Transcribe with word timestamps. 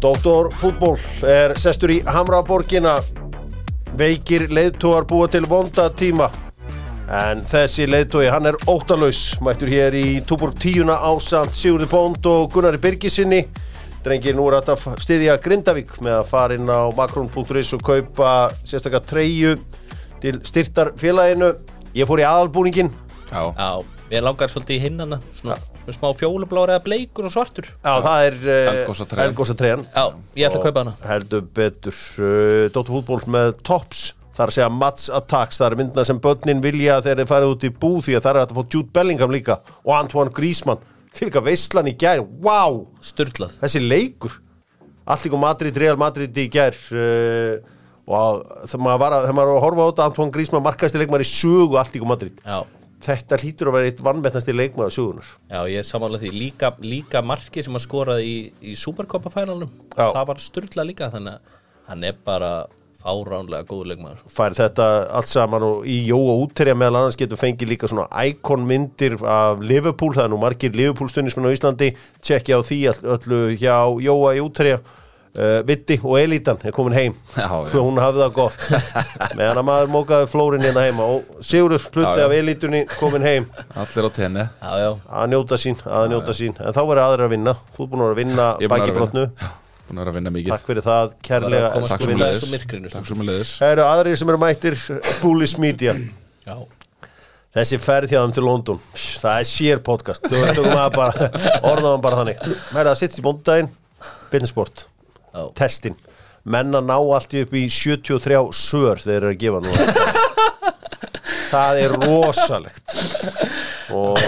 Doktor 0.00 0.48
fútból 0.56 0.94
er 1.28 1.52
sestur 1.60 1.92
í 1.92 1.98
Hamraborgina. 2.08 2.98
Veikir 4.00 4.46
leiðtóar 4.48 5.04
búa 5.04 5.26
til 5.28 5.44
vonda 5.50 5.90
tíma. 5.92 6.30
En 7.10 7.42
þessi 7.44 7.84
leiðtói 7.90 8.30
hann 8.32 8.48
er 8.48 8.56
óttalaus 8.70 9.34
mættur 9.44 9.68
hér 9.68 9.96
í 9.98 10.20
Túborg 10.24 10.56
tíuna 10.62 10.96
á 10.96 11.10
samt 11.20 11.58
Sigurði 11.58 11.90
Bónd 11.90 12.26
og 12.30 12.48
Gunnari 12.54 12.80
Birgisinni 12.80 13.42
drengir 14.04 14.36
nú 14.38 14.46
er 14.48 14.60
að 14.62 14.86
styðja 15.02 15.36
Grindavík 15.44 15.96
með 16.00 16.20
að 16.22 16.28
fara 16.30 16.56
inn 16.56 16.70
á 16.70 16.88
makron.is 16.96 17.74
og 17.76 17.84
kaupa 17.84 18.30
sérstaklega 18.62 19.04
treyju 19.04 19.56
til 20.22 20.38
styrtar 20.46 20.94
félaginu 21.00 21.52
ég 21.92 22.08
fór 22.08 22.22
í 22.22 22.28
aðalbúningin 22.30 22.94
Já, 23.28 23.42
Já, 23.52 23.99
ég 24.10 24.24
langar 24.26 24.50
svolítið 24.52 24.76
í 24.76 24.80
hinnana 24.84 25.18
Svona, 25.38 25.56
svona 25.80 25.96
smá 25.96 26.08
fjólublári 26.20 26.74
eða 26.76 26.84
bleikur 26.86 27.28
og 27.28 27.34
svartur. 27.34 27.68
Já, 27.80 27.92
það 28.04 28.24
er 28.28 28.38
uh, 28.44 28.70
Eldgosatreyjan. 28.74 29.26
Eldgosatreyjan 29.30 29.84
Já, 29.90 30.04
ég 30.40 30.48
ætla 30.48 30.60
að 30.62 30.66
kaupa 30.68 30.84
hana. 30.84 30.94
heldur 31.10 31.44
betur 31.60 32.00
uh, 32.20 32.64
Dóttur 32.74 32.96
fútból 32.98 33.20
með 33.30 33.52
tops 33.66 34.08
það 34.30 34.44
er 34.46 34.50
að 34.52 34.56
segja 34.56 34.68
Mats 34.72 35.08
Attacks, 35.12 35.58
það 35.60 35.66
er 35.66 35.78
myndina 35.80 36.04
sem 36.08 36.20
börnin 36.22 36.62
vilja 36.64 37.00
þegar 37.04 37.18
þeir 37.20 37.28
farið 37.32 37.50
út 37.54 37.64
í 37.66 37.70
bú 37.82 37.90
því 38.04 38.14
að 38.16 38.22
það 38.24 38.30
er 38.30 38.38
að 38.44 38.54
fá 38.56 38.62
Jude 38.74 38.92
Bellingham 38.94 39.34
líka 39.34 39.56
og 39.84 39.90
Antoine 39.98 40.32
Griezmann. 40.36 40.80
Fylgja 41.12 41.42
veistlan 41.42 41.90
í 41.90 41.96
gær, 41.98 42.22
wow 42.44 42.84
Sturlað. 43.04 43.56
Þessi 43.60 43.82
leikur. 43.82 44.36
Allík 45.10 45.34
og 45.34 45.42
Madrid, 45.42 45.76
Real 45.82 45.98
Madrid 45.98 46.36
í 46.38 46.46
gær 46.54 46.76
uh, 46.94 47.56
og 48.10 48.44
þegar 48.70 48.84
maður 48.86 49.00
var 49.02 49.16
að, 49.16 49.24
þegar 49.26 49.36
maður 49.40 49.50
var 49.50 49.58
að 49.58 49.64
horfa 49.66 49.82
á 49.82 49.88
þetta 49.90 50.06
Antoine 50.10 50.34
Griezmann 50.38 50.64
markaðasti 50.64 51.00
leikmaður 51.02 51.26
í 51.26 51.30
sögu 51.34 51.80
Allík 51.82 52.04
og 52.06 52.10
Madrid. 52.14 52.40
Já, 52.46 52.60
þetta 53.04 53.38
hlýtur 53.40 53.70
að 53.70 53.78
vera 53.78 53.90
eitt 53.90 54.02
vannmettnasti 54.04 54.56
leikmaður 54.56 54.96
sögunar 54.96 55.30
já, 55.50 55.60
ég 55.72 55.86
samanlega 55.88 56.24
því. 56.24 56.34
Líka, 56.36 56.72
líka 56.84 57.22
marki 57.24 57.64
sem 57.64 57.78
að 57.78 57.86
skoraði 57.86 58.26
í, 58.26 58.36
í 58.72 58.76
Supercopa-fænalum 58.78 59.70
Já. 59.94 60.10
Það 60.10 60.28
var 60.32 60.44
sturlað 60.44 60.90
líka 60.92 61.10
Þannig 61.14 61.38
að 61.38 61.56
hann 61.90 62.06
er 62.06 62.20
bara 62.24 62.52
fáránlega 63.00 63.64
góður 63.68 63.90
leikmaður. 63.94 64.22
Fær 64.28 64.54
þetta 64.56 64.86
allt 65.16 65.30
saman 65.30 65.64
og 65.64 65.86
í 65.88 65.96
Jóa 66.10 66.36
útterja 66.42 66.76
meðal 66.76 67.00
annars 67.00 67.18
getur 67.18 67.40
fengið 67.40 67.72
líka 67.72 67.88
svona 67.90 68.08
íkonmyndir 68.28 69.16
af 69.24 69.62
Liverpool, 69.64 70.12
það 70.16 70.26
er 70.26 70.32
nú 70.34 70.40
margir 70.42 70.76
Liverpool 70.76 71.08
stundismenn 71.08 71.48
á 71.48 71.54
Íslandi, 71.56 71.92
tjekkja 72.20 72.60
á 72.60 72.66
því 72.66 72.80
öllu 73.16 73.40
hjá 73.56 73.76
Jóa 74.04 74.34
í 74.36 74.42
útterja 74.44 74.82
uh, 75.38 75.60
Vitti 75.66 75.96
og 76.02 76.16
Elitan 76.20 76.60
er 76.64 76.74
komin 76.74 76.96
heim. 76.96 77.14
Já, 77.36 77.46
já. 77.46 77.76
hún 77.78 78.00
hafði 78.00 78.24
það 78.24 78.34
gott. 78.36 78.66
Meðan 79.38 79.60
að 79.60 79.66
maður 79.68 79.92
mókaði 79.94 80.28
flórin 80.32 80.64
hérna 80.64 80.84
heima 80.86 81.06
og 81.14 81.46
Sigurður 81.46 81.86
já. 82.04 82.10
af 82.24 82.34
Elitunni 82.36 82.82
komin 82.96 83.26
heim. 83.26 83.48
Allir 83.74 84.08
á 84.08 84.10
tenni. 84.16 84.46
Já, 84.60 84.90
að 85.20 85.32
njóta 85.34 85.60
sín, 85.60 85.78
að 85.86 86.08
njóta 86.14 86.36
sín. 86.36 86.56
En 86.58 86.76
þá 86.76 86.82
verður 86.82 87.02
aðrir 87.06 87.26
að 87.28 87.34
vinna, 87.36 87.56
þú 87.76 87.86
er 87.86 87.92
búin 87.94 88.06
að 88.06 88.18
vinna 88.20 88.48
Ég 88.60 88.70
er 88.70 88.74
búinn 88.74 88.82
að 88.82 90.10
vera 90.10 90.20
að 90.20 90.34
bækibrotnu, 90.34 90.50
takk 90.50 90.68
fyrir 90.68 90.86
það 90.86 91.14
kærlega, 91.26 91.70
sko. 91.74 91.88
Takk 91.90 93.14
með 93.16 93.32
leiðis 93.32 93.56
Það 93.58 93.72
eru 93.74 93.86
aðrir 93.86 94.20
sem 94.20 94.30
eru 94.30 94.40
mættir 94.40 94.78
Bullis 95.22 95.56
Media. 95.58 95.96
Já. 96.46 96.54
Þessi 97.50 97.80
ferð 97.82 98.12
hjá 98.14 98.20
þeim 98.20 98.34
til 98.36 98.44
London. 98.46 98.78
Það 98.94 99.40
er 99.40 99.48
sér 99.50 99.82
podcast. 99.82 100.22
Þú 100.22 100.44
veist 100.44 100.60
þú 100.60 100.68
maður 100.70 100.94
bara 100.94 101.30
Orðaðum 101.72 102.04
bara 102.06 102.20
þannig. 102.22 102.46
Mæri 102.70 102.92
að 102.92 103.00
sitt 103.02 103.18
í 103.18 103.26
bóndaginn 103.26 103.72
Fitnessport 104.30 104.89
Já. 105.34 105.44
Testin. 105.58 105.96
Menn 106.50 106.74
að 106.74 106.88
ná 106.88 106.96
allt 106.96 107.34
upp 107.36 107.54
í 107.54 107.66
73 107.68 108.38
sör 108.56 109.00
Þeir 109.02 109.16
eru 109.18 109.32
að 109.34 109.40
gefa 109.42 109.60
nú 109.60 109.74
Það 111.50 111.80
er 111.82 111.94
rosalegt. 111.98 112.92
Og 113.90 114.18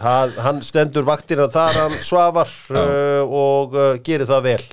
það, 0.00 0.38
hann 0.46 0.62
stendur 0.64 1.04
vaktina 1.04 1.44
þar 1.52 1.76
hann 1.76 1.96
svafar 2.00 2.48
uh, 2.72 3.20
og 3.26 3.76
uh, 3.76 3.88
gerir 4.04 4.24
það 4.30 4.46
vel. 4.46 4.64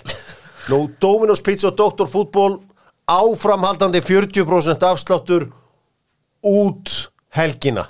Nú, 0.69 0.79
Dominos 1.03 1.43
Pizza 1.43 1.67
og 1.71 1.75
Dr. 1.75 2.07
Fútból 2.07 2.61
áframhaldandi 3.09 3.99
40% 4.05 4.87
afsláttur 4.87 5.49
út 6.47 6.95
helgina. 7.35 7.85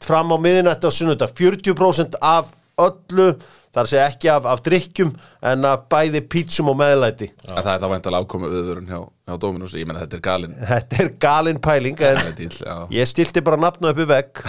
Fram 0.00 0.32
á 0.32 0.38
miðnætti 0.40 0.88
á 0.88 0.90
sunnudag 0.94 1.36
40% 1.36 2.16
af 2.22 2.52
öllu 2.80 3.26
þar 3.72 3.88
sé 3.88 4.00
ekki 4.02 4.30
af, 4.32 4.46
af 4.48 4.62
drikkjum 4.64 5.12
en 5.52 5.64
af 5.68 5.86
bæði 5.92 6.22
pítsum 6.32 6.70
og 6.72 6.78
meðlæti. 6.80 7.30
Það 7.46 7.58
er 7.60 7.82
það 7.84 7.94
væntalega 7.94 8.26
ákomu 8.26 8.52
viðvörun 8.52 8.90
hjá, 8.92 9.00
hjá 9.28 9.38
Dominus 9.44 9.76
Ég 9.76 9.88
menna 9.88 10.04
þetta 10.04 10.18
er 10.20 10.24
galinn 10.28 10.54
þetta 10.72 11.02
er 11.04 11.10
galin 11.26 11.62
pæling 11.62 12.04
en 12.08 12.22
dýl, 12.38 12.52
ég 12.96 13.10
stilti 13.10 13.44
bara 13.44 13.60
nafnu 13.60 13.92
upp 13.92 14.04
í 14.04 14.08
vegg. 14.12 14.42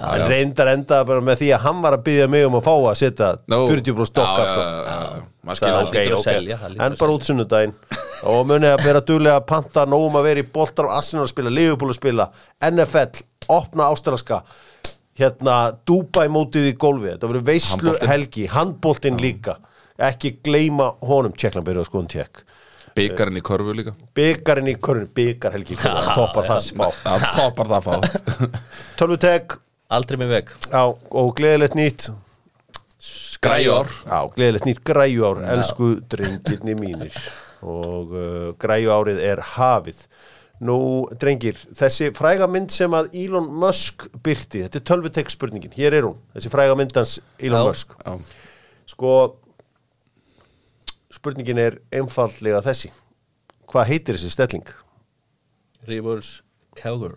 En 0.00 0.22
reyndar 0.30 0.70
endaði 0.72 1.06
bara 1.10 1.22
með 1.24 1.40
því 1.42 1.48
að 1.52 1.64
hann 1.66 1.80
var 1.84 1.96
að 1.96 2.04
byggja 2.06 2.28
mig 2.32 2.46
um 2.48 2.54
að 2.56 2.62
fá 2.64 2.72
að 2.72 2.94
setja 3.00 3.26
Nú. 3.52 3.58
40% 3.68 4.08
stokk 4.08 4.30
Já, 4.30 4.44
afslátt 4.44 4.70
já, 4.70 4.78
já, 4.86 5.00
já. 5.18 5.26
Maður 5.40 5.60
Það 5.60 5.60
skilur 5.60 5.82
ok, 5.82 5.90
hlýtur 5.90 6.14
að 6.14 6.20
ok. 6.20 6.24
selja, 6.28 6.56
það 6.60 6.70
hlýtur 6.70 6.84
en 6.86 6.92
að 6.94 7.02
bara 7.02 7.16
út 7.16 7.28
sunnudaginn 7.28 7.74
og 8.30 8.40
munið 8.48 8.74
að 8.76 8.84
vera 8.86 9.02
duglega 9.10 9.40
að 9.40 9.46
panta 9.50 9.84
nógum 9.88 10.18
að 10.20 10.26
vera 10.30 10.44
í 10.44 10.48
boltar 10.56 10.88
og 10.88 10.96
Arsenal 10.96 11.26
að 11.26 11.32
spila, 11.34 11.52
Liverpool 11.52 11.92
að 11.92 11.98
spila 12.00 12.26
NFL, 12.70 13.22
opna 13.58 13.90
ástralska 13.92 14.40
hérna 15.20 15.56
Dubai 15.86 16.26
mótið 16.32 16.72
í 16.72 16.76
gólfi 16.80 17.12
þetta 17.12 17.30
verður 17.30 17.46
veislu 17.50 17.94
helgi 18.08 18.48
handbóltinn 18.50 19.20
líka. 19.20 19.58
Ekki 20.00 20.38
gleyma 20.44 20.94
honum, 21.04 21.36
tjekklan 21.36 21.66
byrjuð 21.66 21.84
að 21.84 21.90
skoðum 21.90 22.10
tjekk 22.10 22.44
Byggarinn 22.96 23.38
í 23.38 23.42
korfu 23.44 23.74
líka. 23.76 23.92
Byggarinn 24.16 24.70
í 24.72 24.76
körun, 24.82 25.06
byggar 25.14 25.54
helgi 25.54 25.76
toppar 25.78 26.48
það 26.48 26.62
smá. 26.66 26.86
Það 27.04 27.26
topar 27.36 27.70
það 27.70 27.86
fátt. 27.86 28.56
Tölvutek, 28.98 29.54
Aldrei 29.90 30.20
með 30.20 30.34
veg. 30.36 30.50
Já, 30.70 30.82
og 30.86 31.30
gleðilegt 31.38 31.76
nýtt. 31.78 32.10
Græjár 33.42 33.88
Já, 34.04 34.18
gleðilegt 34.36 34.66
nýtt 34.68 34.82
græjuár, 34.86 35.40
elsku 35.54 35.94
drengirni 36.12 36.76
mínir. 36.78 37.16
Og 37.66 38.12
uh, 38.14 38.50
græjuárið 38.60 39.22
er 39.32 39.42
hafið. 39.56 40.04
Nú, 40.60 40.76
drengir, 41.16 41.56
þessi 41.72 42.10
fræga 42.12 42.44
mynd 42.50 42.68
sem 42.74 42.92
að 42.92 43.14
Elon 43.16 43.46
Musk 43.62 44.04
byrti, 44.20 44.60
þetta 44.66 44.76
er 44.76 44.84
tölvutek 44.90 45.30
spurningin, 45.32 45.72
hér 45.72 45.96
er 45.96 46.04
hún, 46.04 46.18
þessi 46.34 46.52
fræga 46.52 46.74
myndans 46.76 47.14
Elon 47.40 47.62
Já. 47.62 47.68
Musk. 47.70 47.94
Já, 48.04 48.12
Sko, 48.90 49.14
spurningin 51.14 51.60
er 51.62 51.78
einfaldlega 51.94 52.60
þessi. 52.66 52.90
Hvað 53.70 53.88
heitir 53.92 54.18
þessi 54.18 54.32
stelling? 54.34 54.66
Reverse 55.88 56.42
Cowgirl 56.76 57.16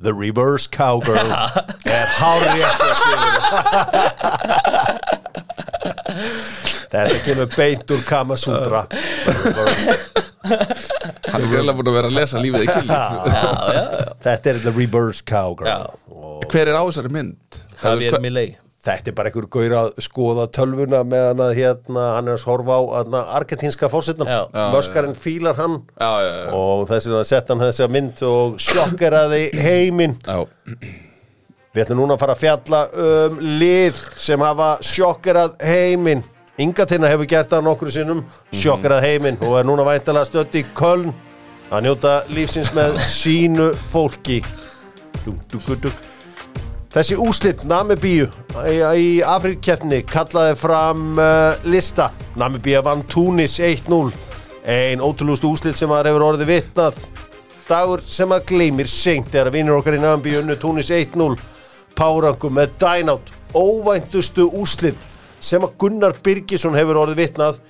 The 0.00 0.12
Reverse 0.14 0.68
Cowgirl 0.72 1.28
er 1.98 2.06
hárið 2.20 2.62
eftir 2.64 2.88
að 2.88 2.96
sigur. 3.02 3.34
Þetta 6.90 7.18
kemur 7.26 7.48
beint 7.56 7.92
úr 7.94 8.00
Kamasutra. 8.08 8.86
hann 10.44 11.42
er 11.44 11.50
vel 11.52 11.66
að 11.68 11.76
búin 11.78 11.90
að 11.90 11.96
vera 11.98 12.10
að 12.10 12.16
lesa 12.16 12.40
lífið 12.40 12.64
í 12.64 12.70
kynli 12.70 12.98
Þetta 14.24 14.52
er 14.52 14.58
The 14.64 14.72
Reverse 14.76 15.24
Cowgirl. 15.28 15.68
Já. 15.68 15.78
Hver 16.50 16.70
er 16.72 16.76
á 16.76 16.82
þessari 16.88 17.12
mynd? 17.12 17.60
Javier 17.82 18.20
Milei 18.24 18.48
Þetta 18.80 19.10
er 19.12 19.16
bara 19.18 19.28
einhver 19.28 19.44
gaur 19.52 19.74
að 19.76 19.90
skoða 20.00 20.46
tölvuna 20.56 21.02
meðan 21.04 21.42
að 21.44 21.50
hérna, 21.58 22.04
hann 22.16 22.30
er 22.32 22.38
að 22.38 22.46
horfa 22.48 22.78
á 22.80 22.82
hérna. 22.94 23.20
Já. 24.24 24.38
Já, 24.56 24.62
Möskarinn 24.72 25.18
fílar 25.20 25.58
hann 25.60 25.74
Já, 26.00 26.08
já, 26.24 26.30
já, 26.30 26.46
og 26.56 26.86
þess 26.88 27.10
vegna 27.10 27.26
sett 27.28 27.52
hann 27.52 27.60
þessa 27.66 27.90
mynd 27.92 28.22
og 28.24 28.56
sjokkeraði 28.64 29.42
heiminn. 29.60 30.16
já. 30.24 30.40
Við 31.70 31.84
ætlum 31.84 32.00
núna 32.00 32.16
að 32.16 32.22
fara 32.24 32.34
að 32.34 32.40
fjalla 32.40 32.78
um 33.04 33.36
lið 33.60 34.00
sem 34.18 34.42
hafa 34.42 34.70
sjokkerað 34.82 35.52
heiminn. 35.62 36.24
Ingatina 36.60 37.08
hefur 37.08 37.28
gert 37.28 37.50
það 37.52 37.64
nokkru 37.64 37.92
sinnum, 37.94 38.20
sjokkerað 38.52 39.04
heiminn 39.06 39.40
og 39.46 39.56
er 39.60 39.68
núna 39.68 39.86
væntalega 39.86 40.28
stödd 40.28 40.56
í 40.60 40.64
Köln 40.76 41.12
að 41.70 41.86
njóta 41.86 42.14
lífsins 42.34 42.72
með 42.76 42.98
sínu 43.06 43.70
fólki. 43.92 44.40
Dug, 45.24 45.38
dug, 45.52 45.70
dug. 45.86 46.06
Þessi 46.90 47.16
úslit 47.22 47.62
Namibíu 47.70 48.26
í, 48.66 49.20
Afrikkeppni 49.22 50.02
kallaði 50.10 50.56
fram 50.58 51.12
uh, 51.14 51.54
lista. 51.70 52.10
Namibíu 52.40 52.82
vann 52.82 53.06
Túnis 53.08 53.60
1-0. 53.62 54.10
Ein 54.66 55.00
ótrúlust 55.00 55.46
úslit 55.46 55.78
sem 55.78 55.92
að 55.94 56.10
hefur 56.10 56.26
orðið 56.32 56.50
vitnað. 56.50 56.98
Dagur 57.70 58.02
sem 58.02 58.34
að 58.34 58.48
gleymir 58.50 58.90
seint 58.90 59.30
er 59.38 59.48
að 59.48 59.60
vinnur 59.60 59.78
okkar 59.78 59.96
í 59.96 60.02
Namibíu 60.02 60.42
unnu 60.42 60.58
Túnis 60.58 60.90
1-0. 60.92 61.38
Párangum 61.94 62.58
með 62.58 62.74
dænátt. 62.82 63.32
Óvæntustu 63.54 64.50
úslit 64.58 65.09
sem 65.40 65.64
að 65.64 65.74
Gunnar 65.80 66.14
Birgisson 66.24 66.76
hefur 66.78 66.98
orðið 67.02 67.20
vitnað 67.24 67.60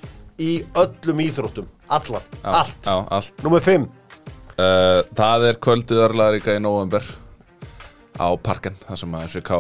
í 0.40 0.52
öllum 0.78 1.20
íþróttum. 1.25 1.67
Allan. 1.90 2.22
Já, 2.43 2.50
Allt. 2.61 2.78
Já, 2.87 2.94
allt 3.17 3.43
Númer 3.44 3.64
5. 3.67 3.87
uh, 4.58 5.00
Það 5.19 5.46
er 5.49 5.58
kvöldið 5.67 6.02
örlaðaríka 6.06 6.55
í 6.55 6.62
november 6.62 7.05
á 8.20 8.28
Parken 8.38 8.76
þar 8.87 9.00
sem 9.00 9.17
að 9.19 9.25
FCK 9.31 9.58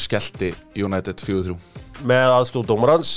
skellti 0.00 0.50
United 0.80 1.22
4-3 1.24 1.56
Með 2.08 2.32
aðstóð 2.32 2.66
dómarans. 2.70 3.10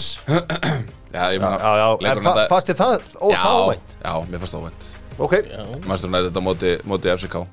Já, 1.13 1.27
ég 1.31 1.43
leikurinn 1.43 2.25
fa 2.49 2.59
þið 2.65 2.79
það? 2.79 3.03
Ó, 3.21 3.27
Já, 3.31 3.37
það 3.43 3.59
óvænt. 3.63 3.93
já, 4.01 4.13
mér 4.31 4.41
það 4.43 4.63
óvænt 4.63 4.89
Ok. 5.23 5.33
Já, 5.45 5.61
Manchester 5.85 6.09
United 6.09 6.39
á 6.39 6.41
móti, 6.43 6.71
móti 6.89 7.11
FCK 7.13 7.43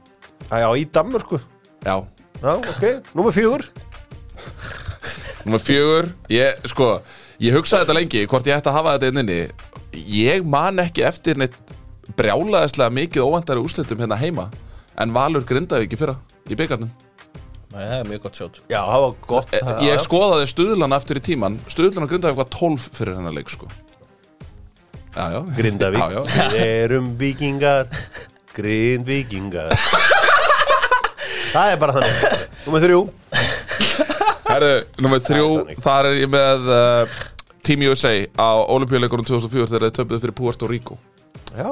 Já, 0.50 0.69
í 0.75 0.87
Danmörku. 0.90 1.38
Já, 1.84 1.96
Já, 2.40 2.52
ok. 2.56 2.84
Númer 3.14 3.34
fjögur. 3.37 3.66
Númer 5.46 5.62
fjögur. 5.64 6.10
Ég, 6.32 6.60
sko, 6.69 6.90
Ég 7.40 7.54
hugsaði 7.56 7.87
þetta 7.87 7.94
lengi, 7.96 8.25
hvort 8.28 8.48
ég 8.50 8.58
ætti 8.58 8.69
að 8.69 8.75
hafa 8.76 8.96
þetta 8.98 9.08
inn 9.08 9.20
inni. 9.22 9.38
Ég 10.12 10.44
man 10.44 10.76
ekki 10.82 11.02
eftir 11.08 11.38
neitt 11.40 11.54
brjálaðislega 12.19 12.92
mikið 12.92 13.22
óvendari 13.25 13.62
úrslitum 13.62 14.00
hérna 14.02 14.16
heima 14.19 14.48
En 14.98 15.12
Valur 15.14 15.44
grindaði 15.46 15.87
ekki 15.87 15.98
fyrra 16.00 16.16
í 16.50 16.56
byggarnum 16.58 16.90
Nei, 17.70 17.84
það 17.87 17.94
er 17.96 18.08
mjög 18.10 18.22
gott 18.25 18.38
sjót 18.40 18.58
Já, 18.70 18.81
það 18.82 19.04
var 19.04 19.14
gott 19.31 19.54
Eh, 19.54 19.70
Ég 19.87 20.02
skoðaði 20.02 20.48
stuðlan 20.50 20.94
aftur 20.96 21.20
í 21.20 21.22
tíman 21.22 21.58
Stuðlan 21.70 22.10
grindaði 22.10 22.34
eitthvað 22.34 22.50
12 22.56 22.88
fyrir 22.98 23.16
hennar 23.19 23.34
leik 23.37 23.50
sko. 23.54 23.70
Já, 25.14 25.25
já. 25.34 25.40
Grindavík. 25.58 26.02
Já, 26.02 26.19
já. 26.19 26.48
Við 26.54 26.66
erum 26.66 27.08
vikingar 27.19 27.90
Grindvíkingar. 28.54 29.70
Það 31.54 31.72
er 31.72 31.78
bara 31.82 31.94
þannig. 31.96 32.42
Númer 32.66 32.84
þrjú 32.84 33.00
Herðu, 34.50 34.75
nummer 35.05 35.23
þrjú, 35.25 35.47
Það 35.55 35.70
er 35.76 35.85
þar 35.87 36.08
er 36.11 36.19
ég 36.20 36.32
með 36.35 36.69
uh, 36.75 37.17
Team 37.67 37.87
USA 37.91 38.12
á 38.41 38.50
Olimpíuleikunum 38.75 39.26
2004 39.29 39.70
þegar 39.73 39.87
þeir 39.88 39.97
töpuðu 40.00 40.23
fyrir 40.25 40.37
Puerto 40.41 40.69
Rico. 40.70 40.99
Já, 41.55 41.70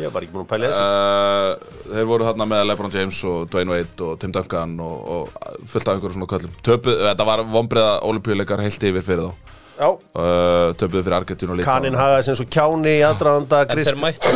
ég 0.00 0.10
var 0.14 0.24
ekki 0.26 0.34
búin 0.34 0.44
að 0.46 0.50
pæla 0.54 0.70
þessu. 0.72 0.84
Uh, 0.84 1.90
Þeir 1.94 2.08
voru 2.10 2.26
þarna 2.28 2.48
með 2.50 2.62
LeBron 2.70 2.94
James 2.94 3.18
og 3.30 3.44
Dwayne 3.52 3.74
Wade 3.74 4.06
og 4.08 4.16
Tim 4.22 4.32
Duncan 4.34 4.78
og, 4.82 5.10
og 5.16 5.68
fullt 5.70 5.88
af 5.90 5.96
einhverjum 5.98 6.16
svona 6.18 6.30
köllum. 6.34 6.54
Töpuðu, 6.66 7.02
þetta 7.10 7.28
var 7.28 7.44
vombriða 7.54 7.92
Olimpíuleikar 8.08 8.64
heilt 8.64 8.88
yfir 8.90 9.04
fyrir 9.06 9.28
þá. 9.28 9.52
Já, 9.74 9.88
uh, 9.90 10.70
Töpuðu 10.78 11.00
fyrir 11.02 11.16
Argentínu 11.16 11.56
Kanin 11.66 11.96
hagaði 11.98 12.26
sem 12.28 12.36
svo 12.38 12.44
kjáni 12.46 12.92
í 12.92 13.00
aðdraðanda 13.08 13.64
En 13.74 13.80
þeir 13.80 13.96
mættu 13.98 14.30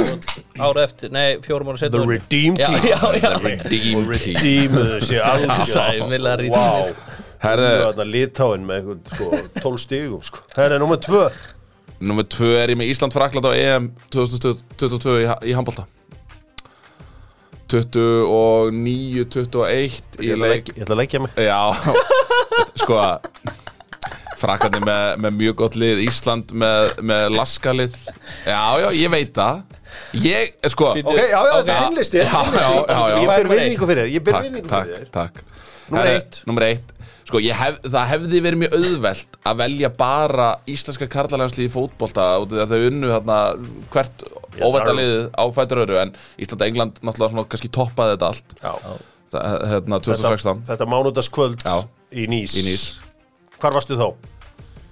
ára 0.58 0.82
eftir, 0.82 1.12
nei, 1.14 1.36
fjórum 1.44 1.70
ára 1.70 1.78
The 1.78 1.84
setna 1.86 2.00
Redeem 2.10 2.58
Já, 2.58 2.66
Team. 2.72 2.88
já, 2.90 2.98
já. 3.22 3.30
Redeem 3.44 4.10
Team. 4.18 4.74
sér 5.06 5.22
alveg 5.22 5.62
Sæmilega 5.70 6.50
Vá. 6.50 6.66
Redeemed. 6.82 7.27
Herðu, 7.42 7.68
Þarna 7.84 8.04
litáin 8.10 8.64
með 8.66 8.80
eitthvað 8.80 9.12
sko 9.14 9.26
12 9.62 9.82
stigum 9.84 10.22
sko. 10.26 10.40
Herri, 10.56 10.78
númer 10.82 10.98
tvö. 11.04 11.26
Nummer 12.00 12.26
tvö 12.30 12.50
er 12.62 12.72
ég 12.72 12.78
með 12.78 12.90
Ísland 12.92 13.14
Frakland 13.14 13.46
á 13.46 13.52
EM 13.58 13.90
2022 14.14 15.14
í, 15.22 15.28
í 15.50 15.54
handbolta. 15.54 15.84
29, 17.68 19.24
21 19.28 20.18
Ég 20.18 20.24
í 20.24 20.30
ætla 20.32 20.48
leik 20.48 20.52
leggja- 20.54 20.74
ég 20.78 20.84
ætla 20.86 20.94
að 20.94 21.00
leggja 21.02 21.20
mig. 21.20 21.30
Já, 21.36 21.62
sko 22.82 23.00
Frakandi 24.38 24.78
með, 24.86 25.16
með 25.24 25.34
mjög 25.40 25.56
gott 25.58 25.74
lið 25.76 26.00
Ísland 26.06 26.52
með, 26.54 26.92
með 27.02 27.24
laskalið 27.34 27.96
Já, 28.46 28.60
já, 28.84 28.88
ég 28.94 29.10
veit 29.10 29.32
það. 29.34 29.62
Ég, 30.22 30.52
sko. 30.70 30.92
Ok, 30.94 31.18
já, 31.18 31.40
já, 31.42 31.54
þetta 31.58 31.74
er 31.74 31.82
þinn 31.82 31.98
listi 31.98 32.20
Já, 32.22 32.28
já, 32.54 32.68
já, 32.86 32.98
já. 32.98 33.16
Ég 33.18 33.32
ber 33.32 33.50
virðingu 33.50 33.88
fyrir 33.90 34.04
þér 34.04 34.12
Ég 34.14 34.24
ber 34.28 34.36
Takk, 34.38 34.44
takk, 34.44 34.86
fyrir 34.86 34.94
þér. 34.94 35.10
takk. 35.18 35.42
Númer 35.88 36.04
Herre, 36.04 36.14
eitt. 36.20 36.40
Númer 36.48 36.66
eitt 36.68 36.94
Sko, 37.28 37.40
hef, 37.44 37.78
það 37.84 38.06
hefði 38.08 38.38
verið 38.40 38.60
mjög 38.62 38.74
auðvelt 38.78 39.34
að 39.50 39.58
velja 39.60 39.88
bara 39.98 40.46
íslenska 40.72 41.08
karlalæðansli 41.12 41.66
í 41.68 41.72
fótbolta 41.72 42.24
út 42.40 42.54
af 42.54 42.56
því 42.56 42.62
að 42.64 42.70
þau 42.72 42.86
unnu 42.92 43.10
þarna 43.12 43.38
hvert 43.92 44.22
Yes, 44.58 44.62
óvænta 44.64 44.88
sir. 44.88 44.96
liðið 44.98 45.26
á 45.36 45.44
fætur 45.54 45.80
öru 45.84 45.98
en 46.00 46.12
Ísland-England 46.40 46.96
náttúrulega 47.04 47.30
svona 47.34 47.44
kannski 47.52 47.68
toppaði 47.76 48.14
þetta 48.16 48.30
allt. 48.32 48.54
Það- 49.28 49.66
hérna 49.68 49.98
Þetta, 50.00 50.06
2016 50.08 50.62
þetta 50.70 50.86
mánudagskvöld 50.88 51.62
Já. 51.68 51.74
í 52.16 52.24
Nýs 52.32 52.54
Í 52.56 52.62
Nice. 52.64 52.96
Hvar 53.60 53.74
varstu 53.76 53.98
þá? 54.00 54.06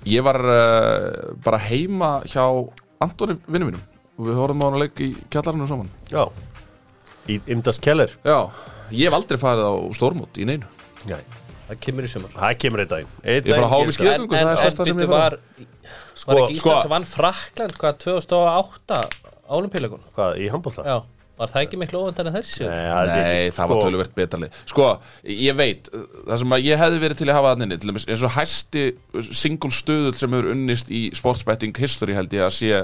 Ég 0.06 0.22
var 0.22 0.36
uh, 0.44 1.32
bara 1.42 1.58
heima 1.70 2.10
hjá 2.28 2.44
Antoni 3.00 3.38
vinnu 3.48 3.70
mínum 3.72 3.80
og 4.20 4.28
við 4.28 4.36
horfum 4.42 4.60
á 4.60 4.64
hann 4.68 4.76
að 4.76 4.84
leik 4.84 5.00
í 5.00 5.08
kjallarinu 5.32 5.66
saman 5.72 5.88
Já 6.12 6.26
Í 7.32 7.40
Imdas 7.56 7.80
Keller 7.82 8.12
Já, 8.28 8.36
ég 8.92 9.08
hef 9.08 9.16
aldrei 9.16 9.40
farið 9.40 9.66
á 9.72 9.74
stórmót 9.96 10.36
í 10.36 10.44
neinu 10.52 10.68
Já. 11.08 11.16
Það 11.66 11.80
kemur 11.86 12.06
í 12.06 12.10
sumar 12.12 12.30
Það 12.36 12.58
kemur 12.62 12.80
Ég 13.46 13.56
í 13.82 13.86
gerist 13.86 13.98
skýr- 13.98 14.06
það. 14.06 14.16
Skíðagöngu, 14.16 14.36
það 14.36 14.50
er 14.52 14.60
stærsta 14.62 14.84
sem 14.86 14.96
ég 14.96 15.00
bíddu, 15.00 15.10
fara. 15.10 15.30
var, 15.30 15.38
Sko, 16.16 16.30
var 16.32 16.40
ekki 16.42 16.54
Ísland 16.56 16.60
sko- 16.62 16.80
sem 16.82 16.90
vann 16.90 17.04
Frakland 17.10 17.74
hvað 17.80 17.98
2008 18.06 19.00
álimpíuleikun 19.56 20.00
Hvað, 20.16 20.38
í 20.42 20.48
handbólta? 20.52 20.82
Já, 20.86 20.96
var 21.36 21.50
það 21.52 21.64
ekki 21.66 21.78
miklu 21.80 22.00
óvendar 22.00 22.28
en 22.30 22.36
þessi? 22.38 22.64
Nei, 22.64 23.06
Nei, 23.10 23.50
það 23.54 23.70
var 23.70 23.78
sko, 23.78 23.86
töluvert 23.86 24.14
betalið 24.16 24.58
Sko, 24.72 24.88
ég 25.28 25.56
veit, 25.58 25.90
það 25.92 26.42
sem 26.42 26.56
að 26.56 26.66
ég 26.66 26.80
hefði 26.80 27.00
verið 27.02 27.20
til 27.20 27.28
að 27.28 27.38
hafa 27.38 27.54
þannig 27.54 27.80
til 27.82 27.90
dæmis, 27.92 28.06
eins 28.08 28.24
og 28.26 28.34
hæsti 28.36 28.84
single 29.30 29.72
stöðul 29.76 30.14
sem 30.16 30.36
hefur 30.36 30.50
unnist 30.54 30.92
í 30.92 31.02
sportsbetting 31.16 31.76
history 31.82 32.16
held 32.16 32.36
ég 32.36 32.46
að 32.46 32.54
sé 32.56 32.82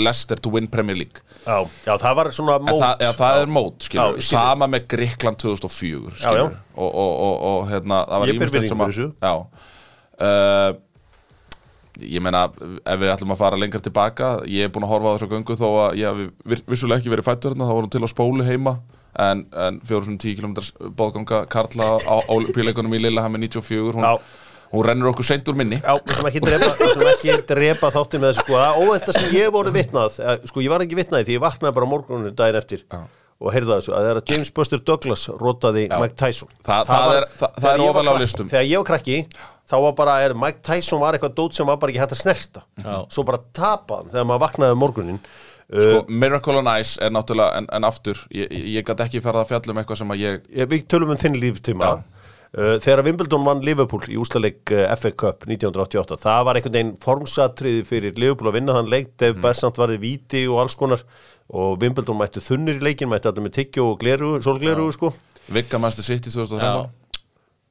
Leicester 0.00 0.40
to 0.40 0.52
win 0.54 0.70
Premier 0.72 0.96
League 0.96 1.20
Já, 1.42 1.58
já, 1.84 1.92
það 1.98 2.16
var 2.20 2.30
svona 2.32 2.58
mót 2.62 2.78
það, 2.78 3.02
ja, 3.02 3.12
það 3.18 3.40
er 3.42 3.52
mót, 3.58 3.76
Já, 3.82 3.88
skilur, 3.88 4.16
ég 4.20 4.28
skil. 4.28 4.38
sama 4.38 4.70
með 4.70 4.86
Gríkland 4.94 5.42
2004, 5.42 6.14
skilur 6.22 6.38
já. 6.38 6.62
Og, 6.78 6.88
og, 6.88 7.12
og, 7.26 7.34
og 7.50 7.68
hérna, 7.72 8.04
það 8.08 8.22
var 8.22 8.30
Ég 8.32 8.38
ber 8.38 8.46
ýmislegt 8.46 8.56
virðingu 8.56 8.72
sem 8.72 8.86
að 8.86 8.92
fyrir 8.92 9.02
þessu. 9.02 9.12
Já 9.26 9.72
uh, 10.22 10.80
Ég 12.08 12.22
meina, 12.24 12.44
ef 12.84 12.98
við 13.00 13.12
ætlum 13.14 13.34
að 13.34 13.40
fara 13.44 13.58
lengra 13.60 13.80
tilbaka 13.84 14.30
Ég 14.50 14.66
er 14.66 14.72
búin 14.74 14.86
að 14.86 14.92
horfa 14.94 15.12
á 15.12 15.14
þessu 15.16 15.30
göngu 15.32 15.56
þó 15.60 15.68
að 15.86 15.98
ég 16.00 16.08
hafi 16.10 16.28
vir- 16.52 16.64
vissulega 16.72 17.00
ekki 17.02 17.12
verið 17.14 17.28
fættur 17.30 17.54
þá 17.58 17.66
vorum 17.72 17.90
til 17.92 18.02
á 18.02 18.08
spólu 18.10 18.46
heima 18.48 18.76
En, 19.12 19.42
en 19.52 19.80
410 19.84 20.38
km 20.40 20.54
bóðganga 20.96 21.42
Karla 21.52 21.90
á 22.00 22.14
Olympileikunum 22.32 22.94
í 22.96 23.00
Lillehammer 23.02 23.42
94 23.42 23.92
hún, 23.98 24.06
hún 24.72 24.86
rennur 24.88 25.10
okkur 25.10 25.26
seint 25.28 25.50
úr 25.52 25.58
minni. 25.60 25.76
Já, 25.84 25.98
við 26.00 26.14
sem 26.16 26.28
ekki 26.30 26.40
drepa, 26.46 27.34
drepa 27.50 27.90
þátti 27.92 28.20
með 28.22 28.30
þessu 28.30 28.44
sko, 28.46 28.56
það 28.56 28.78
óvænta 28.86 29.14
sem 29.18 29.34
ég 29.36 29.50
voru 29.52 29.74
vitnað 29.74 30.16
sko, 30.48 30.62
ég 30.64 30.72
var 30.72 30.80
ekki 30.86 30.96
vitnaði 30.96 31.28
því 31.28 31.36
ég 31.36 31.42
vaknaði 31.44 31.76
bara 31.76 31.90
morguninu 31.92 32.32
daginn 32.40 32.56
eftir. 32.62 32.86
Já. 32.88 33.02
Og 33.42 33.52
heyrði 33.56 33.68
það 33.72 33.80
þessu, 33.82 33.92
að 33.92 34.04
það 34.06 34.10
er 34.14 34.20
að 34.22 34.32
James 34.32 34.50
Buster 34.56 34.82
Douglas 34.86 35.24
rótaði 35.42 35.84
Mike 36.00 36.16
Tyson 36.22 36.48
Það- 36.64 36.86
það 36.86 37.06
var- 37.08 37.16
er- 37.20 37.28
það- 37.40 37.54
það 37.56 37.62
þegar 37.62 37.74
er 37.74 37.82
ég 37.82 37.86
var 37.86 37.92
ofarlega 37.92 38.12
á 38.12 38.14
krakki- 38.14 38.22
listum. 38.26 38.48
Þegar 38.52 38.66
ég 38.70 38.76
var 38.82 38.88
krakki, 38.92 39.16
þá 39.72 39.76
var 39.86 39.92
bara, 39.98 40.14
er, 40.26 40.34
Mike 40.34 40.62
Tyson 40.62 41.00
var 41.00 41.14
eitthvað 41.18 41.34
dót 41.40 41.54
sem 41.58 41.66
var 41.66 41.76
bara 41.82 41.92
ekki 41.92 42.02
hægt 42.04 42.14
að 42.16 42.22
snerta 42.22 42.62
Já. 42.84 42.96
svo 43.10 43.24
bara 43.24 43.38
tapa 43.52 43.96
hann 44.02 44.10
þegar 44.14 44.26
maður 44.30 44.44
vaknaði 44.46 44.72
um 44.72 44.78
morgunin 44.86 45.20
uh, 45.72 45.80
sko, 45.82 46.04
Miracle 46.08 46.56
on 46.62 46.66
Ice 46.78 46.98
er 47.02 47.10
náttúrulega 47.10 47.56
en, 47.56 47.66
en 47.72 47.82
aftur, 47.88 48.14
ég, 48.30 48.48
ég, 48.50 48.64
ég 48.78 48.84
gæti 48.84 49.06
ekki 49.06 49.22
ferða 49.24 49.42
að 49.44 49.52
fjalla 49.54 49.70
um 49.74 49.82
eitthvað 49.82 49.96
sem 50.02 50.08
að 50.16 50.20
ég 50.22 50.40
ég, 50.56 50.68
við 50.68 50.86
tölum 50.86 51.10
um 51.10 51.16
þinn 51.16 51.38
líftíma 51.40 51.88
Já. 51.88 52.02
uh, 52.58 52.76
þegar 52.84 53.04
Wimbledon 53.06 53.44
vann 53.46 53.62
Liverpool 53.64 54.02
í 54.12 54.18
úslaleik 54.20 54.70
uh, 54.76 54.94
FA 54.96 55.10
Cup 55.10 55.46
1988 55.48 56.18
það 56.20 56.44
var 56.44 56.54
einhvern 56.60 56.76
veginn 56.76 56.96
formsatriði 57.00 57.86
fyrir 57.88 58.18
Liverpool 58.20 58.50
að 58.52 58.58
vinna 58.60 58.76
þann 58.76 58.90
leik, 58.92 59.16
Dave 59.16 59.38
Mm. 59.38 59.42
Bessant 59.46 59.80
varði 59.80 59.98
víti 60.02 60.44
og 60.50 60.60
alls 60.60 60.74
konar 60.76 61.00
og 61.52 61.78
Wimbledon 61.82 62.16
mættu 62.16 62.40
þunnir 62.40 62.78
í 62.80 62.84
leikin, 62.86 63.10
mættu 63.12 63.28
þetta 63.30 63.44
með 63.44 63.54
tyggju 63.58 63.84
og 63.90 63.98
gleru, 64.00 64.30
sólgleru 64.44 64.86
sko. 64.96 65.10
Vigga 65.52 65.78
Master 65.82 66.04
City 66.06 66.30
2013 66.30 66.60
Já. 66.62 66.88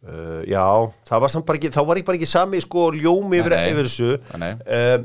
uh, 0.05 0.41
já, 0.49 0.65
það 1.09 1.21
var 1.23 1.31
samt 1.33 1.45
bara 1.47 1.57
ekki 1.61 1.71
þá 1.73 1.81
var 1.87 1.97
ég 2.01 2.05
bara 2.05 2.19
ekki 2.19 2.29
sami 2.29 2.61
sko 2.61 2.89
ljómi 2.93 3.39
yfir, 3.41 3.55
þessu. 3.79 4.11
Nei. 4.41 4.51
uh, 4.65 5.03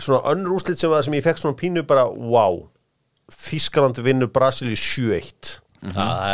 svona 0.00 0.22
önnur 0.32 0.56
úslit 0.58 0.78
sem, 0.80 0.90
var- 0.90 1.02
sem 1.06 1.14
ég 1.18 1.22
fekk 1.26 1.38
svona 1.42 1.58
pínu 1.60 1.82
bara, 1.86 2.06
wow 2.10 2.62
Þískaland 3.30 4.00
vinnur 4.02 4.26
Brasilíu 4.34 4.74
7-1 4.74 5.60
Það 5.80 5.90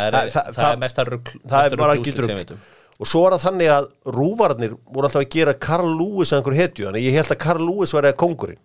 er, 0.06 0.14
Það- 0.16 0.30
það- 0.30 0.30
það, 0.33 0.54
það- 0.56 0.73
er 0.73 0.78
mesta 0.83 1.04
rugl 1.04 1.33
það 1.47 1.59
er 1.59 1.71
mesta 1.71 1.76
bara 1.83 1.97
ekki 1.99 2.12
sem 2.12 2.16
drugg 2.21 2.30
við 2.30 2.38
vitum. 2.40 2.62
og 3.00 3.06
svo 3.11 3.21
var 3.26 3.35
það 3.37 3.45
þannig 3.50 3.68
að 3.75 3.88
rúvarnir 4.16 4.73
voru 4.95 5.06
alltaf 5.11 5.21
að 5.23 5.28
gera 5.37 5.54
Carl 5.66 5.90
Lewis 5.99 6.33
að 6.33 6.38
einhver 6.40 6.56
hetju 6.56 6.87
þannig 6.88 7.04
ég 7.04 7.12
held 7.18 7.35
að 7.35 7.38
Carl 7.45 7.66
Lewis 7.68 7.92
var 7.92 8.02
eða 8.09 8.16
kongurinn 8.23 8.59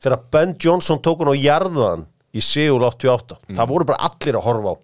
þegar 0.00 0.22
Ben 0.30 0.54
Johnson 0.62 1.00
tók 1.02 1.18
hann 1.24 1.32
á 1.34 1.36
jarðan 1.42 2.06
í 2.34 2.42
Seúl 2.44 2.82
88 2.84 3.38
það 3.56 3.70
voru 3.72 3.88
bara 3.88 4.10
allir 4.10 4.38
að 4.40 4.46
horfa 4.48 4.74
á. 4.74 4.76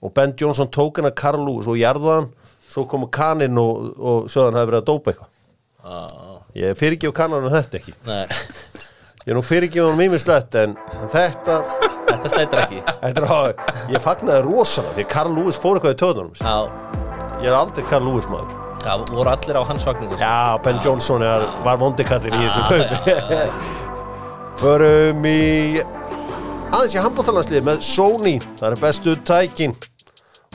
Og 0.00 0.14
Ben 0.16 0.34
Johnson 0.38 0.70
tók 0.72 1.00
hann 1.00 1.10
að 1.10 1.16
Carl 1.20 1.42
Lewis 1.44 1.68
og 1.68 1.78
jarðan 1.80 2.30
svo 2.70 2.86
komu 2.88 3.10
kaninn 3.12 3.58
og, 3.58 3.90
og 3.98 4.30
sögðan 4.30 4.60
hafi 4.60 4.70
verið 4.70 4.80
að 4.80 4.88
dópa 4.88 5.12
eitthvað. 5.12 5.30
Já, 5.80 6.62
ég 6.62 6.78
fyrirgef 6.78 7.14
kannanum 7.16 7.52
þetta 7.52 7.80
ekki. 7.80 7.96
Nei, 8.06 8.24
ég 9.26 9.36
nú 9.36 9.42
fyrirgef 9.44 9.88
hann 9.90 9.98
mýmislegt 9.98 10.56
en 10.62 10.76
þetta, 11.12 11.58
Þetta 12.10 12.30
slættir 12.32 12.60
ekki. 12.64 12.80
Þetta 13.00 13.36
er 13.40 13.92
ég 13.94 14.02
fagnaði 14.04 14.40
rosalega 14.46 14.96
því 14.96 15.04
Carl 15.12 15.30
Lewis 15.36 15.58
fór 15.60 15.78
eitthvað 15.78 15.94
í 15.94 16.00
töðunum. 16.00 16.34
Ég 17.40 17.48
er 17.48 17.56
aldrei 17.56 17.86
Carl 17.88 18.04
Lewis 18.08 18.28
maður. 18.30 18.56
Það 18.80 19.04
voru 19.12 19.30
allir 19.32 19.58
á 19.60 19.62
hans 19.68 19.86
vagningu 19.88 20.16
sko. 20.16 20.24
Já, 20.24 20.58
Ben 20.64 20.80
Johnson 20.84 21.24
er, 21.24 21.44
var 21.64 21.80
vondikallin 21.80 22.36
í 22.36 22.42
þessu 22.46 22.62
kaupi. 22.68 23.16
Förum 24.60 25.26
í 25.28 25.40
aðeins 26.70 26.94
í 26.94 27.00
handbóltalandslið 27.02 27.64
með 27.66 27.80
Sony 27.84 28.32
það 28.58 28.66
er 28.68 28.80
bestu 28.80 29.14
tækin. 29.26 29.74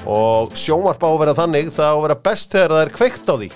Og 0.05 0.53
sjónvarp 0.57 1.01
á 1.03 1.09
að 1.09 1.21
vera 1.21 1.33
þannig 1.37 1.71
það 1.75 1.89
á 1.91 1.95
að 1.95 2.03
vera 2.05 2.17
best 2.27 2.53
þegar 2.53 2.73
það 2.73 2.83
er 2.83 2.91
kveikt 2.95 3.31
á 3.31 3.35
því. 3.35 3.49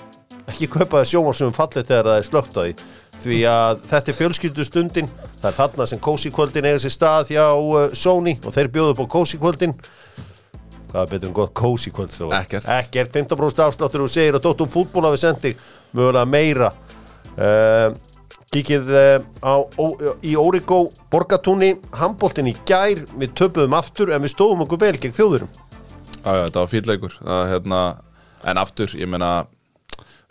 Ekki 0.50 0.68
kaupa 0.74 0.98
það 0.98 1.08
sjónvarp 1.12 1.38
sem 1.38 1.50
er 1.50 1.56
fallið 1.56 1.88
þegar 1.90 2.08
það 2.10 2.18
er 2.18 2.26
slögt 2.28 2.58
á 2.58 2.62
því. 2.62 2.74
Því 3.20 3.38
að 3.52 3.82
þetta 3.92 4.12
er 4.12 4.18
fjölskyldu 4.18 4.66
stundin 4.66 5.10
það 5.30 5.48
er 5.50 5.56
þarna 5.56 5.86
sem 5.88 6.02
kósi 6.04 6.32
kvöldin 6.34 6.68
eiga 6.68 6.82
sér 6.84 6.94
stað 6.94 7.32
hjá 7.34 7.46
uh, 7.52 7.96
Sony 7.96 8.36
og 8.40 8.54
þeir 8.56 8.70
bjóðu 8.76 8.94
upp 8.94 9.02
á 9.04 9.12
kósi 9.16 9.40
kvöldin 9.40 9.74
hvað 10.90 11.02
er 11.04 11.10
betur 11.12 11.30
en 11.30 11.34
gott 11.36 11.52
kósi 11.54 11.92
kvöld 11.94 12.12
þá? 12.12 12.24
Ekkert. 12.40 12.68
ekkert 12.74 13.14
15% 13.14 13.64
afsláttur 13.66 14.04
og 14.04 14.10
segir 14.10 14.36
að 14.38 14.46
Dóttum 14.48 14.70
fútból 14.70 15.04
hafi 15.06 15.20
sendið 15.22 15.68
mögulega 15.94 16.26
meira. 16.28 16.72
Uh, 17.36 17.94
kíkið 18.54 18.88
uh, 18.90 19.22
á, 19.46 19.54
ó, 19.62 19.84
í 20.26 20.34
Órigó 20.38 20.88
Borgatúni, 21.12 21.76
handbóltin 21.94 22.50
í 22.50 22.56
gær 22.66 23.04
við 23.14 23.34
töpuðum 23.38 23.76
aftur 23.78 24.10
en 24.10 24.24
við 24.24 24.34
stóðum 24.34 24.64
okkur 24.66 24.80
vel 24.82 24.96
gegn 24.98 25.14
þjóðurum 25.14 25.52
Já, 26.20 26.30
já, 26.36 26.42
þetta 26.48 26.60
var 26.60 26.70
fýrleikur 26.72 27.14
hérna, 27.48 27.80
En 28.44 28.60
aftur, 28.60 28.92
ég 28.96 29.08
meina 29.10 29.44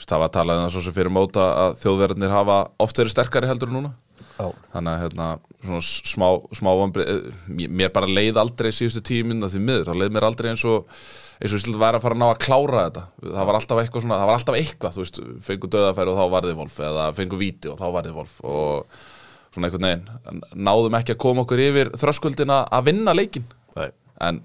það 0.10 0.24
var 0.24 0.32
talað 0.34 0.60
um 0.60 0.66
það 0.66 0.76
svo 0.76 0.84
sem 0.86 0.96
fyrir 0.96 1.14
móta 1.14 1.46
að 1.64 1.80
þjóðverðinir 1.84 2.34
hafa 2.34 2.60
oft 2.82 3.00
verið 3.00 3.14
sterkari 3.14 3.50
heldur 3.50 3.74
núna. 3.74 3.92
Já. 4.40 4.54
þannig 4.72 4.94
að 4.94 5.02
hérna, 5.04 5.26
svona 5.68 5.82
smá, 5.84 6.28
smá 6.56 6.70
vambri, 6.80 7.06
mér 7.68 7.90
bara 7.92 8.08
leið 8.08 8.38
aldrei 8.40 8.70
síðustu 8.72 9.02
tíu 9.04 9.26
minna 9.28 9.50
því 9.52 9.60
miður, 9.66 9.90
það 9.90 10.00
leið 10.00 10.14
mér 10.16 10.28
aldrei 10.30 10.48
eins 10.54 10.64
og 10.64 11.02
eins 11.40 11.54
og 11.56 11.62
ég 11.72 11.80
væri 11.80 12.00
að 12.00 12.04
fara 12.04 12.18
að 12.18 12.22
ná 12.22 12.28
að 12.30 12.42
klára 12.44 12.82
þetta. 12.88 13.04
Það 13.24 13.48
var 13.50 13.58
alltaf 13.60 13.82
eitthvað 13.84 14.04
svona, 14.06 14.20
það 14.20 14.30
var 14.30 14.40
alltaf 14.40 14.60
eitthvað 14.60 14.96
þú 14.96 15.06
veist, 15.06 15.20
fengu 15.48 15.72
döðafæri 15.72 16.12
og 16.12 16.20
þá 16.20 16.34
varði 16.36 16.58
Wolf 16.60 16.80
eða 16.90 17.06
fengu 17.16 17.40
víti 17.40 17.72
og 17.72 17.80
þá 17.80 17.88
varði 17.96 18.16
Wolf 18.18 18.36
og 18.44 19.00
svona 19.54 19.70
einhvern 19.70 19.88
veginn, 19.88 20.42
náðum 20.68 20.98
ekki 21.00 21.16
að 21.16 21.22
koma 21.24 21.46
okkur 21.46 21.64
yfir 21.64 21.92
þröskuldina 21.98 22.60
að 22.76 22.90
vinna 22.92 23.16
leikin 23.16 23.48
Nei. 23.78 23.90
en 24.28 24.42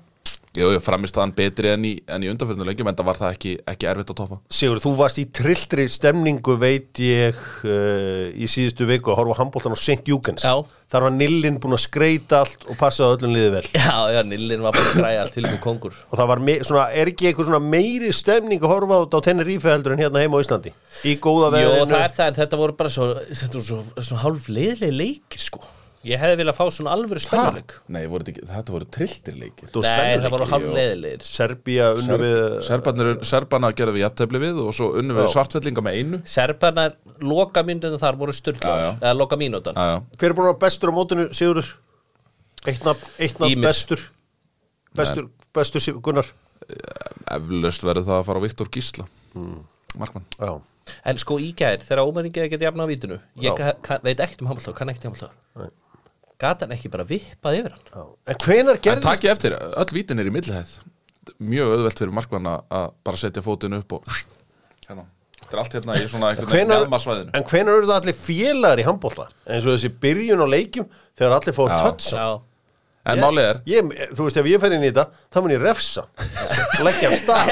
jú, 0.55 0.69
jú, 0.75 0.81
framist 0.85 1.17
þann 1.19 1.33
betri 1.35 1.73
enn 1.75 1.85
í, 1.89 1.93
en 2.07 2.25
í 2.25 2.31
undanfjörnum 2.31 2.69
leikjum 2.69 2.91
en 2.91 2.99
það 2.99 3.09
var 3.09 3.19
það 3.21 3.35
ekki, 3.35 3.53
ekki 3.73 3.89
erfitt 3.91 4.13
að 4.15 4.19
toppa. 4.21 4.39
Sigur, 4.55 4.81
þú 4.85 4.93
varst 5.01 5.21
í 5.21 5.27
trilltri 5.35 5.87
stemningu 5.91 6.57
veit 6.61 7.01
ég 7.03 7.39
uh, 7.67 8.31
í 8.35 8.49
síðustu 8.51 8.87
viku 8.89 9.13
að 9.13 9.21
horfa 9.23 9.37
á 9.37 9.41
handbóltan 9.43 9.75
á 9.75 9.79
St. 9.79 10.01
Júkens 10.09 10.47
Já. 10.47 10.55
þar 10.95 11.07
var 11.09 11.15
Nillin 11.17 11.59
búin 11.63 11.77
að 11.77 11.85
skreita 11.87 12.43
allt 12.45 12.67
og 12.71 12.79
passa 12.81 13.11
öllum 13.11 13.35
liði 13.35 13.53
vel. 13.59 13.65
Já, 13.75 13.99
já, 14.15 14.23
Nillin 14.31 14.65
var 14.65 14.77
bara 14.79 14.91
að 14.93 14.99
græja 15.03 15.29
til 15.35 15.47
með 15.49 15.61
kongur. 15.65 16.01
Og 16.11 16.19
það 16.21 16.33
var 16.35 16.45
me 16.49 16.59
svona, 16.63 16.89
er 16.95 17.13
ekki 17.13 17.31
eitthvað 17.31 17.51
svona 17.51 17.63
meiri 17.75 18.13
stemning 18.15 18.63
að 18.63 18.75
horfa 18.77 18.99
á 18.99 19.03
þetta 19.05 19.23
á 19.23 19.27
Tenerife 19.29 19.73
heldur 19.75 19.97
en 19.97 20.05
hérna 20.05 20.23
heima 20.25 20.39
á 20.39 20.43
Íslandi? 20.45 20.75
Í 21.05 21.17
góða 21.19 21.51
Jó, 21.51 21.57
veðrinu? 21.59 21.89
það 21.95 22.05
er 22.05 22.19
það, 22.19 22.29
en 22.31 22.39
þetta 22.43 22.61
voru 22.63 22.79
bara 22.79 22.95
svo, 22.95 23.11
þetta 23.31 23.59
voru 23.59 23.71
svo, 23.71 24.05
svo 24.11 24.21
hálf 24.23 24.53
leiðlega 24.53 24.99
leikir, 25.03 25.43
sko 25.51 25.67
Ég 26.05 26.21
hefði 26.21 26.37
viljað 26.43 26.57
fá 26.59 26.65
svona 26.75 26.93
alvöru 26.93 27.21
spennuleik. 27.23 27.73
Nei, 27.89 28.03
voru 28.13 28.25
þetta, 28.27 28.33
ekki, 28.35 28.47
þetta 28.53 28.73
voru 28.75 28.87
trilltir 28.93 29.37
leikir 29.41 29.71
Þú 29.73 29.83
Nei, 29.87 30.17
það 30.21 30.35
voru 30.35 30.73
leiðilegir 30.75 31.23
Serbía 31.25 31.87
unnu 31.97 32.19
við 32.21 32.41
Serbarnir, 32.67 33.13
Serbana 33.25 33.71
gerði 33.73 33.95
við 33.97 34.05
jafntefli 34.05 34.41
við 34.43 34.61
og 34.67 34.75
svo 34.77 34.91
unnu 35.01 35.17
við 35.17 35.25
Já. 35.25 35.33
svartfellinga 35.37 35.85
með 35.87 35.97
einu. 36.03 36.21
Serbarnar, 36.29 36.97
loka 37.25 37.63
myndinu 37.65 38.01
þar 38.03 38.19
voru 38.21 38.35
Já, 38.35 38.37
já. 38.37 38.43
styrla 38.43 38.75
Eða 39.01 39.15
loka 39.17 39.37
mínútan 39.41 39.75
Já, 39.81 39.87
já. 39.95 40.03
hver 40.21 40.29
er 40.31 40.37
búin 40.37 40.45
að 40.45 40.53
vera 40.53 40.63
bestur 40.67 40.93
á 40.93 40.95
mótinu 40.99 41.27
Sigurður? 41.33 41.71
Eitt 42.69 42.85
nafn, 42.85 43.09
eitt 43.19 43.41
nafn 43.41 43.53
Ýmir. 43.55 43.67
bestur. 43.69 44.05
Bestur, 44.95 45.29
bestur 45.57 45.81
Sig- 45.85 46.03
Gunnar. 46.05 46.29
Eflaust 47.29 47.85
verður 47.85 48.07
það 48.09 48.21
að 48.21 48.27
fara 48.29 48.41
á 48.41 48.45
Viktor 48.45 48.69
Gísla. 48.73 49.05
Markmann. 49.99 50.25
Já. 50.39 50.53
En 51.09 51.17
sko 51.21 51.39
í 51.41 51.55
gær, 51.57 51.81
þegar 51.81 52.05
ómenningið 52.05 52.51
geti 52.53 52.67
jafna 52.67 52.85
á 52.85 52.89
vítinu 52.89 53.17
Ég 53.41 53.53
Já. 53.53 53.57
ka- 53.57 53.77
ka- 53.83 53.99
veit 54.05 54.19
ekkert 54.21 54.43
um 54.45 54.49
handbólta, 54.53 54.75
kann 54.77 54.89
ekkert 54.93 55.07
um 55.09 55.15
handbólta 55.15 55.71
Gat 56.45 56.65
hann 56.65 56.75
ekki 56.77 56.91
bara 56.93 57.07
vippað 57.09 57.59
yfir 57.63 57.73
hann. 57.75 57.85
Já. 57.95 58.05
en 58.35 58.41
hvenar 58.45 58.77
En 58.79 58.85
gerðist 58.85 59.09
takk 59.09 59.27
eftir, 59.33 59.57
öll 59.81 59.93
vítin 59.97 60.21
er 60.21 60.29
í 60.29 60.35
millihæð. 60.35 60.77
Mjög 61.41 61.75
auðvelt 61.79 62.01
fyrir 62.05 62.13
markmann 62.21 62.49
að- 62.53 62.65
að 62.79 62.89
bara 63.09 63.17
setja 63.21 63.43
fótinn 63.45 63.77
upp 63.79 63.93
og 63.97 64.05
hérna, 64.89 65.05
þetta 65.41 65.55
er 65.57 65.61
allt 65.63 65.77
hérna 65.79 65.95
í 65.97 66.09
svona 66.13 66.33
einhvern 66.35 66.51
veginn 66.51 66.69
hvenar, 66.69 66.83
meðmasvæðinu 66.85 67.31
en 67.39 67.47
hvenar 67.49 67.79
eru 67.79 67.89
það 67.89 68.01
allir 68.03 68.19
félagar 68.19 68.83
í 68.83 68.85
handbólta 68.89 69.27
eins 69.47 69.65
og 69.65 69.73
þessi 69.79 69.91
byrjun 70.05 70.45
á 70.45 70.49
leikjum 70.53 70.87
þegar 71.17 71.37
allir 71.39 71.57
fóðu 71.57 71.73
Já. 71.73 71.79
tötsa 71.87 72.17
Já, 72.19 72.29
En 73.05 73.19
málið 73.21 73.45
er, 73.51 73.59
ég, 73.69 73.89
þú 74.17 74.25
veist 74.25 74.39
ef 74.41 74.47
ég 74.49 74.61
fer 74.63 74.73
inn 74.73 74.85
í 74.85 74.89
þetta 74.89 75.03
þá 75.29 75.39
mun 75.45 75.53
ég 75.53 75.61
refsa. 75.61 76.05
Og 76.79 76.85
leggja 76.87 77.11
af 77.11 77.19
stað. 77.21 77.51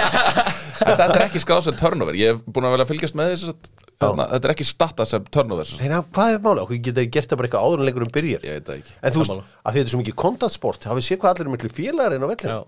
Að 0.80 0.96
þetta 0.96 1.08
er 1.18 1.24
ekki 1.26 1.42
skráð 1.44 1.60
sem 1.66 1.76
turnover. 1.76 2.16
Ég 2.16 2.32
hef 2.32 2.38
búin 2.48 2.64
að 2.64 2.72
velja 2.72 2.86
að 2.86 2.92
fylgjast 2.94 3.18
með 3.20 3.34
þess 3.34 3.50
að 3.50 3.68
hérna, 4.02 4.26
þetta 4.34 4.48
er 4.48 4.54
ekki 4.54 4.66
startað 4.68 5.10
sem 5.10 5.24
turnover 5.32 5.68
sem 5.68 5.78
sagt. 5.78 5.84
Nei, 5.84 5.92
na, 5.92 6.02
hvað 6.16 6.34
er 6.34 6.44
máli? 6.44 6.62
Okkur 6.66 6.82
geta 6.88 7.06
gert 7.16 7.32
það 7.32 7.40
bara 7.40 7.48
eitthvað 7.48 7.66
áður 7.66 7.82
en 7.82 7.88
leikurinn 7.88 8.14
byrjar. 8.16 8.44
Ég 8.48 8.58
veit 8.58 8.68
það 8.68 8.78
ekki. 8.82 8.94
En 9.00 9.14
þú 9.14 9.22
veist, 9.22 9.50
að 9.62 9.78
þetta 9.78 9.88
er 9.88 9.94
svo 9.94 10.02
mikið 10.02 10.16
kontaktsport 10.22 10.86
hafið 10.90 11.06
séð 11.08 11.20
hvað 11.22 11.34
allir 11.34 11.48
er 11.48 11.54
miklu 11.56 11.72
félagar 11.72 12.16
inn 12.16 12.26
á 12.26 12.30
vellinu 12.32 12.60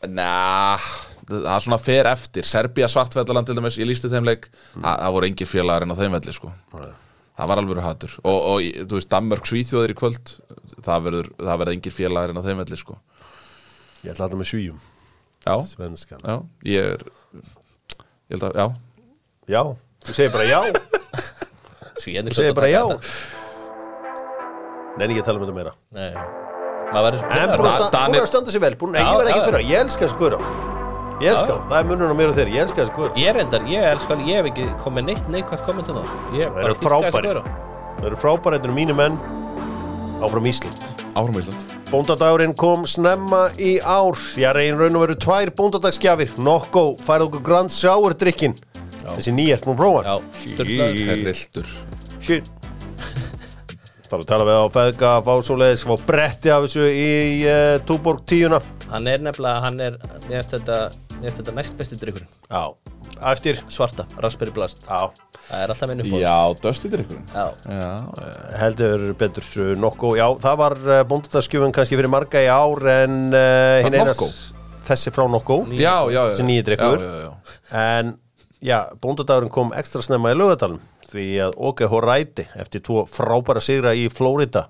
Næ, 0.00 0.28
það 1.28 1.50
er 1.52 1.64
svona 1.66 1.78
fer 1.82 2.08
eftir. 2.08 2.46
Serbia 2.48 2.88
svartfellaland 2.88 3.50
til 3.50 3.56
dæmis, 3.58 3.76
ég 3.76 3.88
lísti 3.90 4.08
þeim 4.08 4.24
leik. 4.24 4.48
Það, 4.72 4.94
það 4.94 5.16
voru 5.16 5.28
engin 5.28 5.50
félagar 5.50 5.84
en 5.84 5.92
á 5.92 5.96
þeim 5.98 6.16
velli 6.16 6.32
sko. 6.32 6.52
það 7.36 7.50
var 7.52 7.60
alveg 7.60 7.82
hatur. 7.84 8.14
Og, 8.24 8.38
og 8.54 8.86
þú 8.88 8.96
veist, 8.96 9.10
Danmörk 9.12 9.50
svíþjóðir 9.50 9.92
í 9.92 9.98
kvöld. 10.00 10.32
Það 10.80 11.04
verður, 11.04 11.28
það 11.36 11.60
verður 11.62 11.74
engin 11.74 11.96
félagar 11.98 12.32
en 12.32 12.40
á 12.40 12.46
þeim 12.48 12.62
velli 12.64 12.80
sko. 12.80 12.96
Ég 14.00 14.14
ætla 14.14 14.24
að 14.24 14.30
þetta 14.30 14.40
með 14.40 14.48
svíjum, 14.48 14.80
já, 15.44 15.54
svenskan. 15.68 16.22
Já, 16.24 16.36
ég 16.64 16.86
er 16.94 17.02
ég 18.30 18.38
held 18.38 18.46
að, 18.46 18.54
já. 18.56 18.66
Já, 19.50 19.62
þú 20.04 20.16
segir 20.16 20.32
bara 20.34 20.46
já. 20.48 20.60
Þú 22.00 22.34
segir 22.34 22.54
bara 22.56 22.70
já. 22.72 22.84
Nenni 24.98 25.14
ekki 25.14 25.22
að 25.22 25.28
tala 25.28 25.38
um 25.40 25.44
þetta 25.46 25.56
meira. 25.56 25.72
Nei, 25.94 26.10
En 26.90 27.52
búin 27.54 27.68
að, 27.68 27.76
sta, 27.76 27.86
Danir- 27.94 28.18
búin 28.18 28.24
að 28.24 28.30
standa 28.32 28.50
sér 28.50 28.60
vel. 28.64 28.74
Búin, 28.76 28.94
Já, 28.98 29.04
ég 29.06 29.18
verð 29.20 29.30
ekki 29.30 29.40
að 29.40 29.50
byrja, 29.52 29.68
ég 29.70 29.80
elska 29.84 30.06
þessi 30.06 30.18
guður 30.18 30.40
Ég 31.20 31.28
elska 31.30 31.46
þá, 31.46 31.68
það 31.68 31.76
er 31.78 31.84
munun 31.90 32.10
á 32.10 32.16
mér 32.18 32.30
og 32.32 32.36
þér. 32.38 32.48
Ég 32.50 32.62
elska 32.64 32.80
þessi 32.80 32.94
guður 32.96 33.18
Ég 33.20 33.28
er 33.30 33.36
reyndar, 33.38 33.66
ég 33.68 33.86
elskar, 33.92 34.22
ég 34.26 34.40
hef 34.40 34.48
ekki 34.50 34.64
komið 34.82 35.04
neitt 35.06 35.28
neikvægt 35.30 35.64
komment 35.66 35.88
um 35.92 36.00
það 36.00 36.08
sko. 36.10 36.16
Ég 36.34 36.48
Það 36.50 36.64
eru 36.64 36.74
frábæri. 36.80 37.34
Það 38.00 38.06
eru 38.10 38.16
frábæri, 38.24 38.56
þetta 38.58 38.68
eru 38.70 38.76
mínu 38.80 38.96
menn. 38.98 39.20
Áfram 40.24 40.48
Ísland. 40.50 40.82
Áfram 41.14 41.36
í 41.36 41.44
Ísland. 41.44 41.76
Bóndadagurinn 41.90 42.56
kom 42.56 42.86
snemma 42.90 43.50
í 43.58 43.78
ár. 43.84 44.18
Já, 44.40 44.50
reyn 44.56 44.78
raun 44.80 44.96
og 44.96 45.06
veru 45.06 45.14
tvær 45.20 45.52
bóndadagsgjafir. 45.54 46.34
Nokko, 46.42 46.96
færið 47.06 47.28
okkur 47.28 47.42
Grand 47.46 47.70
Sour 47.70 48.14
drikkin 48.18 48.56
Þessi 49.16 49.32
nýjert, 49.36 49.66
múin 49.68 49.78
prófa 49.80 50.02
Já. 50.06 50.14
Herrildur 50.60 51.70
Shit. 52.20 52.50
Það 54.10 54.16
er 54.18 54.22
að 54.24 54.28
tala 54.32 54.46
við 54.48 54.56
á 54.58 54.66
feðga 54.74 55.10
Fá 55.26 55.32
svo 55.46 55.56
leiðis, 55.60 55.82
fá 55.86 55.94
bretti 56.08 56.50
af 56.50 56.64
þessu 56.66 56.86
í 56.90 57.10
uh, 57.46 57.76
Túborg 57.86 58.24
tíuna. 58.28 58.58
Hann 58.90 59.06
er 59.10 59.20
nefnilega, 59.22 59.60
hann 59.62 59.78
er 59.86 59.98
finnst 60.26 60.54
þetta, 60.56 60.78
finnst 61.20 61.38
þetta 61.42 61.54
næst 61.54 61.76
besti 61.78 61.98
drikkurinn 62.00 62.30
Já, 62.50 62.64
eftir? 63.30 63.60
Svarta, 63.70 64.06
raspberry 64.22 64.54
blast. 64.56 64.82
Já, 64.88 65.10
Það 65.50 65.62
er 65.64 65.72
alltaf 65.72 65.90
minn 65.90 66.02
upp 66.04 66.16
já, 66.20 66.34
döstitir 66.62 67.00
ykkur 67.04 67.20
Já, 67.34 67.44
já, 67.66 67.92
heldur 68.60 69.04
betur 69.18 69.46
uh, 69.62 69.70
Nokko, 69.82 70.10
já, 70.18 70.26
það 70.42 70.58
var 70.60 70.76
uh, 70.86 70.98
bóndadagsgjöfun 71.10 71.72
kannski 71.74 71.98
fyrir 71.98 72.10
marga 72.12 72.42
í 72.44 72.50
ár 72.50 72.82
en 72.92 73.16
uh, 73.30 73.78
hinn 73.82 73.94
Var 73.94 74.00
einas 74.02 74.12
Nokko? 74.14 74.28
þessi 74.90 75.12
frá 75.14 75.24
Nokko. 75.30 75.56
Ný- 75.70 75.80
já, 75.82 75.94
já, 76.10 76.18
já 76.18 76.34
Þessi 76.34 76.46
nýi 76.50 76.66
drykkur. 76.66 77.02
já, 77.02 77.14
já, 77.14 77.30
já. 77.30 77.86
en 78.00 78.12
já, 78.64 78.90
bóndadagurinn 79.00 79.52
kom 79.52 79.72
ekstra 79.76 80.02
snemma 80.04 80.34
í 80.34 80.38
lögadalum 80.38 80.82
því 81.10 81.28
að 81.46 81.56
OK 81.70 81.86
Horæti 81.90 82.46
eftir 82.60 82.84
tvo 82.86 83.06
frábæra 83.10 83.62
sigra 83.64 83.94
í 83.96 84.08
Flórida 84.12 84.68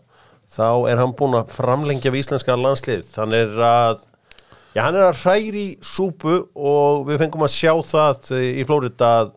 þá 0.50 0.90
er 0.90 1.00
hann 1.00 1.16
búinn 1.18 1.38
að 1.40 1.52
framlengja 1.54 2.12
við 2.12 2.24
íslenska 2.24 2.56
landslið 2.58 3.04
þannig 3.12 3.44
er 3.44 3.66
að 3.66 4.00
já, 4.74 4.82
hann 4.84 4.96
er 4.96 5.08
að 5.10 5.20
hræri 5.24 5.66
súpu 5.84 6.38
og 6.54 7.04
við 7.08 7.22
fengum 7.24 7.46
að 7.46 7.54
sjá 7.54 7.74
það 7.90 8.32
í 8.40 8.64
Flórida 8.66 9.12
að 9.20 9.32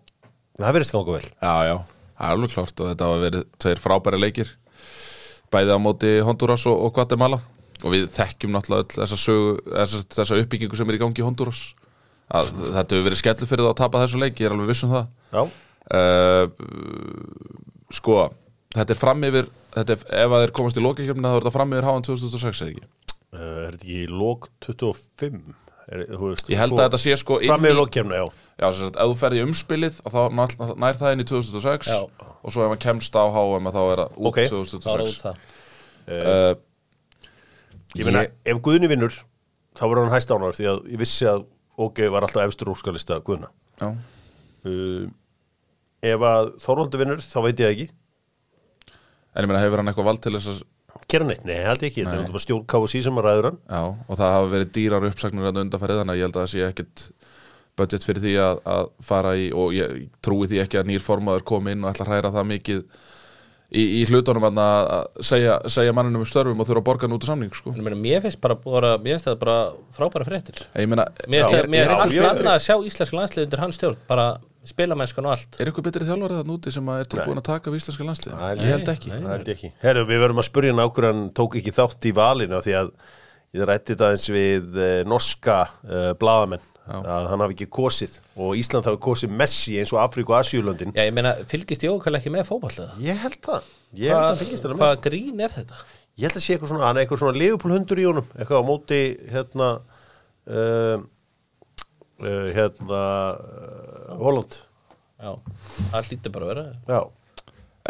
það 0.59 0.75
verðist 0.77 0.93
ganga 0.93 1.15
vel. 1.17 1.23
Já, 1.25 1.53
já, 1.67 1.75
það 2.17 2.27
er 2.27 2.35
alveg 2.37 2.53
klart 2.53 2.83
og 2.83 2.91
þetta 2.91 3.09
hafa 3.09 3.23
verið 3.23 3.47
tveir 3.63 3.81
frábæri 3.81 4.21
leikir 4.21 4.53
bæði 5.53 5.77
á 5.77 5.79
móti 5.81 6.13
Honduras 6.25 6.65
og 6.69 6.89
Guatemala. 6.93 7.41
Og 7.83 7.91
við 7.91 8.05
þekkjum 8.15 8.53
náttúrulega 8.53 8.85
öll 8.85 8.95
þessa, 8.95 9.17
sögu, 9.19 9.55
þessa, 9.67 9.99
þessa 10.15 10.37
uppbyggingu 10.39 10.77
sem 10.79 10.87
er 10.87 10.95
í 10.95 10.99
gangi 11.01 11.19
í 11.19 11.25
Honduras 11.25 11.63
að 12.31 12.51
þetta 12.77 12.95
hefur 12.95 13.07
verið 13.09 13.19
skellu 13.23 13.47
fyrir 13.49 13.65
það 13.65 13.73
að 13.73 13.81
tapa 13.83 14.03
þessu 14.05 14.21
leik, 14.23 14.39
ég 14.39 14.47
er 14.49 14.55
alveg 14.55 14.71
viss 14.71 14.83
um 14.87 14.93
það 14.93 15.05
Já, 15.33 15.43
uh, 15.97 16.45
Sko, 17.93 18.15
þetta 18.73 18.95
er 18.95 18.99
fram 18.99 19.25
yfir 19.27 19.49
þetta 19.75 19.93
er, 19.97 20.05
ef 20.23 20.31
að 20.37 20.43
þeir 20.45 20.53
komast 20.57 20.79
í 20.79 20.83
lokakjöfnina 20.85 21.29
þá 21.33 21.35
er 21.37 21.43
þetta 21.43 21.55
fram 21.57 21.73
yfir 21.75 21.87
háan 21.89 22.05
2006 22.07 22.63
eða 22.63 22.71
ekki 22.71 22.85
uh, 22.85 23.43
er 23.43 23.75
þetta 23.75 23.83
ekki 23.83 23.99
lók 24.13 24.47
25? 24.65 25.43
Er, 25.93 26.05
veist, 26.15 26.47
Ég 26.47 26.61
held 26.61 26.77
að 26.79 26.85
þetta 26.87 26.99
sé 27.03 27.15
sko 27.19 27.37
Fram 27.43 27.61
með 27.65 27.73
í- 27.75 27.77
lókkjörna, 27.81 28.21
já 28.21 28.25
Já, 28.53 28.67
sem 28.71 28.85
sagt, 28.87 28.97
ef 29.01 29.09
þú 29.09 29.15
ferði 29.19 29.39
í 29.41 29.43
umspilið 29.47 29.95
og 30.05 30.13
þá 30.13 30.19
nær, 30.37 30.51
nær 30.79 30.97
það 30.99 31.15
inn 31.15 31.23
í 31.23 31.25
2006 31.27 31.89
Já. 31.89 31.97
og 32.05 32.53
svo 32.53 32.63
ef 32.63 32.69
hann 32.71 32.81
kemst 32.85 33.15
á 33.17 33.23
að 33.25 33.33
þá 33.33 33.41
er 33.43 33.73
það 33.73 34.03
út 34.13 34.29
Ok. 34.29 34.37
þá 34.37 34.43
er 34.43 34.53
2006 34.53 35.09
út 35.09 35.25
það 35.25 35.35
uh, 36.13 36.53
Ég 37.97 38.07
meina, 38.07 38.21
Ég- 38.25 38.35
ef 38.53 38.61
Guðni 38.65 38.89
vinnur 38.93 39.13
þá 39.75 39.83
verður 39.89 40.05
hann 40.07 40.13
hæst 40.15 40.31
ánar 40.33 40.55
því 40.57 40.69
að 40.71 40.79
ég 40.93 41.01
vissi 41.03 41.27
að 41.29 41.43
OK 41.81 42.03
var 42.13 42.27
alltaf 42.27 42.45
efstur 42.45 42.71
úrskalista 42.73 43.19
Guðna. 43.25 43.49
Uh, 43.81 45.09
Ef 46.03 46.23
að 46.27 46.51
Þorvaldur 46.59 46.99
vinnur 47.01 47.23
þá 47.23 47.37
veit 47.45 47.61
ég 47.63 47.73
ekki. 47.73 47.89
En 49.33 49.45
ég 49.45 49.49
meina 49.49 49.61
hefur 49.63 49.81
hann 49.81 49.89
eitthvað 49.89 50.09
vald 50.11 50.23
til 50.23 50.35
þess 50.35 50.51
að 50.53 50.63
Gera 51.09 51.25
neitt, 51.27 51.43
nei, 51.45 51.57
held 51.65 51.81
ég 51.83 51.91
ekki, 51.91 52.03
þetta 52.05 52.21
er 52.23 52.31
bara 52.31 52.41
stjórn 52.41 52.63
KSI 52.69 52.99
sem 53.05 53.17
að 53.19 53.25
ræður 53.27 53.47
hann. 53.49 53.57
Já, 53.67 53.81
og 54.07 54.17
það 54.17 54.31
hafa 54.33 54.51
verið 54.53 54.69
dýrar 54.77 55.05
uppsagnir 55.09 55.49
að 55.49 55.59
undanfærið 55.61 55.99
þannig 55.99 56.13
að 56.13 56.19
ég 56.19 56.27
held 56.27 56.37
að 56.37 56.43
það 56.45 56.51
sé 56.53 56.63
ekkit 56.67 57.03
budget 57.79 58.07
fyrir 58.07 58.23
því 58.23 58.33
að, 58.43 58.61
að 58.73 58.87
fara 59.09 59.33
í 59.37 59.49
og 59.57 59.75
ég 59.75 60.05
trúi 60.25 60.47
því 60.49 60.61
ekki 60.63 60.79
að 60.79 60.89
nýr 60.89 61.03
formaður 61.03 61.45
komi 61.49 61.73
inn 61.75 61.83
og 61.83 61.91
ætla 61.91 62.07
að 62.07 62.11
hræra 62.13 62.31
það 62.37 62.49
mikið 62.53 62.81
í, 63.73 63.83
í 63.99 64.05
hlutunum 64.09 64.45
að 64.49 64.61
að 64.63 65.19
segja, 65.25 65.57
segja 65.73 65.93
manninum 65.97 66.21
um 66.23 66.29
störfum 66.29 66.61
og 66.61 66.67
þurfa 66.69 66.81
að 66.83 66.87
borga 66.89 67.07
hann 67.07 67.15
út 67.17 67.25
af 67.25 67.31
samning 67.33 67.53
sko. 67.57 67.73
En 67.73 67.81
ég 67.81 67.87
meina, 67.87 67.99
Mér 68.03 68.21
finnst 68.25 68.41
bara, 68.43 68.55
bara, 68.61 68.93
mér 69.01 69.17
finnst 69.17 69.27
það 69.31 69.37
bara 69.43 69.57
frábæra 69.97 70.27
fréttir. 70.29 70.63
Ég 70.77 70.89
meina, 70.91 71.05
Mér 71.27 71.43
finnst 71.43 71.53
Já, 71.53 71.59
það- 71.63 71.69
mér 71.73 71.83
já, 71.83 71.87
finnst 71.89 72.01
allt 72.03 72.17
ég- 72.17 72.29
annað 72.31 72.53
að 72.53 72.65
sjá 72.67 72.75
íslensk 72.91 73.13
landslið 73.19 73.45
undir 73.47 73.63
hans 73.63 73.79
stjórn 73.79 73.97
bara 74.07 74.27
spilamennskan 74.63 75.25
og 75.27 75.31
allt. 75.35 75.57
Er 75.59 75.67
eitthvað 75.67 75.87
betri 75.89 76.05
þjálfarið 76.07 76.37
það 76.39 76.47
núti 76.53 76.71
sem 76.71 76.85
að 76.93 76.99
er 77.03 77.09
tilbúin 77.11 77.41
að 77.41 77.47
taka 77.49 77.71
við 77.73 77.81
íslenska 77.81 78.05
landslið? 78.07 78.35
Nei, 78.39 78.53
Ég 78.63 78.71
held 78.71 78.91
ekki. 78.93 79.09
Það 79.11 79.33
held 79.33 79.49
ekki. 79.55 79.71
Herru, 79.81 80.05
við 80.07 80.21
verðum 80.23 80.39
að 80.39 80.47
spurja 80.47 80.71
hann 80.71 80.79
á 80.79 80.87
hverju 80.87 81.09
hann 81.11 81.25
tók 81.35 81.57
ekki 81.59 81.73
þátt 81.75 82.07
í 82.07 82.13
valinu 82.15 82.55
af 82.55 82.63
því 82.63 82.75
að 82.79 82.91
ég 83.53 83.67
rætti 83.67 83.93
þetta 83.97 84.11
eins 84.13 84.29
við 84.31 84.77
uh, 84.79 85.03
norska 85.03 85.57
uh, 85.83 86.13
bladamenn 86.15 86.63
að 86.87 87.27
hann 87.31 87.41
hafi 87.45 87.55
ekki 87.55 87.67
kosið 87.71 88.17
og 88.35 88.57
Ísland 88.59 88.87
hafi 88.89 88.99
kosið 89.05 89.31
Messi 89.39 89.77
eins 89.79 89.93
og 89.95 90.01
Afríku 90.03 90.33
og 90.33 90.39
Asjúlöndin 90.41 90.91
Já, 90.95 91.05
ég 91.07 91.13
meina, 91.15 91.31
fylgist 91.47 91.85
Jókal 91.85 92.17
ekki 92.19 92.33
með 92.33 92.45
fótballlega? 92.49 92.97
Ég 93.03 93.21
held 93.23 93.39
það. 93.45 93.69
Ég 93.95 94.11
held 94.11 94.19
að 94.19 94.27
hann 94.27 94.41
fylgist 94.41 94.65
þetta 94.65 94.75
með 94.75 94.83
Hvað 94.83 95.01
grín 95.07 95.43
er 95.45 95.55
þetta? 95.55 95.79
Ég 96.19 96.27
held 96.27 96.37
að 96.37 96.45
sé 96.45 96.53
eitthvað 96.57 96.73
svona, 96.73 96.85
hann 96.89 96.99
er 96.99 97.05
eitthvað 97.05 97.21
svona 97.23 97.39
liðupúlhundur 97.41 98.01
í 98.03 98.07
honum, 98.09 98.27
eitthvað 98.35 98.59
á 98.61 98.69
móti 98.69 98.99
hérna 99.33 99.69
uh, 100.51 100.97
uh, 102.21 102.47
hérna 102.53 103.01
uh, 103.33 104.13
Holland. 104.19 104.59
Já, 105.23 105.31
það 105.93 106.09
hlýtur 106.11 106.35
bara 106.35 106.49
að 106.49 106.51
vera. 106.53 106.65
Já, 106.91 107.01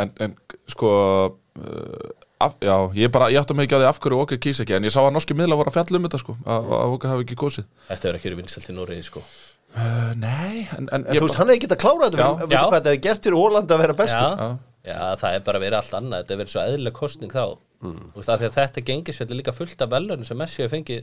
En, 0.01 0.09
en 0.25 0.31
sko 0.71 0.89
uh, 0.89 2.13
af, 2.41 2.53
Já, 2.61 2.75
ég 2.97 3.11
bara, 3.13 3.29
ég 3.31 3.39
átti 3.43 3.53
mig 3.55 3.67
ekki 3.69 3.77
á 3.77 3.81
því 3.83 3.87
af 3.89 3.99
hverju 4.03 4.19
okkur 4.23 4.39
kýs 4.41 4.59
ekki 4.63 4.75
En 4.77 4.83
ég 4.87 4.93
sá 4.93 4.99
að 5.03 5.13
norski 5.15 5.35
miðla 5.37 5.57
voru 5.59 5.69
að 5.71 5.77
fjalla 5.79 5.99
um 5.99 6.07
þetta 6.07 6.19
sko 6.23 6.35
Að 6.45 6.71
að 6.79 6.95
okkur 6.97 7.09
hafi 7.13 7.25
ekki 7.27 7.37
kosið 7.43 7.65
Þetta 7.89 8.09
er 8.09 8.17
ekki 8.19 8.29
verið 8.29 8.41
vinsalt 8.43 8.69
í 8.69 8.75
Nóriði, 8.77 9.03
sko 9.07 9.23
uh, 9.23 10.13
Nei, 10.19 10.67
en, 10.77 10.89
en 10.91 11.05
en 11.05 11.17
þú 11.17 11.25
veist, 11.27 11.39
hann 11.39 11.51
hefði 11.53 11.63
getað 11.67 11.81
klárað 11.85 12.15
þetta, 12.17 12.23
Já. 12.23 12.47
Já. 12.55 12.63
hvað 12.63 12.77
þetta 12.79 12.93
hefði 12.93 13.03
gert 13.07 13.27
fyrir 13.29 13.39
Holland 13.43 13.75
að 13.75 13.83
vera 13.85 13.97
bestur 14.03 14.23
Já, 14.23 14.49
já, 14.91 14.97
það 15.23 15.37
er 15.39 15.45
bara 15.49 15.63
verið 15.63 15.79
allt 15.79 15.97
annað 15.99 16.23
Þetta 16.23 16.33
er 16.37 16.41
verið 16.43 16.53
svo 16.55 16.65
eðlileg 16.69 16.97
kostning 17.03 17.33
þá 17.35 17.45
Mm. 17.83 17.97
Þú 18.13 18.21
veist, 18.21 18.29
að 18.31 18.43
þetta 18.55 18.81
gengisfell 18.87 19.25
er 19.27 19.35
líka 19.35 19.51
fullt 19.51 19.81
af 19.83 19.89
velunum 19.91 20.23
sem 20.23 20.37
Messi 20.39 20.61
hefur 20.63 20.77
fengið 20.77 21.01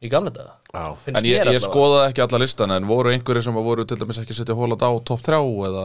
í 0.00 0.08
gamla 0.08 0.30
daga 0.32 0.54
Já. 0.72 0.86
En 1.12 1.26
ég, 1.28 1.44
ég 1.52 1.60
skoðaði 1.60 2.06
ekki 2.08 2.22
alla 2.24 2.38
listan 2.40 2.72
En 2.72 2.86
voru 2.88 3.12
einhverjir 3.12 3.44
sem 3.44 3.58
voru 3.66 3.84
til 3.84 3.98
dæmis 4.00 4.16
ekki 4.22 4.32
setja 4.38 4.56
hóland 4.56 4.80
á 4.80 4.88
topp 5.04 5.20
3 5.26 5.36
Eða 5.68 5.82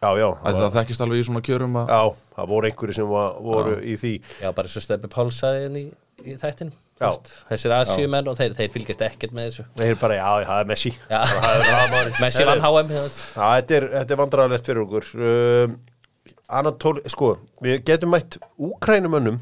Já, 0.00 0.08
já, 0.20 0.28
að 0.30 0.60
það 0.60 0.78
þekkist 0.78 1.04
alveg 1.04 1.20
í 1.20 1.26
svona 1.28 1.42
kjörum 1.44 1.76
að 1.80 1.92
já, 1.94 2.00
það 2.36 2.50
voru 2.52 2.70
einhverju 2.70 2.96
sem 2.98 3.10
var, 3.10 3.36
voru 3.44 3.76
í 3.80 3.94
því. 4.00 4.14
Já, 4.42 4.48
bara 4.56 4.72
svo 4.72 4.82
stefni 4.84 5.10
Pálsaði 5.12 5.68
inn 5.68 5.78
í, 5.80 5.84
í 6.24 6.36
þættin 6.40 6.74
Já. 6.94 7.08
Þessir 7.48 7.72
Asíumenn 7.74 8.28
og 8.30 8.36
þeir, 8.38 8.52
þeir 8.54 8.68
fylgjast 8.70 9.00
ekkert 9.02 9.32
með 9.34 9.48
þessu. 9.48 9.64
Þeir 9.80 9.96
bara, 9.98 10.18
já, 10.20 10.28
já, 10.38 10.46
það 10.46 10.60
er 10.60 10.68
Messi. 10.70 10.92
Já. 11.10 11.16
Það 11.32 11.64
það. 11.64 12.12
Messi 12.22 12.46
vann 12.46 12.62
HM 12.62 12.92
hérna. 12.94 13.08
Já, 13.18 13.48
þetta 13.48 13.76
er, 13.78 13.86
þetta 13.96 14.14
er 14.14 14.20
vandræðalegt 14.20 14.70
fyrir 14.70 14.84
okkur. 14.84 15.08
Um, 15.18 15.74
Anatoli, 16.54 17.02
sko 17.10 17.32
við 17.64 17.82
getum 17.88 18.14
mætt 18.14 18.38
úkrænumönnum 18.62 19.40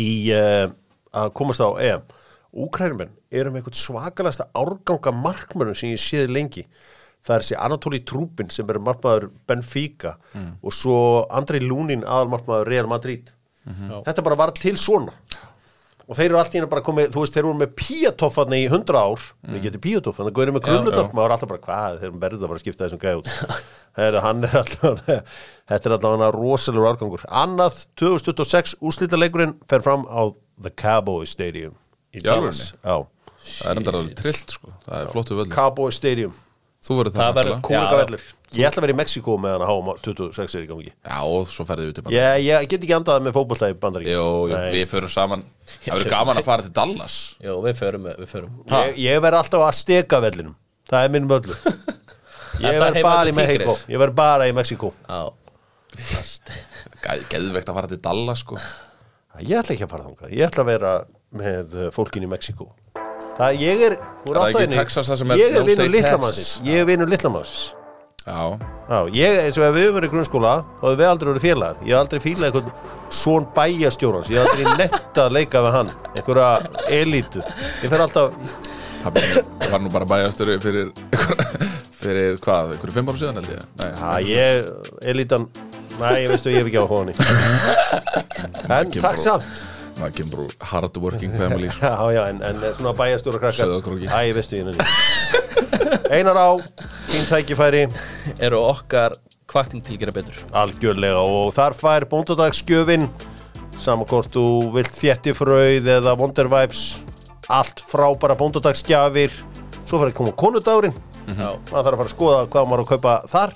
í 0.00 0.08
uh, 0.34 0.64
að 1.16 1.32
komast 1.36 1.62
á 1.62 1.68
EM 1.82 2.06
Úkrænumenn 2.56 3.12
eru 3.34 3.50
með 3.52 3.60
eitthvað 3.60 3.80
svakalasta 3.82 4.46
árganga 4.56 5.12
markmönnum 5.12 5.76
sem 5.76 5.92
ég 5.92 6.00
séð 6.00 6.30
lengi 6.32 6.64
það 7.26 7.34
er 7.36 7.44
þessi 7.44 7.58
Anatoli 7.66 8.02
Trúbin 8.06 8.52
sem 8.54 8.70
er 8.70 8.78
markmaður 8.86 9.28
Benfica 9.48 10.14
og 10.62 10.74
svo 10.74 10.98
Andrei 11.34 11.60
Lúnin 11.64 12.06
aðal 12.06 12.30
markmaður 12.36 12.70
Real 12.70 12.90
Madrid. 12.90 13.32
Já. 13.66 13.98
þetta 14.06 14.22
bara 14.22 14.38
var 14.38 14.52
til 14.54 14.76
svona. 14.78 15.14
Og 16.06 16.14
þeir 16.14 16.28
eru 16.28 16.38
allt 16.38 16.52
í 16.54 16.58
henni 16.60 16.70
bara 16.70 16.84
komið, 16.86 17.08
þú 17.10 17.22
veist, 17.24 17.34
þeir 17.34 17.42
eru 17.42 17.52
með 17.58 17.70
píatoffarni 17.80 18.60
í 18.62 18.66
hundra 18.70 19.00
ár, 19.08 19.22
við 19.50 19.64
getum 19.64 19.82
píatoff 19.82 20.20
þannig 20.20 20.30
að 20.30 20.36
góðir 20.36 20.52
með 20.54 20.62
krullutar, 20.68 21.08
maður 21.10 21.26
er 21.26 21.34
alltaf 21.34 21.50
bara 21.50 21.62
hvað, 21.64 21.96
þeir 21.98 22.12
það 22.12 22.44
bara 22.44 22.54
að 22.54 22.62
skipta 22.62 22.86
þessum 22.86 23.00
gæð 23.02 23.22
út? 23.22 23.30
Er 24.06 24.18
alltaf 24.20 25.02
þetta 25.72 25.88
er 25.88 25.94
alltaf 25.96 26.12
hann 26.12 26.24
rosalegur 26.36 26.86
árgangur. 26.90 27.22
Annað 27.42 27.80
2026 27.98 28.76
úslítaleikurinn 28.86 29.56
fer 29.72 29.82
fram 29.82 30.04
á 30.06 30.30
The 30.62 30.70
Cowboy 30.78 31.26
Stadium 31.26 31.74
í? 32.14 32.22
Dallas. 32.22 32.68
Það 32.84 33.70
er 33.72 33.80
enda 33.80 33.94
alveg 33.96 34.14
trillt 34.20 34.54
sko. 34.58 34.74
Það 34.84 35.00
er 35.00 35.10
flottu 35.14 35.40
völd 35.40 35.54
Cowboy 35.56 35.96
Stadium, 35.96 36.36
Þú 36.86 36.96
verður 37.00 37.14
Það 37.16 37.26
það 37.26 37.38
verður- 37.40 37.62
kúlingavellur 37.66 38.26
Ég 38.56 38.62
ætla 38.68 38.78
að 38.78 38.84
vera 38.86 38.94
í 38.94 38.96
Mexiko 39.00 39.32
með 39.42 39.52
hann 39.56 39.62
að 39.66 39.70
háa 39.72 39.94
26 40.06 40.52
er 40.54 40.62
í 40.62 40.68
gangi. 40.70 40.92
Já, 41.02 41.16
og 41.26 41.48
svo 41.50 41.64
ferðið 41.66 41.88
við 41.88 41.94
til 41.96 42.04
bara 42.06 42.14
ég, 42.14 42.44
ég 42.46 42.68
get 42.70 42.84
ekki 42.86 42.94
andað 42.94 43.24
með 43.26 43.34
fótbolta 43.34 43.70
í 43.72 43.74
bandarík 43.82 44.06
Jú, 44.12 44.26
jú, 44.52 44.60
við 44.76 44.84
förum 44.92 45.10
saman. 45.10 45.42
Það 45.66 45.96
verður 45.96 46.12
gaman 46.14 46.38
að 46.40 46.46
fara 46.46 46.62
til 46.62 46.72
Dallas. 46.78 47.16
Jó, 47.42 47.56
við 47.66 47.74
förum, 47.80 48.06
við 48.22 48.30
förum. 48.30 48.52
Ég, 48.70 48.94
ég 49.02 49.18
verð 49.26 49.40
alltaf 49.42 49.64
að 49.66 49.74
steka 49.80 50.20
vellinum 50.22 50.54
Það 50.86 51.08
er 51.08 51.12
minn 51.16 51.26
völlu 51.34 51.58
Ég 52.62 52.70
Er 52.70 52.78
verð 52.80 53.00
heima 53.00 53.08
bara 53.10 53.32
í 53.32 53.36
Mexiko? 53.36 53.74
Ég 53.90 54.00
verð 54.04 54.14
bara 54.22 54.46
í 54.46 54.54
Mexiko 54.56 54.92
Já, 55.10 55.20
Gæ- 57.02 57.26
Geðveikt 57.34 57.68
að 57.70 57.76
fara 57.80 57.90
til 57.90 58.00
Dallas 58.04 58.40
sko. 58.46 58.58
Ég 59.42 59.58
ætla 59.60 59.74
ekki 59.74 59.84
að 59.86 59.92
fara 59.92 60.06
þangað. 60.06 60.32
Ég 60.32 60.46
ætla 60.48 60.62
að 60.64 60.70
vera 60.70 60.92
með 61.36 61.74
fólkin 61.94 62.24
í 62.24 62.30
Mexiko 62.30 62.70
Það 63.36 63.62
ég 63.62 63.82
er 63.88 63.96
það 64.26 64.96
það 64.96 65.18
sem 65.22 65.34
er 65.34 65.42
Ég 65.42 65.56
er 65.56 65.66
vinur 65.70 65.90
litlamannsins? 65.92 66.52
Ég 66.66 66.82
er 66.82 66.88
vinur 66.88 67.10
litlamannsins 67.10 67.66
Já, 68.26 68.58
Já, 68.86 68.98
ég, 69.14 69.36
eins 69.44 69.58
og 69.60 69.66
ef 69.68 69.74
við 69.76 69.84
höfum 69.84 69.98
verið 70.00 70.08
í 70.08 70.12
grunnskóla 70.14 70.54
þá 70.80 70.86
hefur 70.86 70.96
við 70.98 71.08
aldrei 71.10 71.28
verið 71.30 71.44
félagar. 71.44 71.76
Ég 71.86 71.92
hef 71.92 72.00
aldrei 72.00 72.22
fílað 72.24 72.48
einhvern 72.48 72.72
svon 73.20 73.46
bæjastjórans 73.54 74.30
ég 74.32 74.40
hef 74.40 74.50
aldrei 74.50 74.72
netta 74.82 75.26
að 75.28 75.36
leika 75.36 75.62
við 75.62 75.76
hann. 75.76 75.92
Einhverja 76.14 76.48
elítu. 76.96 77.44
Ég 77.84 77.92
fer 77.92 78.02
alltaf, 78.02 78.34
minn 79.14 79.70
var 79.70 79.82
nú 79.82 79.92
bara 79.92 80.08
bæjastöru 80.08 80.58
fyrir 80.62 80.90
Fyrir 82.00 82.36
hvað, 82.42 82.74
einhverju 82.74 82.94
fimm 82.94 83.10
ára 83.10 83.20
síðan 83.20 83.40
held 83.40 83.52
ég? 83.54 83.62
Nei, 83.80 83.88
að 84.10 84.28
ég, 84.30 84.68
elítan 85.12 85.46
næ, 86.00 86.10
ég 86.22 86.28
veistu, 86.30 86.52
ég 86.52 86.60
hef 86.60 86.70
ekki 86.70 86.82
á 86.82 86.86
hóni 86.90 87.14
en 88.76 88.92
kemur 88.92 89.06
takk 89.06 89.22
samt 89.22 89.75
maður 89.96 90.16
kemur 90.20 90.42
úr 90.46 90.56
hard 90.72 90.98
working 91.02 91.36
family 91.36 91.70
sko. 91.72 91.86
já, 91.90 91.96
já, 92.16 92.22
en, 92.32 92.42
en 92.44 92.66
svona 92.78 92.92
bæjastjóra 92.96 93.40
krakkar. 93.42 93.76
Æ, 94.12 94.34
veistu, 94.36 94.60
ég 94.60 94.66
einar 96.10 96.36
á, 96.38 96.48
þín 97.10 97.26
tækifæri. 97.30 97.86
Eru 98.38 98.60
okkar 98.66 99.16
kvarting 99.50 99.82
til 99.84 99.96
að 99.96 100.04
gera 100.04 100.16
betur. 100.16 100.44
Algjörlega 100.56 101.22
og 101.22 101.54
þar 101.56 101.76
fær 101.78 102.06
bóndadagsgjöfin 102.10 103.08
saman 103.80 104.08
hvort 104.08 104.32
þú 104.32 104.46
vilt 104.76 104.94
þjettifrauð 104.96 105.90
eða 105.98 106.16
Wonder 106.18 106.48
Vibes 106.52 106.84
allt 107.52 107.82
frábæra 107.86 108.36
bóndadagsgjafir. 108.38 109.34
Svo 109.86 110.00
fyrir 110.00 110.14
að 110.14 110.18
koma 110.18 110.92
konudagurinn 111.26 111.42
Já, 111.42 111.50
maður 111.72 111.86
þarf 111.86 111.92
að 111.92 112.00
fara 112.00 112.06
að 112.06 112.12
skoða 112.14 112.40
hvað 112.54 112.68
maður 112.70 112.80
á 112.80 112.84
að 112.86 112.90
kaupa 112.92 113.14
þar. 113.32 113.54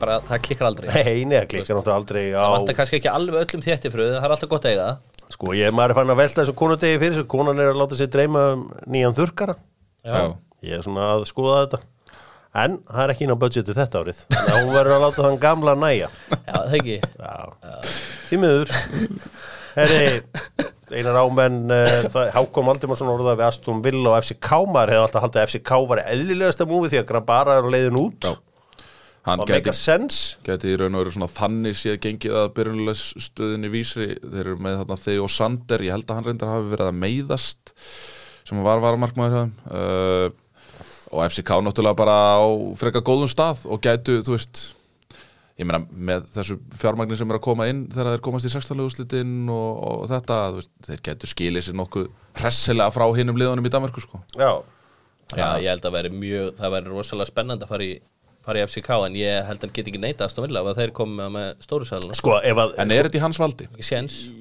Bara, 0.00 0.18
það 0.30 0.42
klikkar 0.46 0.68
aldrei. 0.70 0.88
Nei, 0.94 1.24
neða 1.30 1.46
klikkar 1.50 1.78
náttúrulega 1.78 1.98
aldrei 2.00 2.24
á 2.32 2.40
Það 2.40 2.54
vantar 2.56 2.78
kannski 2.80 2.98
ekki 3.00 3.10
alveg 3.12 3.44
öllum 3.44 3.64
þéttifröðu 3.66 4.16
Það 4.16 4.26
er 4.28 4.34
alltaf 4.36 4.50
gott 4.52 4.66
að 4.68 4.74
eiga 4.76 4.90
sko 5.30 5.54
ég 5.54 5.68
er 5.70 5.74
maður 5.74 5.92
er 5.94 5.98
fann 6.00 6.10
að 6.10 6.18
velta 6.18 6.40
þessu 6.42 6.54
konudegi 6.58 6.98
fyrir 6.98 7.14
þessu 7.14 7.28
konan 7.30 7.60
er 7.62 7.70
að 7.70 7.78
láta 7.78 7.98
sér 7.98 8.10
dreyma 8.10 8.40
um 8.56 8.64
nýjan 8.90 9.14
þurrkara. 9.14 9.54
Já, 10.02 10.34
ég 10.66 10.74
er 10.78 10.82
svona 10.86 11.04
að 11.14 11.26
skoða 11.30 11.60
þetta. 11.64 11.80
En 12.60 12.80
það 12.82 13.02
er 13.04 13.12
ekki 13.14 13.26
inn 13.28 13.34
á 13.38 13.42
budgeti 13.44 13.76
þetta 13.76 14.00
árið. 14.02 14.22
Þannig 14.34 14.50
að 14.56 14.64
hún 14.64 14.74
verður 14.74 14.96
að 14.96 15.04
láta 15.04 15.26
þann 15.28 15.38
gamla 15.44 15.74
næja. 15.78 16.08
Já, 16.34 16.56
það 16.56 16.76
ekki. 16.80 16.96
Já, 17.14 17.34
því 18.26 18.40
miður. 18.42 18.74
Herri, 19.76 20.00
einar 20.96 21.18
ámenn 21.22 21.72
uh, 21.74 22.28
Hákom 22.34 22.70
Valdimarsson 22.70 23.10
orðað 23.12 23.40
við 23.40 23.46
Aston 23.48 23.82
Villa 23.84 24.12
og 24.12 24.24
FCK 24.24 24.50
maður 24.68 24.94
hefði 24.94 25.06
alltaf 25.06 25.26
haldið 25.26 25.42
að 25.42 25.50
FCK 25.50 25.72
var 25.90 26.02
eðlilegasta 26.04 26.68
múfi 26.70 26.92
því 26.92 27.00
að 27.02 27.10
Grabara 27.10 27.58
er 27.58 27.68
á 27.68 27.70
leiðin 27.74 28.00
út. 28.00 28.28
Já. 28.28 28.36
Hann 29.28 29.42
og 29.44 29.50
sense. 29.76 30.38
gæti 30.46 30.70
í 30.72 30.76
raun 30.80 30.94
og 30.96 31.02
veru 31.02 31.12
svona 31.12 31.28
þannig 31.28 31.76
séð 31.76 31.98
gengið 32.06 32.36
að 32.40 32.52
byrjunlega 32.56 33.24
stöðinni 33.26 33.70
vísri. 33.72 34.14
Þeir 34.22 34.46
eru 34.46 34.56
með 34.64 34.78
þarna 34.80 35.00
Theo 35.04 35.26
Sander 35.28 35.84
ég 35.84 35.92
held 35.92 36.08
að 36.08 36.18
hann 36.18 36.28
reyndar 36.30 36.52
hafi 36.54 36.70
verið 36.72 36.88
að 36.88 37.00
meiðast 37.02 37.74
sem 38.48 38.62
var 38.64 38.80
þeim. 38.80 39.52
Uh, 39.68 40.30
og 41.10 41.24
FCK 41.26 41.58
náttúrulega 41.66 41.98
bara 41.98 42.16
á 42.38 42.46
freka 42.78 43.02
góðum 43.04 43.30
stað 43.30 43.66
og 43.68 43.82
gætu, 43.82 44.20
þú 44.24 44.36
veist 44.36 44.62
ég 45.60 45.68
meina 45.68 45.82
með 45.92 46.26
þessu 46.34 46.56
fjármagnir 46.80 47.18
sem 47.20 47.30
er 47.30 47.38
að 47.38 47.44
koma 47.44 47.68
inn 47.70 47.84
þegar 47.92 48.14
þeir 48.14 48.22
komast 48.24 48.48
í 48.48 48.52
sextanleguslitin 48.54 49.34
og, 49.52 49.80
og 49.90 50.04
þetta, 50.10 50.38
þú 50.54 50.60
veist, 50.62 50.72
þeir 50.88 51.02
gætu 51.08 51.30
skilið 51.30 51.66
sér 51.66 51.76
nokkuð 51.80 52.06
pressilega 52.40 52.94
frá 52.94 53.04
hinum 53.18 53.40
liðunum 53.40 53.68
í 53.68 53.72
Danmarku 53.74 54.04
sko. 54.04 54.22
Já, 54.40 54.54
Já, 55.36 55.60
ég 55.62 55.68
held 55.70 55.84
að 55.86 55.94
veri 55.94 56.10
mjög, 56.14 56.48
það 56.58 56.72
væri 56.74 56.90
rosalega 56.90 57.30
spennandi 57.30 57.66
að 57.66 57.70
fara 57.70 57.86
í, 57.86 57.92
fara 58.46 58.58
í 58.62 58.64
FCK 58.66 58.96
en 59.06 59.18
ég 59.20 59.46
held 59.46 59.60
að 59.60 59.68
hann 59.68 59.76
get 59.76 59.90
ekki 59.92 60.02
neita 60.02 60.26
að 60.26 60.32
stóðvilla 60.32 60.64
ef 60.64 60.70
að 60.72 60.80
þeir 60.80 60.94
komi 60.96 61.28
með 61.36 61.52
stóru 61.66 61.86
sæluna 61.86 62.18
sko 62.18 62.40
ef 62.40 62.62
að 62.64 62.74
en 62.82 62.94
er 62.96 63.06
þetta 63.06 63.20
í 63.20 63.22
hans 63.26 63.38
valdi? 63.42 63.68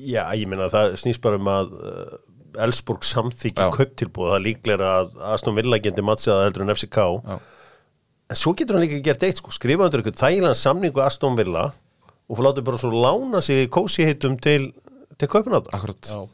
Já, 0.09 0.23
ég 0.39 0.49
meina 0.49 0.69
það 0.73 0.95
snýst 1.03 1.21
bara 1.25 1.37
um 1.37 1.51
að 1.51 1.75
uh, 1.77 2.17
Elsborg 2.65 3.05
samþykki 3.05 3.61
Já. 3.67 3.69
kauptilbúð 3.75 4.31
það 4.31 4.39
er 4.39 4.45
líklega 4.47 4.91
að 5.03 5.11
Aston 5.35 5.57
Villa 5.59 5.81
gendi 5.83 6.05
matsiða 6.05 6.47
heldur 6.47 6.65
en 6.65 6.73
FCK 6.73 7.05
Já. 7.05 7.37
En 8.29 8.39
svo 8.39 8.53
getur 8.57 8.77
hann 8.77 8.85
líka 8.85 9.01
gert 9.05 9.23
eitt 9.25 9.41
sko, 9.41 9.53
skrifa 9.55 9.87
undir 9.87 10.03
ykkur 10.03 10.17
þægilegan 10.19 10.57
samningu 10.57 11.01
Aston 11.05 11.37
Villa 11.39 11.69
og 12.29 12.37
fór 12.37 12.49
látið 12.49 12.67
bara 12.67 12.81
svo 12.81 12.91
lána 12.93 13.41
sig 13.41 13.69
kósi 13.73 14.05
heitum 14.05 14.37
til, 14.41 14.71
til 15.17 15.31
kaupináta 15.31 15.73
Akkurat. 15.73 16.11
Já, 16.11 16.27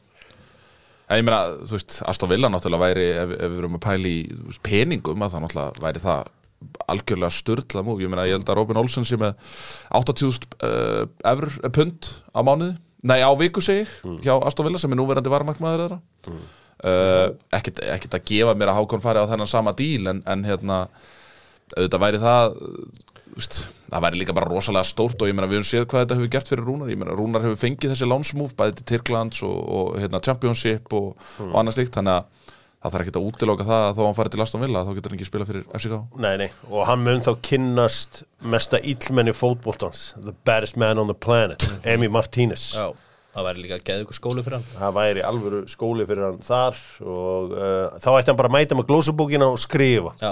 En 1.06 1.20
ég 1.20 1.26
meina, 1.28 1.60
þú 1.70 1.76
veist, 1.78 2.00
Aston 2.10 2.32
Villa 2.32 2.50
náttúrulega 2.50 2.82
væri, 2.82 3.06
ef, 3.14 3.34
ef 3.38 3.52
við 3.54 3.60
erum 3.62 3.78
að 3.78 3.84
pæla 3.86 4.10
í 4.10 4.56
peningum, 4.66 5.22
að 5.22 5.36
það 5.36 5.44
náttúrulega 5.44 5.84
væri 5.84 6.02
það 6.02 6.32
algjörlega 6.90 7.36
störtla 7.36 7.84
múf. 7.86 8.02
Ég 8.02 8.10
meina, 8.10 8.26
ég 8.26 8.40
held 8.40 8.50
að 8.50 8.58
Robin 8.58 8.80
Olsen 8.82 9.06
sé 9.06 9.20
með 9.22 9.36
80.000 10.00 10.58
uh, 10.66 11.04
efur, 11.30 11.52
uh, 11.62 11.70
pund 11.78 12.10
á 12.34 12.40
mánuði, 12.42 12.74
nei 13.06 13.20
á 13.22 13.30
viku 13.38 13.62
segi 13.62 13.84
ég, 13.84 13.92
hjá 14.26 14.34
Aston 14.40 14.66
Villa 14.66 14.82
sem 14.82 14.96
er 14.96 14.98
núverandi 14.98 15.34
varmarkmaður 15.34 15.84
þeirra. 15.86 16.00
Uh, 16.86 17.28
ekkert, 17.54 17.84
ekkert 17.86 18.18
að 18.18 18.26
gefa 18.32 18.58
mér 18.58 18.74
að 18.74 18.80
Hákon 18.82 19.06
fari 19.06 19.22
á 19.22 19.30
þennan 19.30 19.52
sama 19.52 19.76
díl, 19.78 20.10
en, 20.10 20.24
en 20.26 20.48
hérna, 20.48 20.80
auðvitað 21.74 22.04
væri 22.04 22.22
það, 22.22 22.56
veist, 23.36 23.60
það 23.90 24.06
væri 24.06 24.22
líka 24.22 24.36
bara 24.38 24.50
rosalega 24.52 24.88
stórt 24.88 25.22
og 25.22 25.32
ég 25.32 25.38
meina 25.38 25.50
við 25.50 25.62
höfum 25.62 25.70
séð 25.72 25.88
hvað 25.90 26.06
þetta 26.06 26.18
hefur 26.20 26.32
gert 26.36 26.52
fyrir 26.54 26.68
Rúnar. 26.70 26.92
Ég 26.94 27.02
meina 27.02 27.18
Rúnar 27.18 27.46
hefur 27.46 27.62
fengið 27.62 27.96
þessi 27.96 28.10
lánsmúf 28.10 28.56
bæði 28.58 28.80
til 28.80 28.88
Tyrklands 28.94 29.42
og, 29.48 29.58
og 29.80 30.00
hérna, 30.02 30.22
Championship 30.26 30.94
og, 30.96 31.14
og 31.42 31.56
annað 31.62 31.80
slíkt. 31.80 31.96
Þannig 31.98 32.20
að 32.20 32.52
það 32.86 32.94
þarf 32.94 33.06
ekki 33.06 33.16
að 33.18 33.30
útiloka 33.32 33.66
það 33.66 33.84
að 33.88 33.96
þó 33.98 34.02
hann 34.06 34.18
fari 34.20 34.32
til 34.34 34.44
Aston 34.46 34.62
Villa 34.62 34.84
þá 34.86 34.92
getur 34.94 35.10
hann 35.10 35.18
ekki 35.18 35.26
spila 35.26 35.48
fyrir 35.50 35.64
FCK 35.74 35.96
Nei, 36.22 36.34
nei, 36.38 36.50
og 36.70 36.84
hann 36.86 37.02
mun 37.02 37.24
þá 37.26 37.32
kynnast 37.48 38.20
mesta 38.46 38.78
illmenni 38.78 39.34
fótboltans 39.34 40.04
the 40.22 40.36
baddest 40.46 40.78
man 40.78 41.02
on 41.02 41.10
the 41.10 41.18
planet 41.18 41.66
Emi 41.82 42.12
Martínez 42.14 42.68
Já, 42.78 42.92
það 43.36 43.48
væri 43.50 43.64
líka 43.64 43.78
að 43.80 43.86
geða 43.90 44.06
ykkur 44.06 44.18
skólu 44.20 44.44
fyrir 44.46 44.58
hann. 44.60 44.68
Það 44.80 44.94
væri 44.96 45.24
alvöru 45.28 45.62
skóli 45.72 46.06
fyrir 46.08 46.28
hann 46.30 46.38
þar 46.46 46.84
og 47.04 47.56
uh, 47.56 47.98
þá 48.00 48.10
ætti 48.14 48.32
hann 48.32 48.40
bara 48.40 48.52
að 48.52 48.56
mæta 48.56 48.78
með 48.80 48.88
glósubókina 48.92 49.50
og 49.52 49.60
skrifa. 49.60 50.14
Já, 50.22 50.32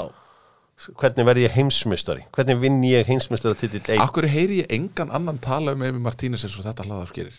hvernig 0.99 1.25
verð 1.27 1.43
ég 1.45 1.55
heimsmystari 1.55 2.25
hvernig 2.35 2.59
vinn 2.61 2.79
ég 2.87 3.07
heimsmystari 3.07 3.57
titill 3.59 3.83
einn 3.93 4.03
Akkur 4.03 4.27
heyri 4.29 4.63
ég 4.63 4.71
engan 4.73 5.11
annan 5.13 5.39
tala 5.43 5.75
um 5.75 5.83
Emi 5.85 6.01
Martínez 6.03 6.43
eins 6.45 6.57
og 6.57 6.65
þetta 6.65 6.87
hlaðar 6.87 7.13
gerir? 7.15 7.35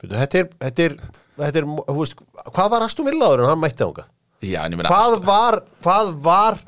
Þetta 0.00 0.40
er, 0.40 0.48
þetta 0.64 0.86
er, 0.86 0.96
þetta 1.36 1.60
er 1.60 1.68
þú 1.68 1.96
veist, 2.00 2.20
hvað 2.50 2.74
var 2.74 2.86
Aston 2.86 3.08
Villa 3.08 3.30
áður 3.30 3.44
en 3.44 3.52
hann 3.52 3.62
mætti 3.62 3.86
ánga 3.86 4.06
Já, 4.40 4.62
en 4.64 4.74
ég 4.74 4.80
meina 4.80 4.90
hvað 4.90 5.16
var, 5.26 5.60
hvað 5.84 6.12
var 6.24 6.60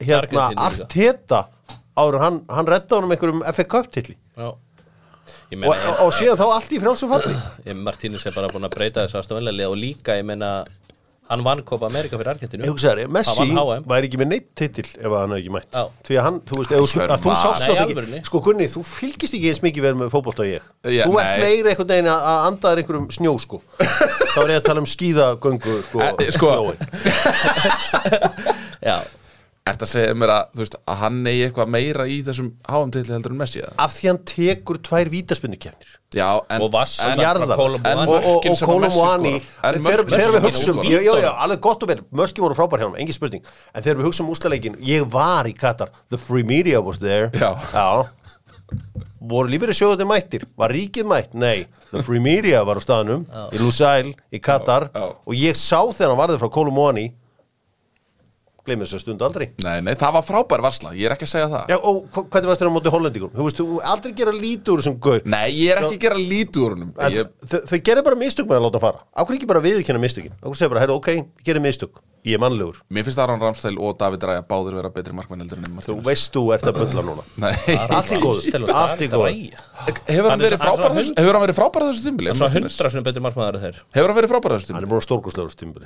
hérna. 0.00 0.48
Arteta 0.54 1.44
áður 1.98 2.18
en 2.18 2.24
hann, 2.24 2.42
hann 2.48 2.68
redda 2.70 2.98
honum 2.98 3.14
einhverjum 3.14 3.46
FA 3.50 3.66
Cup 3.74 3.90
tilli 3.94 4.16
já. 4.16 4.50
Ég 5.50 5.58
og, 5.58 5.64
meina, 5.64 5.74
og, 5.90 6.04
og 6.06 6.12
síðan 6.14 6.38
þá 6.38 6.44
allt 6.54 6.72
í 6.72 6.78
frjálsum 6.82 7.10
falli? 7.10 7.34
Ég, 7.66 7.78
Martínus 7.82 8.26
er 8.26 8.34
bara 8.34 8.50
búin 8.52 8.66
að 8.66 8.76
breyta 8.76 9.04
þessu 9.04 9.18
aðstofnlega 9.20 9.70
og 9.70 9.78
líka, 9.78 10.14
ég 10.18 10.26
meina 10.26 10.60
hann 11.30 11.42
vann 11.46 11.60
Copa 11.62 11.86
America 11.86 12.18
fyrir 12.18 12.30
Argentinu 12.34 12.64
Ég 12.66 12.72
hugsa 12.74 12.90
þér, 12.96 13.08
Messi 13.14 13.44
væri 13.92 14.08
ekki 14.10 14.18
með 14.20 14.28
neitt 14.32 14.48
titil 14.58 14.86
ef 14.98 15.06
að 15.06 15.18
hann 15.20 15.30
hefði 15.36 15.42
ekki 15.44 15.52
mætt 15.54 15.70
Já. 15.78 15.84
því 16.08 16.14
að 16.18 16.24
hann, 16.26 16.38
þú 16.50 16.54
veist, 16.60 16.72
ef, 16.74 16.78
þú- 16.90 17.04
að 17.06 17.20
þú 17.24 17.30
Nei, 17.30 17.38
sást 17.42 17.62
í 17.62 17.68
nátt 17.70 17.82
alvörunni. 17.86 18.18
ekki 18.20 18.30
sko 18.30 18.40
Gunni, 18.48 18.66
þú 18.74 18.82
fylgist 18.90 19.34
ekki 19.38 19.48
eins 19.52 19.62
mikið 19.64 19.86
verið 19.86 19.98
með 20.02 20.10
fótbolta 20.16 20.42
og 20.42 20.50
ég 20.50 20.62
Já, 20.90 21.04
þú 21.06 21.14
ert 21.22 21.30
nei. 21.30 21.40
meira 21.46 21.68
einhvern 21.74 21.90
veginn 21.94 22.10
að 22.10 22.20
að 22.32 22.40
anda 22.50 22.66
þér 22.74 22.82
einhverjum 22.82 23.08
snjó 23.14 23.32
sko 23.46 23.62
þá 24.34 24.38
er 24.42 24.50
ég 24.50 24.58
að 24.60 24.66
tala 24.68 24.80
um 24.84 24.90
skíðagöngu 24.90 25.76
sko, 25.86 25.98
Eh, 26.00 26.30
sko. 26.34 26.48
snjói. 26.50 26.76
Já, 28.90 28.96
Að 29.70 29.86
segja 29.92 30.14
mér 30.18 30.32
að, 30.34 30.50
veist, 30.58 30.74
að 30.90 30.96
hann 31.04 31.20
eigi 31.30 31.46
eitthvað 31.46 31.68
meira 31.70 32.06
í 32.10 32.18
þessum 32.26 32.50
háamtilli 32.68 33.12
heldur 33.14 33.32
en 33.36 33.40
Messi 33.40 33.60
eða? 33.62 33.72
af 33.78 33.94
því 33.94 34.08
hann 34.10 34.18
tekur 34.26 34.78
tvær 34.82 35.10
vítaspinnukefnir 35.12 35.96
Já, 36.10 36.40
en 36.50 36.62
Og 36.62 36.72
Vass- 36.74 36.98
en, 36.98 37.16
Bara 37.16 37.22
jarðar. 37.22 37.56
Kolumbuani. 37.56 38.00
en 38.02 38.08
og, 38.08 38.24
að. 38.42 39.36
En 39.62 39.84
þegar 39.84 40.00
við 40.02 40.16
já, 40.90 40.98
já, 41.06 41.12
já, 41.22 41.30
alveg 41.44 41.60
gott 41.62 41.82
og 41.86 41.88
vel, 41.92 42.00
mörki 42.10 42.42
voru 42.42 42.56
frábær 42.58 42.82
hjá 42.82 42.88
hann 42.88 42.96
engin 42.98 43.14
spurning, 43.14 43.44
en 43.74 43.82
þegar 43.84 44.00
við 44.00 44.08
hugsum 44.08 44.32
úslaleikin 44.34 44.74
ég 44.82 45.06
var 45.12 45.46
í 45.46 45.54
Katar, 45.54 45.92
the 46.10 46.18
free 46.18 46.42
media 46.42 46.80
was 46.82 46.98
there. 46.98 47.30
Já. 47.30 47.54
voru 49.20 49.50
lífið 49.52 49.70
sjóðandi 49.76 50.06
mættir? 50.08 50.44
Var 50.58 50.72
ríkið 50.74 51.06
mætt? 51.10 51.34
Nei, 51.38 51.66
the 51.92 52.02
free 52.02 52.18
media 52.22 52.64
var 52.66 52.80
á 52.80 52.82
staðnum, 52.82 53.26
í 53.54 53.60
Lusail 53.62 54.10
í 54.34 54.40
Katar, 54.42 54.88
Já, 54.90 55.00
já. 55.06 55.14
og 55.26 55.34
ég 55.38 55.54
sá 55.58 55.78
þegar 55.92 56.10
hann 56.14 56.20
varði 56.24 56.38
frá 56.42 56.50
Kolumbuani 56.50 57.06
gleymið 58.66 58.86
þess 58.86 58.96
að 58.98 59.02
stund 59.04 59.22
aldrei. 59.26 59.46
Nei, 59.64 59.80
nei, 59.86 59.94
það 60.00 60.12
var 60.18 60.26
frábær 60.28 60.64
varsla, 60.66 60.92
ég 60.96 61.08
er 61.10 61.14
ekki 61.16 61.26
að 61.28 61.32
segja 61.34 61.48
það. 61.52 61.64
Já, 61.72 61.76
og 61.80 62.00
hva- 62.12 62.26
hvernig 62.28 62.50
varst 62.52 62.62
þér 62.64 62.70
á 62.70 62.76
móti 62.76 62.92
hollendingum? 62.94 63.32
Þú 63.36 63.46
veist, 63.48 63.60
þú 63.62 63.80
aldrei 63.92 64.12
gera 64.20 64.32
úr 64.74 64.82
þessum 64.82 64.98
gaur. 65.00 65.20
Nei, 65.24 65.48
ég 65.60 65.70
er 65.74 65.82
ekki 65.84 65.96
að 65.98 66.04
gera 66.06 66.20
lítið 66.20 66.64
úr 66.66 66.74
húnum 66.76 66.92
En 67.00 67.12
ég, 67.12 67.30
þau, 67.46 67.58
þau 67.70 67.78
gerði 67.88 68.04
bara 68.10 68.20
mistök 68.20 68.46
með 68.50 68.58
að 68.60 68.64
láta 68.66 68.80
hann 68.80 68.86
fara 68.86 69.00
Ákveð 69.16 69.36
ekki 69.40 69.46
bara 69.50 69.60
viðurkenna 69.64 70.00
mistökin? 70.02 70.32
Ákveð 70.42 70.58
segja 70.60 70.72
bara, 70.74 70.80
heyrðu, 70.84 70.96
ok, 71.00 71.08
ég 71.14 71.44
gerði 71.46 71.62
mistök 71.64 72.00
Ég 72.20 72.36
er 72.36 72.40
mannlegur. 72.42 72.76
Mér 72.92 73.06
finnst 73.06 73.18
Aron 73.22 73.40
Ramstæl 73.40 73.78
og 73.80 73.94
David 73.96 74.24
Ræja 74.28 74.42
báður 74.44 74.74
vera 74.76 74.90
betri 74.92 75.14
markmenn 75.16 75.40
heldur 75.40 75.56
en 75.56 75.64
Emil 75.70 75.80
Þú 75.86 75.94
Martínez 75.94 76.04
veist 76.10 76.34
þú 76.34 76.42
ert 76.52 76.66
að 76.68 76.80
bulla 76.82 77.04
núna. 77.06 77.22
Nei, 77.46 77.52
Allt 77.80 78.10
í 78.12 78.18
góðu, 78.20 78.42
Stelur, 78.44 78.72
allt 78.76 79.00
í 79.00 79.08
ræja. 79.08 79.62
hefur 80.04 80.28
hann 80.28 80.34
Hann 80.34 80.44
er 80.44 80.50
verið 80.50 80.60
svo- 80.60 80.60
hann 80.60 80.60
er 80.60 80.60
frábær 80.60 80.90
svo 80.90 80.98
þessu 81.00 81.14
Hefur 81.16 81.38
hann 81.38 81.44
verið 81.46 81.58
frábær 81.60 81.86
þessu 81.88 82.04
tímbili? 82.04 82.28
Það 82.28 82.34
er 82.34 82.40
svo 82.42 82.50
hundra 82.60 82.90
svona 82.92 83.06
betur 83.08 83.24
markmaður 83.24 83.58
þeir. 83.64 83.78
Hefur 83.96 84.12
hann 84.12 84.18
verið 84.20 84.32
frábær 84.34 84.54
þessu 84.58 84.68
Hann 84.68 84.68
tímbili? 84.68 84.84
er 84.84 84.92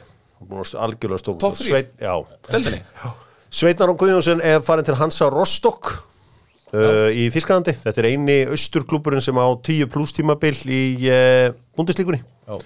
Hann 0.03 0.43
er 0.43 0.51
búin 0.51 0.65
algjörlega 0.89 1.23
three? 1.55 1.71
Sveit, 1.71 1.95
Já. 2.03 2.15
Deldinni? 2.51 2.83
Sveitnar 3.55 3.95
og 3.95 3.99
Guðjónsson 4.03 4.43
er 4.43 4.59
farin 4.67 4.85
til 4.91 4.99
Hansa 4.99 5.31
Rostock 5.31 5.93
uh, 6.75 7.11
í 7.15 7.29
Þískalandi 7.31 7.77
Þetta 7.85 8.03
er 8.03 8.09
eini 8.11 8.41
austurklúburinn 8.51 9.23
sem 9.23 9.39
á 9.39 9.47
10 9.55 9.87
pluss 9.95 10.17
tímabil 10.19 10.59
í 10.67 10.83
uh, 11.07 11.55
búndislíkunni 11.79 12.19
Já, 12.19 12.59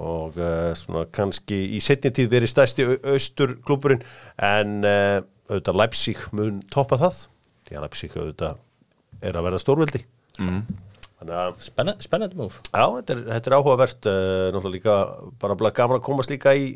og 0.00 0.38
uh, 0.40 0.72
svona 0.78 1.04
kannski 1.14 1.58
í 1.76 1.80
setni 1.84 2.10
tíð 2.14 2.32
verið 2.32 2.50
stærsti 2.50 2.86
austurklúburinn 3.14 4.02
en 4.42 4.80
uh, 4.82 5.20
auðvitað 5.50 5.78
Leipzig 5.82 6.24
mun 6.34 6.62
toppa 6.72 6.98
það. 6.98 7.20
Því 7.68 7.76
að 7.78 7.84
Leipzig 7.86 8.16
auðvitað 8.18 8.58
er 9.24 9.38
að 9.38 9.46
verða 9.46 9.62
stórveldi. 9.62 10.02
Mm. 10.42 10.64
þannig 11.20 11.36
að 11.38 11.60
spennandi, 11.62 12.02
spennandi 12.08 12.36
múf 12.40 12.56
já, 12.58 12.82
þetta 12.96 13.12
er, 13.14 13.20
þetta 13.28 13.50
er 13.50 13.54
áhugavert 13.54 14.08
uh, 14.10 14.48
náttúrulega 14.50 14.72
líka 14.74 14.94
bara 15.44 15.54
bara 15.60 15.70
gaman 15.76 16.00
að 16.00 16.06
komast 16.08 16.32
líka 16.32 16.50
í 16.58 16.72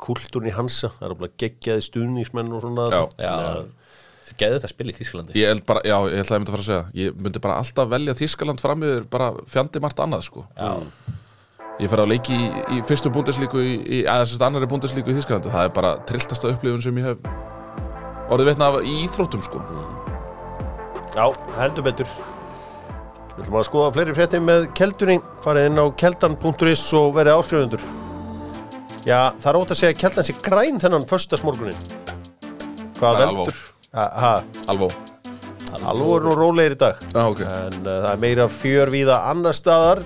kultúrin 0.00 0.48
í 0.48 0.54
Hansa, 0.56 0.88
það 0.96 1.10
er 1.10 1.16
bara 1.20 1.34
geggjaði 1.42 1.84
stuðningsmenn 1.84 2.54
og 2.56 2.62
svona. 2.64 2.86
Já. 2.88 3.02
Já, 3.20 3.32
að- 3.34 3.66
það 4.24 4.38
geði 4.40 4.56
þetta 4.56 4.70
spil 4.72 4.88
í 4.88 4.94
Þísklandi 4.96 5.36
Ég 5.36 5.50
held 5.52 5.66
bara, 5.68 5.82
já, 5.84 5.98
ég 6.08 6.16
held 6.22 6.30
að 6.32 6.38
ég 6.38 6.40
myndi 6.40 6.48
að 6.48 6.56
fara 6.56 6.64
að 6.64 6.70
segja 6.70 7.02
Ég 7.02 7.18
myndi 7.26 7.42
bara 7.44 7.58
alltaf 7.60 7.90
velja 7.92 8.14
Þískaland 8.16 8.62
fram 8.64 8.86
yfir 8.88 9.04
bara 9.12 9.26
fjandi 9.52 9.82
margt 9.84 10.00
annað, 10.00 10.24
sko. 10.30 10.46
Já, 10.56 10.72
Ég 11.82 11.90
fer 11.90 12.04
að 12.04 12.12
leiki 12.12 12.36
í, 12.36 12.50
í 12.76 12.82
fyrstu 12.86 13.10
búndeslíku 13.10 13.58
í, 13.58 14.02
eða 14.04 14.20
að 14.22 14.44
annari 14.46 14.68
búndeslíku 14.70 15.10
í 15.10 15.16
Þískalandi 15.16 15.50
Það 15.50 15.66
er 15.66 15.72
bara 15.74 15.96
trilltasta 16.06 16.52
upplifun 16.52 16.84
sem 16.84 17.00
ég 17.00 17.08
hef 17.08 17.32
orðið 18.30 18.50
vitna 18.52 18.68
af 18.70 18.86
í 18.86 18.94
íþróttum, 19.04 19.42
sko. 19.44 19.60
Já, 21.14 21.26
heldur 21.58 21.84
betur. 21.86 22.14
Við 23.34 23.42
ætlum 23.42 23.58
að 23.58 23.66
skoða 23.68 23.90
fleiri 23.96 24.14
fréttir 24.16 24.42
með 24.42 24.68
keldunni. 24.78 25.18
Farið 25.42 25.68
inn 25.70 25.82
á 25.82 25.86
keldan.is 25.98 26.84
og 26.94 27.16
verið 27.18 27.40
áskrifendur 27.40 27.86
Já, 29.04 29.34
það 29.42 29.48
er 29.50 29.58
ótt 29.58 29.74
að 29.74 29.80
segja 29.80 29.92
að 29.92 30.00
keldan 30.00 30.26
sé 30.28 30.36
græn 30.46 30.78
þennan 30.80 31.08
föstasmorgunin 31.10 31.82
Hvað 32.96 33.02
Það 33.02 33.20
er 33.20 33.26
veldur? 33.26 33.58
Alvó. 34.70 34.88
Alveg 35.74 36.14
er 36.16 36.24
nú 36.24 36.34
rólegir 36.38 36.74
í 36.74 36.78
dag. 36.78 37.00
Já, 37.10 37.20
ok. 37.26 37.42
En 37.44 37.80
uh, 37.82 37.90
það 37.90 38.10
er 38.12 38.20
meira 38.22 38.46
fjör 38.50 38.92
víða 38.94 39.18
annar 39.30 39.56
staðar 39.56 40.04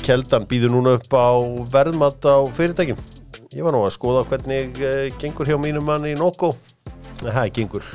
Keldan 0.00 0.46
býður 0.50 0.72
núna 0.74 0.96
upp 0.98 1.14
á 1.14 1.30
verðmat 1.70 2.26
á 2.26 2.36
fyrirtækjum. 2.56 2.98
Ég 3.54 3.66
var 3.66 3.74
nú 3.74 3.84
að 3.86 3.94
skoða 3.94 4.24
hvernig 4.30 4.76
uh, 4.82 5.06
gengur 5.18 5.48
hjá 5.50 5.56
mínum 5.58 5.86
mann 5.86 6.06
í 6.06 6.16
Noko 6.18 6.52
Nei, 7.20 7.32
það 7.34 7.48
gengur. 7.56 7.86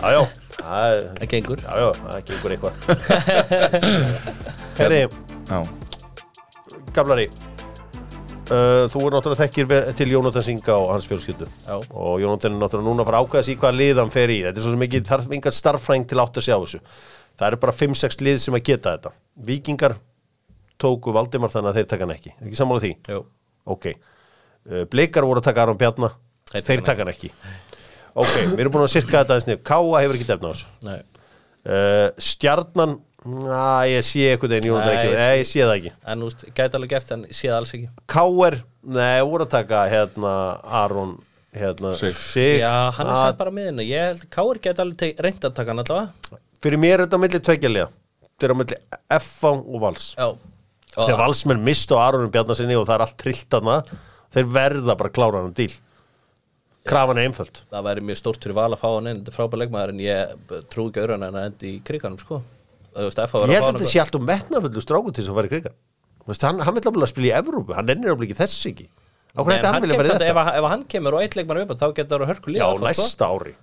Já, 0.00 0.08
já, 0.10 0.20
það 0.58 0.94
er 1.22 1.28
gengur. 1.30 1.60
Já, 1.62 1.74
já, 1.78 1.88
það 2.02 2.22
gengur 2.30 2.54
eitthvað. 2.54 2.74
Herri, 4.80 5.00
Já, 5.44 5.58
gamlari 6.96 7.26
uh, 7.28 8.86
Þú 8.90 9.02
er 9.04 9.14
náttúrulega 9.14 9.40
þekkir 9.42 9.74
til 10.00 10.08
Jónatan 10.10 10.46
Singa 10.46 10.78
og 10.80 10.90
hans 10.94 11.06
fjölskyldu. 11.10 11.46
Já. 11.66 11.76
og 11.78 12.16
Jónatan 12.22 12.56
er 12.56 12.64
náttúrulega 12.64 12.88
núna 12.88 13.04
að 13.04 13.12
fara 13.12 13.44
sig 13.44 13.54
í 13.54 13.60
hvað 13.60 13.78
lið 13.78 14.02
hann 14.02 14.14
fer 14.14 14.32
í. 14.32 14.40
Þetta 14.48 14.60
er 14.60 14.66
svo 14.66 14.74
sem 14.74 14.88
ekki, 14.88 15.04
þarf 15.12 15.30
engar 15.38 15.56
starffræng 15.60 16.08
til 16.10 16.24
átt 16.24 16.40
að 16.40 16.48
sjá 16.48 16.56
þessu. 16.56 16.82
Það 17.34 17.48
eru 17.50 17.62
bara 17.66 17.78
5-6 17.84 18.20
lið 18.24 18.42
sem 18.42 18.58
að 18.58 18.66
geta 18.72 18.96
þetta. 18.96 19.14
Víkingar 19.46 19.96
tóku 20.80 21.12
Valdimar 21.14 21.52
þannig 21.52 21.70
að 21.72 21.78
þeir 21.80 21.88
taka 21.92 22.06
hann 22.06 22.14
ekki. 22.16 22.34
Er 22.40 22.48
ekki 22.48 22.60
sammála 22.60 22.84
því? 22.84 22.92
Jú, 23.14 23.22
Ok. 23.74 23.86
Uh, 24.64 24.84
Blikar 24.92 25.24
voru 25.28 25.40
að 25.40 25.48
taka 25.50 25.62
Aron 25.64 25.78
Bjarna. 25.80 26.10
Þeir 26.52 26.64
Þeir, 26.68 26.84
taka 26.84 27.04
hann 27.04 27.12
ekki. 27.14 27.30
Ok, 28.14 28.34
við 28.54 28.60
erum 28.64 28.72
búin 28.76 28.84
að 28.86 28.92
sirka 28.94 29.20
þetta 29.22 29.34
aðeins 29.34 29.48
niður. 29.48 29.62
Káa 29.66 30.02
hefur 30.04 30.18
ekki 30.18 30.28
defna 30.28 30.50
á 30.50 30.52
þessu. 30.54 30.70
Nei. 30.86 31.00
Uh, 31.64 32.08
Stjarnan 32.20 32.98
Na, 33.24 33.86
ég 33.88 34.04
sé 34.04 34.20
eitthvað 34.34 34.52
ekki. 34.58 34.68
ég 34.68 35.14
Nei, 35.16 35.36
ég 35.40 35.46
sé 35.48 35.62
það 35.64 35.74
ekki. 35.78 35.92
En 36.12 36.20
þú 36.20 36.26
veist, 36.28 36.42
gæti 36.58 36.76
alveg 36.76 36.90
gert 36.92 37.12
en 37.14 37.22
sé 37.32 37.48
það 37.48 37.56
alls 37.56 37.70
ekki. 37.78 37.86
Káer, 38.12 38.56
nei, 38.84 39.22
voru 39.24 39.46
að 39.46 39.52
taka 39.54 39.84
hérna 39.88 40.32
Aron 40.82 41.14
hérna, 41.56 41.94
Sig. 41.96 42.18
Sig. 42.20 42.58
Já, 42.60 42.90
hann 42.92 43.06
er 43.06 43.12
að- 43.14 43.22
sætt 43.30 43.38
bara 43.38 43.50
miðinu 43.54 43.86
Ég 43.88 44.04
held 44.10 44.24
Káur 44.28 44.58
gæti 44.60 44.82
alveg 44.84 45.22
reynt 45.24 45.40
að 45.40 45.54
taka 45.54 45.70
hann 45.72 45.80
allavega. 45.80 46.40
Fyrir 46.60 46.78
mér 46.82 46.98
er 46.98 47.06
þetta 47.06 47.16
á 47.16 47.22
milli 47.24 47.40
tveggjalega 47.40 47.88
Þetta 48.24 48.44
er 48.44 48.52
á 48.52 48.56
milli 48.60 48.76
F 49.20 49.44
og 49.44 49.80
Vals. 49.80 50.14
Já 50.18 50.36
Þegar 50.94 51.18
Valsmenn 51.24 51.64
mistu 51.66 51.96
á 51.98 52.06
Aronum 52.08 52.30
Bjarnasinni 52.34 52.76
og 52.78 52.86
það 52.88 52.94
er 52.98 53.04
allt 53.06 53.16
trillt 53.20 53.56
hana 53.58 53.78
Þeir 54.34 54.46
verða 54.50 54.96
bara 54.98 55.10
að 55.10 55.14
klára 55.14 55.40
hann 55.44 55.54
díl. 55.54 55.72
Krafan 56.84 57.16
er 57.20 57.28
einföld. 57.28 57.62
Það 57.72 57.84
væri 57.86 58.02
mjög 58.04 58.18
stórt 58.20 58.42
fyrir 58.44 58.56
val 58.58 58.72
að 58.74 58.80
fá 58.82 58.88
hann 58.92 59.06
inn 59.08 59.20
Þetta 59.22 59.32
er 59.32 59.36
frábær 59.38 59.60
leikmaður 59.62 59.92
en 59.94 60.02
ég 60.04 60.34
trú 60.72 60.88
ekki 60.90 61.00
öðru 61.04 61.14
en 61.16 61.22
hann 61.28 61.38
endi 61.46 61.70
í 61.70 61.78
kriganum 61.86 62.18
sko. 62.20 62.42
Að 62.94 63.06
Ég 63.08 63.14
vera 63.16 63.26
held 63.30 63.54
að 63.54 63.64
að 63.64 63.78
þetta 63.78 63.90
sé 63.90 64.02
allt 64.02 64.18
um 64.18 64.26
metnafullu 64.28 64.82
stráku 64.84 65.12
til 65.14 65.22
þess 65.24 65.32
að 65.32 65.38
fara 65.40 65.48
í 65.48 65.52
krigan 65.54 65.74
hann, 66.44 66.60
hann 66.64 66.74
vil 66.76 66.84
alveg 66.90 67.10
spila 67.10 67.26
í 67.26 67.32
Evrópu, 67.36 67.74
hann 67.76 67.90
ennir 67.92 68.12
alveg 68.14 68.30
ekki 68.30 68.36
þess 68.38 68.66
ekki. 68.70 68.86
Á 69.34 69.40
hvernig 69.42 69.64
hann 69.66 69.82
vera 69.82 70.04
samt- 70.04 70.22
ef, 70.22 70.28
þetta 70.30 70.44
að- 70.44 70.54
ef 70.58 70.64
að 70.64 70.70
hann 70.74 70.84
kemur 70.94 71.16
og 71.18 71.24
eitt 71.24 71.34
leikmann 71.36 71.60
upp 71.64 71.72
þá 71.80 71.86
getur 71.94 72.18
það 72.18 72.22
að 72.24 72.30
hörku 72.32 72.54
Já, 72.54 72.64
líða 72.64 72.76
sko. 72.78 72.86
næsta 72.86 73.26
ári. 73.34 73.54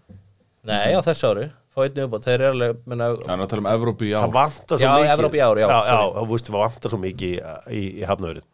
Nei, 0.63 0.93
á 0.93 1.01
þessu 1.01 1.25
ári 1.31 1.45
Einn 1.79 1.99
upp 2.03 2.15
þeir 2.25 2.33
eru 2.41 2.47
alveg 2.51 2.79
minna, 2.91 3.05
það 3.21 3.31
er 3.37 3.41
að 3.45 3.49
tala 3.53 3.61
um 3.63 3.67
Evrópi 3.71 4.07
í 4.09 4.13
Það 4.15 4.25
ár. 4.27 4.31
vantar 4.35 4.77
svo 4.81 4.85
Já, 4.87 4.91
mikið. 4.97 5.11
Evrópu 5.15 5.37
í 5.37 5.43
ár, 5.45 5.59
já, 5.61 5.67
Já, 5.67 5.77
já, 5.77 5.91
sorry. 5.91 6.13
það 6.17 6.31
veistu, 6.33 6.51
það 6.51 6.63
vantar 6.65 6.91
svo 6.91 6.99
mikið 7.05 7.29
í, 7.31 7.35
í, 7.79 7.83
í 8.01 8.07
hafnöðurinn 8.09 8.47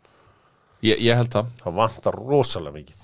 ég, 0.86 1.00
ég 1.08 1.18
held 1.18 1.32
það. 1.34 1.48
Það 1.64 1.78
vantar 1.80 2.18
rosalega 2.22 2.76
mikið. 2.78 3.00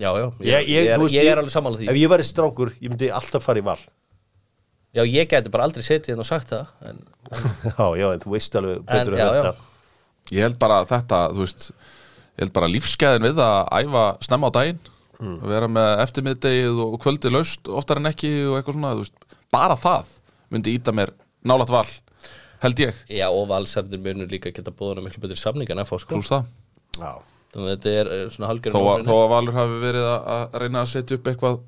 Já, 0.00 0.08
já, 0.16 0.26
ég, 0.40 0.46
ég, 0.48 0.70
ég, 0.72 0.86
er, 0.88 0.96
þú 0.96 1.04
veist, 1.04 1.16
ég 1.18 1.28
er 1.28 1.40
alveg 1.42 1.52
sammála 1.52 1.76
því. 1.82 1.88
Ef 1.92 1.98
ég 2.00 2.08
væri 2.14 2.24
strákur, 2.24 2.70
ég 2.80 2.88
myndi 2.94 3.10
alltaf 3.12 3.44
fara 3.44 3.60
í 3.60 3.66
val. 3.66 3.76
Já, 4.96 5.02
ég 5.08 5.28
geti 5.28 5.52
bara 5.52 5.66
aldrei 5.68 5.84
setið 5.84 6.14
inn 6.14 6.22
og 6.24 6.28
sagt 6.28 6.48
það 6.52 6.72
en, 6.88 7.02
Já, 7.76 7.84
já, 8.00 8.06
en 8.16 8.22
þú 8.24 8.32
veist 8.32 8.56
alveg 8.60 8.80
betur 8.88 9.12
En, 9.12 9.20
en 9.20 9.20
já, 9.20 9.28
þetta. 9.36 9.52
já. 9.52 10.32
Ég 10.38 10.46
held 10.46 10.58
bara 10.64 10.80
þetta, 10.88 11.20
þú 11.36 11.44
veist 11.44 11.68
ég 11.72 12.42
held 12.46 12.52
bara 12.56 12.68
lífsgæðin 12.72 13.28
við 13.28 13.40
að 13.44 13.60
æfa 13.82 14.02
snemma 14.24 14.48
á 14.48 14.56
daginn. 14.56 14.80
Vera 15.52 15.68
með 15.70 16.00
eftirmiðdegið 16.06 16.80
og 16.82 16.96
kvöldi 17.04 17.30
laust 17.30 17.68
oftar 17.70 18.00
en 18.00 18.08
ekki 18.10 18.32
og 18.48 18.56
eitthvað 18.58 18.78
svona 18.80 18.94
þú 18.96 19.04
veist, 19.04 19.31
bara 19.52 19.76
það 19.78 20.10
myndi 20.52 20.74
íta 20.78 20.92
mér 20.96 21.12
nálægt 21.48 21.72
val 21.74 21.86
held 22.62 22.78
ég, 22.84 22.94
Já, 23.10 23.26
og 23.34 23.48
valsarnir 23.50 23.98
munur 24.02 24.28
líka 24.30 24.52
geta 24.54 24.70
búðuna 24.70 25.02
miklu 25.02 25.22
betri 25.24 25.36
samning 25.40 25.70
en 25.74 25.80
FH 25.82 25.98
sko. 26.04 26.14
Pluss 26.14 26.30
það. 26.30 26.44
Já. 27.00 27.12
Þannig 27.52 27.68
að 27.68 27.72
þetta 27.72 27.94
er 28.00 28.10
eh, 28.14 28.20
svona 28.32 28.50
halgjörn 28.52 28.76
þó, 28.76 28.82
að- 28.92 29.06
þó 29.08 29.14
að 29.18 29.30
Valur 29.32 29.56
hafi 29.58 29.80
verið 29.82 30.06
að, 30.08 30.28
að 30.36 30.60
reyna 30.62 30.82
að 30.84 30.90
setja 30.92 31.18
upp 31.18 31.26
eitthvað 31.32 31.58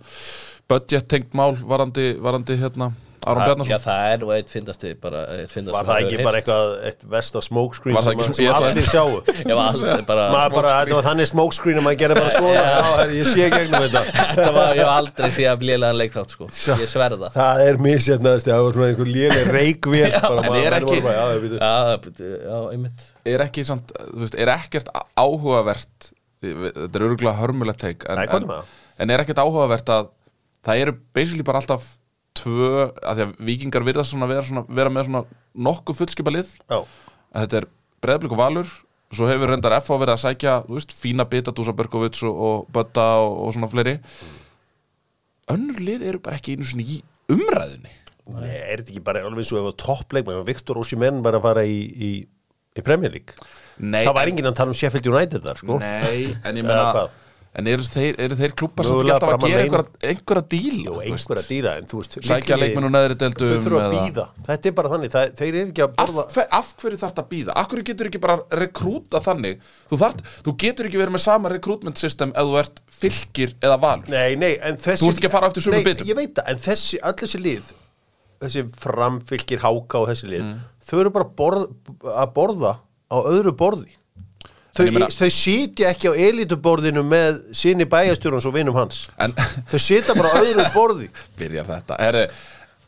budget 0.70 1.08
tengt 1.12 1.34
mál 1.36 1.50
varandi, 1.74 2.06
varandi 2.24 2.56
hérna 2.62 2.92
Aron 3.24 3.40
Já, 3.40 3.46
Bjarnason? 3.48 3.82
Það 3.84 4.06
er 4.12 4.22
nú 4.22 4.30
eitt 4.34 4.50
fyndast 4.52 4.84
Var 4.84 5.86
það 5.88 6.00
ekki 6.04 6.26
bara 6.26 6.40
eitthvað 6.40 6.72
eitt 6.90 7.04
versta 7.14 7.42
smokescreen 7.44 7.96
Var 7.96 8.06
það 8.06 8.22
sem, 8.28 8.44
ég 8.44 8.58
allir 8.58 8.88
sjáu 8.88 9.20
Ég 9.50 9.54
var 9.54 9.70
aldrei 9.70 10.06
bara 10.08 10.26
maður 10.34 10.56
bara, 10.58 10.72
þetta 10.80 10.98
var 10.98 11.06
þannig 11.08 11.30
smokescreen 11.30 11.80
að 11.80 11.86
maður 11.86 12.00
gerði 12.02 12.18
bara 12.20 12.34
svona. 12.34 12.64
Já, 12.64 13.14
ég 13.14 13.30
sé 13.30 13.48
gegnum 13.54 13.86
þetta. 13.86 14.02
Þetta 14.34 14.50
var, 14.56 14.74
ég 14.74 14.82
hef 14.82 14.92
aldrei 14.94 15.30
séð 15.36 15.50
að 15.52 15.62
blélega 15.64 15.98
leikþátt 16.00 16.34
sko. 16.34 16.48
Ég 16.82 16.90
sverða. 16.90 17.30
Það 17.34 17.62
er 17.68 17.80
misjætnaðist, 17.86 18.50
það 18.50 18.64
var 18.66 18.76
svona 18.78 18.90
einhver 18.90 19.10
léleg 19.14 19.52
reikvél 19.54 20.10
bara, 20.18 20.44
en 20.44 20.50
maður- 20.50 20.68
er 20.68 20.78
ekki- 20.80 21.00
já, 21.04 21.24
ég 21.34 21.44
það. 21.54 21.64
Já, 21.64 22.50
já, 22.50 23.34
er 23.34 23.46
ekki 23.46 23.64
samt, 23.68 23.94
þú 24.10 24.24
veist, 24.24 24.38
er 24.40 24.52
ekkert 24.54 24.90
áhugavert 25.16 26.10
þetta 26.44 26.98
er 26.98 27.06
örgulega 27.08 27.38
hörmulegt 27.40 27.80
teik 27.84 28.04
það? 28.04 28.72
en 29.00 29.12
er 29.14 29.22
ekkert 29.24 29.40
áhugavert 29.42 29.92
að 29.94 30.10
það 30.64 30.82
eru 30.84 30.96
basically 31.16 31.46
bara 31.46 31.62
alltaf 31.62 31.86
tvö, 32.38 32.70
að 33.00 33.18
því 33.20 33.24
að 33.26 33.34
vikingar 33.48 33.86
virðast 33.86 34.14
svona 34.14 34.28
vera, 34.30 34.42
svona, 34.46 34.64
vera 34.68 34.92
með 34.92 35.08
svona 35.08 35.24
nokkuð 35.68 36.00
fullskipa 36.00 36.34
lið. 36.34 36.50
Að 36.70 37.44
þetta 37.44 37.60
er 37.62 37.68
breðblik 38.04 38.34
og 38.36 38.40
valur 38.42 38.72
svo 39.14 39.28
hefur 39.30 39.52
reyndar 39.52 39.76
FH 39.78 39.98
verið 40.02 40.14
að 40.16 40.22
sækja 40.24 40.54
þú 40.66 40.74
veist, 40.78 40.94
fína 40.98 41.26
bita 41.30 41.52
Dúsa 41.54 41.74
Berkovits 41.76 42.24
og, 42.26 42.34
og 42.34 42.64
Bötta 42.74 43.04
og, 43.22 43.36
og 43.46 43.52
svona 43.54 43.68
fleiri. 43.70 43.98
Önnur 45.54 45.78
lið 45.84 46.06
eru 46.08 46.22
bara 46.24 46.38
ekki 46.40 46.56
einu 46.56 46.66
svona 46.66 46.86
í 46.88 46.98
umræðunni. 47.30 47.92
Nei, 48.34 48.48
er 48.56 48.80
þetta 48.80 48.94
ekki 48.94 49.02
bara 49.04 49.20
alveg 49.28 49.50
og 49.52 49.68
ef 49.68 49.76
toppleik 49.84 50.24
Viktor 50.48 50.80
Ósimenn 50.80 51.20
var 51.24 51.36
að 51.36 51.44
fara 51.44 51.64
í, 51.68 51.76
í, 51.84 52.10
í 52.74 52.84
Premier 52.84 53.12
League? 53.12 53.36
Nei, 53.78 54.00
það 54.06 54.16
var 54.16 54.24
en- 54.24 54.32
enginn 54.32 54.48
að 54.48 54.56
tala 54.56 54.72
um 54.72 54.78
Sheffield 54.78 55.10
United 55.12 55.44
þar 55.44 55.60
sko. 55.60 55.78
Nei, 55.82 56.32
en 56.48 56.56
ég 56.58 56.64
hvað? 56.96 57.20
En 57.54 57.68
eru 57.70 57.84
þeir, 57.86 58.16
eru 58.18 58.34
þeir 58.34 58.52
klubbar 58.58 58.86
sem 58.88 58.96
ekki 58.98 59.12
alltaf 59.14 59.30
að 59.36 59.44
gera 59.46 59.62
einhverja, 59.62 59.90
einhverja 60.10 60.42
díl 60.50 60.78
Jú, 60.88 60.94
einhverja 61.04 61.44
dýra 61.46 61.74
en 61.78 61.84
þú 61.86 62.00
veist 62.00 62.16
Sækja 62.18 62.56
litlu 62.56 62.56
leikmenn 62.64 62.86
úr 62.88 62.90
liðin, 62.90 62.96
neðri 62.96 63.16
deildum 63.20 63.52
þau 63.52 63.60
þurfa 63.66 63.78
að 63.78 63.84
eða- 63.84 64.00
býða 64.08 64.24
þetta 64.48 64.70
er 64.70 64.74
bara 64.80 64.90
þannig, 64.94 65.12
það, 65.14 65.30
þeir 65.38 65.50
eru 65.60 65.70
ekki 65.70 65.84
að 65.84 65.92
af, 65.92 65.94
borða 66.10 66.24
hver, 66.34 66.48
af 66.58 66.72
hverju 66.82 66.98
þarf 67.04 67.20
að 67.22 67.28
býða? 67.34 67.52
Af 67.62 67.68
hverju 67.70 67.86
getur 67.90 68.10
ekki 68.10 68.20
bara 68.24 68.36
rekrúta 68.62 69.20
þannig? 69.28 69.62
Þú, 69.92 70.00
þart, 70.02 70.24
þú 70.48 70.56
getur 70.64 70.88
ekki 70.90 70.98
verið 71.04 71.14
með 71.14 71.24
sama 71.28 71.48
rekrútment 71.54 71.96
system 72.02 72.34
ef 72.34 72.50
þú 72.50 72.58
ert 72.64 72.82
fylgir 72.90 73.54
eða 73.62 73.78
valur 73.86 74.08
Nei, 74.10 74.34
nei, 74.34 74.52
en 74.58 74.76
þessi 74.76 75.04
Þú 75.06 75.12
ert 75.14 75.22
ekki 75.22 75.30
að 75.30 75.36
fara 75.38 75.46
eftir 75.52 75.62
sömu 75.68 75.78
nei, 75.78 75.84
bitum. 75.92 76.10
Ég 76.10 76.18
veit 76.18 76.34
það, 76.34 76.50
en 76.50 76.62
þessi, 76.66 76.98
öll 77.06 77.14
þessi 77.22 77.42
lið 77.46 77.72
þessi 78.44 78.64
framfylgir 78.82 79.62
háka 79.62 80.02
og 80.02 80.10
þessi 80.10 80.26
lið 80.34 80.42
Mm. 80.44 80.58
Þau 84.74 84.84
ég 84.88 84.94
meina- 84.96 85.10
þau 85.14 85.30
sitja 85.34 85.90
ekki 85.94 86.10
á 86.10 86.14
elituborðinu 86.28 87.04
með 87.06 87.38
sinni 87.54 87.86
bæjastjórans 87.90 88.46
og 88.50 88.54
vinum 88.56 88.74
hans. 88.78 89.04
En 89.18 89.32
þau 89.70 89.78
sitja 89.80 90.16
bara 90.18 90.32
á 90.34 90.36
öðru 90.42 90.66
borði. 90.76 91.08
Byrjar 91.38 91.68
þetta. 91.70 92.00
Heri, 92.02 92.24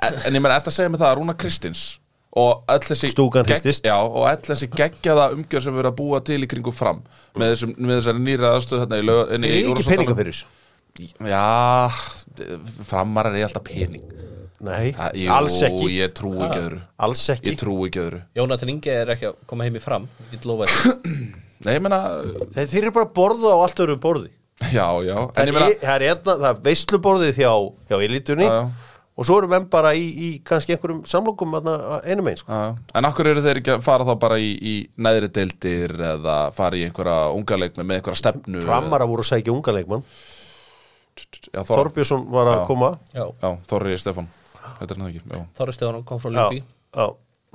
en, 0.02 0.18
en 0.26 0.34
ég 0.38 0.42
meina, 0.44 0.58
ertu 0.60 0.72
að 0.72 0.78
segja 0.80 0.92
mig 0.92 1.00
það 1.02 1.12
að 1.12 1.16
Rúna 1.20 1.36
Kristins 1.38 1.84
og 2.36 2.66
öll 2.68 2.82
þessi 2.84 3.08
Stúkan 3.14 3.46
gegg- 3.48 3.62
hristist. 3.62 3.86
Já, 3.88 3.96
og 3.96 4.26
öll 4.28 4.42
þessi 4.44 4.66
geggjaða 4.76 5.30
umgjör 5.32 5.62
sem 5.64 5.72
við 5.72 5.80
erum 5.86 5.94
að 5.94 5.98
búa 6.02 6.18
til 6.26 6.42
í 6.44 6.48
kringum 6.50 6.74
fram 6.76 6.98
með, 7.32 7.54
þessum, 7.54 7.72
með 7.80 8.00
þessari 8.02 8.20
nýra 8.26 8.50
aðstöð 8.58 8.82
þarna 8.82 8.98
í 9.00 9.06
lög 9.08 9.22
þeir 9.30 9.46
eru 9.46 9.72
ekki 9.72 9.86
peninga 9.94 10.16
fyrir 10.18 10.36
þessu. 10.36 10.52
Já, 11.28 11.46
framarar 12.90 13.34
er 13.36 13.46
alltaf 13.48 13.64
pening. 13.66 14.04
Nei, 14.66 14.92
Ha, 14.96 15.10
jú, 15.16 15.26
alls 15.32 15.56
ekki. 15.66 15.88
Ég 15.98 16.12
trúi 16.16 16.38
ekki 16.46 16.60
öðru. 16.62 16.78
Alls 17.04 17.24
ekki. 17.34 17.50
Ég 17.52 17.58
trúi 17.60 17.88
ekki 17.90 18.00
öðru. 18.00 18.20
Jónatan 18.38 18.70
Inge 18.72 18.94
er 19.02 19.12
ekki 19.12 19.28
að 19.28 19.34
koma 19.50 19.66
heim 19.66 19.76
í 19.76 19.82
fram 19.84 20.06
Ég 20.24 20.30
get 20.38 20.46
lofa 20.48 20.68
þetta 20.72 20.94
Nei, 21.64 21.72
ég 21.78 21.84
meina, 21.84 22.00
þeir, 22.54 22.66
þeir 22.72 22.82
eru 22.82 22.92
bara 22.98 23.06
að 23.08 23.14
borða 23.16 23.54
á 23.54 23.58
allt 23.64 23.80
öðru 23.86 23.96
borði 24.02 24.30
já, 24.72 24.86
já 25.06 25.16
En 25.16 25.30
Það 25.36 25.46
ég 25.50 25.54
meina, 25.56 25.68
er, 25.70 25.78
það 25.84 25.94
er, 25.94 26.04
einna, 26.10 26.34
það 26.42 26.50
er 26.50 26.60
veisluborðið 26.66 27.40
hjá, 27.40 27.52
hjá 27.90 27.96
elitunni 28.06 28.46
Já, 28.48 28.52
já. 28.56 28.94
og 29.16 29.28
svo 29.28 29.38
eru 29.40 29.48
menn 29.52 29.66
bara 29.72 29.92
í, 29.96 30.04
í 30.04 30.30
kannski 30.44 30.74
einhverjum 30.76 31.02
samlokum 31.08 31.56
þarna 31.56 32.00
einum 32.04 32.28
einn 32.32 32.40
sko. 32.40 32.52
já, 32.52 32.62
já. 32.68 32.94
en 33.00 33.08
akkur 33.08 33.30
eru 33.32 33.44
þeir 33.46 33.60
ekki 33.62 33.74
að 33.76 33.84
fara 33.88 34.08
þá 34.08 34.14
bara 34.26 34.38
í, 34.42 34.50
í 34.60 34.74
neðri 35.06 35.30
deildir 35.38 35.96
eða 36.12 36.38
fara 36.56 36.76
í 36.76 36.84
einhverja 36.88 37.18
unga 37.36 37.60
leikmi 37.64 37.84
með 37.86 38.00
einhverja 38.00 38.22
stefnu 38.22 38.64
Framara 38.64 39.08
voru 39.08 39.24
að 39.24 39.30
sækja 39.32 39.54
unga 39.56 39.76
leikmann 39.76 40.04
Já, 41.16 41.62
Þor, 41.64 41.70
Þorbjörnsson 41.78 42.26
var 42.28 42.50
að 42.50 42.58
Já. 42.58 42.64
koma 42.68 42.88
Já, 43.16 43.24
já, 43.40 43.48
Þorri 43.70 43.94
Stefán 44.00 44.26
er 44.84 44.90
Þorri 45.56 45.72
Stefán 45.72 46.02
kom 46.04 46.20
frá 46.20 46.28
já, 46.28 46.36
Ljubi 46.42 46.58
já. 46.60 47.06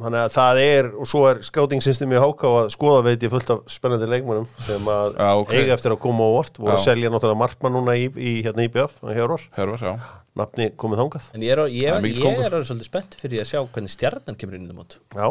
Þannig 0.01 0.21
að 0.25 0.31
það 0.33 0.59
er 0.65 0.87
og 0.97 1.07
svo 1.11 1.21
er 1.29 1.41
skátingssystem 1.45 2.13
í 2.15 2.21
Háká 2.23 2.49
að 2.61 2.69
skoða 2.73 3.03
veit 3.05 3.21
ég 3.25 3.31
fullt 3.33 3.51
af 3.53 3.59
spennandi 3.69 4.07
leikmannum 4.09 4.47
sem 4.65 4.89
að 4.89 5.13
Já, 5.19 5.29
ok. 5.43 5.53
eiga 5.59 5.75
eftir 5.77 5.93
að 5.95 5.99
koma 6.01 6.25
á 6.25 6.29
vort 6.35 6.57
voru 6.57 6.73
að 6.73 6.81
selja 6.87 7.11
náttúrulega 7.13 7.41
markmann 7.43 7.75
núna 7.77 7.95
í, 7.99 8.07
í 8.17 8.33
hérna 8.45 8.65
IBF, 8.65 8.97
já. 9.05 9.95
Nafni 10.41 10.69
komið 10.79 11.01
þangað. 11.03 11.23
En 11.35 11.41
ég 11.43 11.51
er, 11.51 11.63
ég, 11.67 11.87
er 11.91 12.05
ég, 12.07 12.19
ég 12.23 12.45
er 12.47 12.53
svolítið 12.63 12.87
spennt 12.87 13.17
fyrir 13.19 13.41
að 13.43 13.49
sjá 13.51 13.59
hvernig 13.67 13.91
stjarnan 13.91 14.37
kemur 14.39 14.55
inn 14.55 14.69
í 14.71 14.75
mót. 14.77 14.95
Já, 15.11 15.27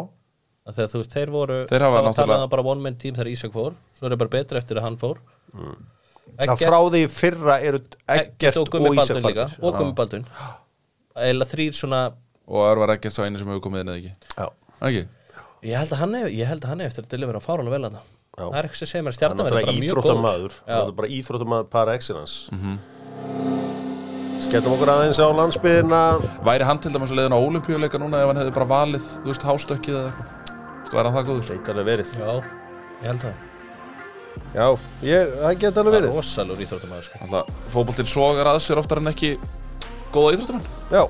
Þegar 0.71 0.91
þú 0.91 0.99
veist, 1.01 1.13
þeir 1.15 1.31
voru 1.33 1.55
Þeir 1.67 1.81
hafa 1.81 1.89
það 1.89 1.95
var 1.95 2.05
náttúrulega- 2.05 2.27
talað 2.27 2.43
um 2.45 2.51
bara 2.53 2.63
one 2.69 2.81
man 2.85 2.95
team 3.01 3.15
þegar 3.17 3.31
Ísak 3.31 3.51
fór. 3.55 3.73
Svo 3.97 4.05
er 4.05 4.13
það 4.13 4.19
bara 4.21 4.33
betra 4.35 4.59
eftir 4.61 4.77
að 4.77 4.85
hann 4.85 4.97
fór. 5.01 5.17
Það 6.37 6.61
frá 6.61 6.77
því 6.93 7.01
fyrra 7.11 7.55
eru 7.65 7.79
Eggert 8.07 8.57
og 8.61 8.75
og 8.77 8.93
Ísak 8.95 9.15
Baldun 9.17 9.25
líka. 9.31 9.47
Farnir. 9.49 9.65
Og 9.65 9.79
Gummi 9.79 9.95
Baldun 9.97 10.25
Eða 11.17 11.47
þrýr 11.51 11.73
svona 11.75 12.01
Og 12.51 12.63
Örvar 12.67 12.93
ekkert 12.95 13.13
sá 13.15 13.23
einu 13.25 13.39
sem 13.39 13.47
hefur 13.47 13.61
komið 13.63 13.83
inn 13.83 13.91
eða 13.91 13.99
ekki? 14.01 14.13
Já, 14.37 14.45
Ekki? 14.81 15.03
Ég 15.61 15.77
held 15.77 15.91
að 15.93 15.99
hann 16.01 16.15
hef, 16.17 16.27
ég 16.33 16.47
held 16.49 16.63
að 16.65 16.71
hann 16.73 16.79
hef 16.81 16.91
eftir 16.91 17.05
að 17.05 17.11
delivera 17.13 17.41
fárálega 17.43 17.75
vel 17.75 17.85
að 17.85 17.97
Já. 17.99 18.45
það 18.47 18.55
er 18.57 18.65
eitthvað 18.65 18.79
sem 18.81 18.89
segir 18.91 19.03
mér 19.05 19.11
að 19.11 19.17
stjarnan 19.19 19.45
er 19.45 19.51
verður 19.51 19.67
bara 19.67 19.77
mjög 19.77 19.91
góð 19.91 19.91
íþróttamaður 19.91 20.55
hann 20.71 20.87
er 20.87 20.95
bara 21.01 21.09
íþróttamaður 21.17 21.67
par 21.75 21.91
excellence. 21.93 22.49
Mhm. 22.55 22.79
Skellum 24.41 24.73
okkur 24.73 24.89
aðeins 24.89 25.19
á 25.21 25.27
landsbyðina 25.37 25.99
Væri 26.47 26.65
hann 26.65 26.79
til 26.81 26.91
dæmis 26.95 27.11
að 27.13 27.19
leiðin 27.21 27.35
á 27.37 27.39
olimpíuleika 27.45 27.99
núna 28.01 28.23
ef 28.23 28.31
hann 28.31 28.39
hefði 28.41 28.53
bara 28.57 28.69
valið, 28.71 29.05
þú 29.21 29.29
veist, 29.29 29.45
hástökkið 29.45 29.97
eða 29.99 30.09
eitthvað? 30.09 30.27
Þú 30.49 30.81
veist, 30.81 30.95
væri 30.97 31.05
hann 31.05 31.17
það 31.17 31.27
góður? 31.29 31.47
Geit 31.51 31.69
alveg 31.71 31.85
verið. 31.91 32.13
Já, 32.17 32.31
ég 33.01 33.07
held 33.11 33.21
það. 33.21 33.33
Já, 34.55 34.65
ég, 35.05 35.33
það 35.43 35.57
geta 35.61 35.83
alveg 35.83 35.93
Það 35.93 35.99
er 35.99 36.07
verið. 36.07 36.15
rosalur 36.17 36.63
íþróttamæður 36.65 37.05
sko. 37.05 37.21
Alltaf, 37.27 37.51
fótboltinn 37.75 38.09
sogar 38.09 38.49
að 38.51 38.59
sér 38.65 38.81
oftar 38.81 39.01
en 39.03 39.11
ekki 39.11 39.31
góða 40.15 40.33
íþróttamenn. 40.35 40.67
Já, 40.91 41.03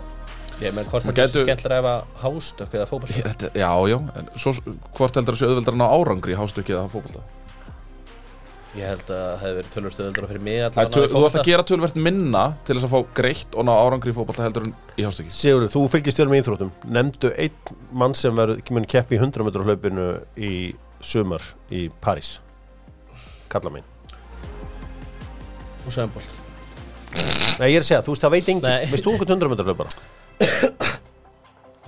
Ég 0.61 0.73
menn 0.77 0.85
hvort 0.85 1.05
gætu 1.09 1.17
gætu- 1.17 1.43
skemmtilega 1.45 1.81
ef 1.81 1.87
að 1.89 2.01
hástökk 2.21 2.73
eða 2.77 2.87
þetta- 2.91 3.53
Já, 3.57 3.71
já, 3.89 3.97
en 4.19 4.27
svo 4.37 4.51
hvort 4.97 5.15
heldur 5.17 5.33
að 5.33 5.39
sé 5.41 5.47
auðveldar 5.49 5.73
að 5.73 5.81
ná 5.81 5.87
árangri 5.89 6.33
í 6.35 6.37
hástökkið 6.37 6.75
eða 6.77 6.91
fótbolta? 6.91 7.21
Ég 8.71 8.87
held 8.87 9.01
að 9.03 9.17
það 9.19 9.39
hefði 9.41 9.55
verið 9.57 9.71
tölvöld 9.73 9.95
stöðuldra 9.97 10.27
fyrir 10.29 10.41
mig 10.41 10.59
Það 10.61 10.77
allavega 10.77 10.91
töl- 10.93 11.01
í 11.01 11.11
Þú 11.11 11.11
ert 11.11 11.11
fótbolta. 11.11 11.39
að 11.41 11.49
gera 11.49 11.63
tölvert 11.63 11.95
minna 11.95 12.43
til 12.63 12.75
þess 12.75 12.85
að 12.87 12.93
fá 12.93 13.13
greitt 13.13 13.55
og 13.57 13.65
ná 13.65 13.71
árangri 13.75 14.11
í 14.13 14.15
fótbolta 14.15 14.43
heldur 14.45 14.63
en 14.67 14.75
í 14.95 15.03
hástökkið 15.03 15.35
Sigurður, 15.35 15.73
þú 15.73 15.81
fylgist 15.91 16.17
þér 16.21 16.29
með 16.31 16.41
íþróttum. 16.43 16.71
Nemndu 16.87 17.33
einn 17.35 17.51
mann 17.91 18.13
sem 18.13 18.33
verður 18.35 18.71
mun 18.71 18.85
keppi 18.85 19.17
í 19.17 19.19
100 19.19 19.43
metra 19.43 19.63
hlaupinu 19.65 20.21
í 20.37 20.75
sumar 21.01 21.41
í 21.69 21.89
París. 21.99 22.39
Kalla 23.49 23.81
sömból 25.89 26.21
Nei, 27.59 27.73
ég 27.73 27.75
er 27.75 27.83
að 27.83 27.89
segja, 27.89 28.01
þú 28.05 28.13
veist, 28.13 28.23
það 28.23 28.31
veit 28.31 28.49
enginn. 28.53 28.89
Veist 28.89 29.03
þú 29.03 29.11
einhvern 29.11 29.33
100 29.35 29.49
metra 29.51 29.65
hlaupara? 29.67 29.89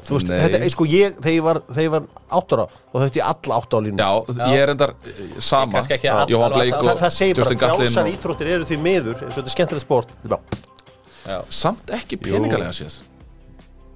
Þú 0.03 0.17
veist, 0.17 0.27
Nei. 0.27 0.39
þetta 0.43 0.59
er 0.65 0.71
sko 0.73 0.85
ég 0.89 1.13
Þegar 1.23 1.33
ég 1.37 1.43
var, 1.45 1.59
þegar 1.69 1.85
ég 1.85 1.91
var 1.93 2.07
áttára 2.35 2.65
þá 2.67 2.95
þauðti 2.97 3.19
ég 3.21 3.27
alla 3.29 3.59
átta 3.61 3.77
á 3.77 3.79
línu 3.85 4.03
Já, 4.03 4.09
ég 4.51 4.63
er 4.65 4.71
endar 4.73 4.91
eh, 4.99 5.21
sama. 5.39 5.77
Kannski 5.77 5.95
ekki 5.95 6.09
allar 6.11 6.33
Jóhann 6.33 6.51
og 6.51 6.57
Bleik 6.59 6.73
allar. 6.75 6.97
það, 6.97 6.99
það 7.05 7.13
segir 7.15 7.37
bara 7.37 7.43
Justin 7.45 7.61
Gatlin 7.61 7.87
frjálsar 7.87 8.03
og- 8.03 8.11
íþróttir 8.17 8.49
eru 8.57 8.67
því 8.67 8.77
miður 8.83 9.13
eins 9.23 9.29
og 9.29 9.37
þetta 9.37 9.47
er 9.47 9.55
skemmtilegt 9.55 9.85
sport. 9.85 10.11
Þetta 10.11 10.27
er 10.27 10.33
bara, 10.35 10.43
Já, 11.23 11.37
Samt 11.55 11.93
ekki 11.95 12.17
peningalega 12.19 12.73
séð 12.75 12.97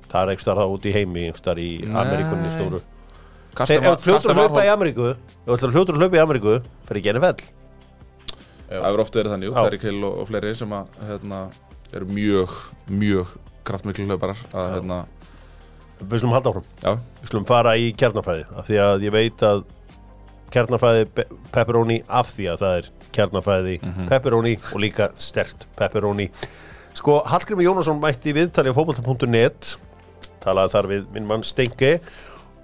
það 0.07 0.21
er 0.21 0.31
einhver 0.31 0.45
starf 0.45 0.71
út 0.77 0.85
í 0.87 0.93
heimi 0.95 1.25
einhver 1.27 1.41
starf 1.43 1.59
í. 1.59 1.67
Ameríkunni 1.91 2.51
stóru. 2.55 2.79
Karsten 3.57 3.75
Þegar 3.75 3.89
var- 3.89 3.97
ef 3.97 3.99
þú 3.99 4.05
fljótur 4.07 4.15
Karsten 4.15 4.31
að 4.31 4.39
hlaupa 4.39 4.61
í 4.63 4.63
Warholm- 4.63 4.77
Ameríku 4.77 5.09
ef 5.11 5.59
þú 5.59 5.71
fljótur 5.75 5.97
að 5.97 5.99
hlaupa 6.05 6.15
í 6.15 6.23
Ameríku 6.23 6.53
fyrir 6.87 7.01
ekki 7.01 7.11
enni 7.11 7.23
fell 7.25 7.43
Það 8.67 8.83
hefur 8.87 8.99
oft 9.03 9.15
verið 9.19 9.31
þannig, 9.33 9.51
Já. 9.51 9.63
Terry 9.67 9.77
Kill 9.83 10.03
og, 10.07 10.15
og 10.21 10.27
fleiri 10.31 10.55
sem 10.55 10.71
að, 10.75 10.87
hérna, 11.07 11.37
eru 11.95 12.05
mjög, 12.05 12.55
mjög 12.91 13.27
kraftmiklu 13.67 14.05
hlauparar 14.09 14.39
að, 14.53 14.69
hérna, 14.77 14.99
Við 15.97 16.19
slum 16.21 16.33
halda 16.35 16.51
áfram. 16.53 16.65
Já, 16.83 16.91
Við 17.23 17.29
slum 17.31 17.45
fara 17.49 17.71
í 17.81 17.87
kjarnafæði 17.97 18.43
af 18.61 18.67
því 18.67 18.75
að 18.83 19.05
ég 19.07 19.13
veit 19.15 19.43
að 19.47 19.63
kjarnafæði 20.53 21.07
pe- 21.17 21.25
pepperoni 21.55 21.95
af 22.19 22.29
því 22.35 22.45
að 22.53 22.61
það 22.61 22.75
er 22.81 22.89
kjarnafæði 23.17 23.73
pepperoni 24.11 24.53
og 24.73 24.79
líka 24.83 25.07
stert 25.17 25.65
pepperoni. 25.79 26.29
Sko, 26.97 27.17
Hallgrimur 27.29 27.65
Jónasson 27.65 27.97
mætti 28.01 28.31
viðtali 28.37 28.69
á 28.69 28.77
fótbolta.net 28.77 29.73
talaði 30.45 30.73
þar 30.75 30.87
við 30.93 31.09
minn 31.17 31.27
mann 31.29 31.43
Stengi 31.45 31.95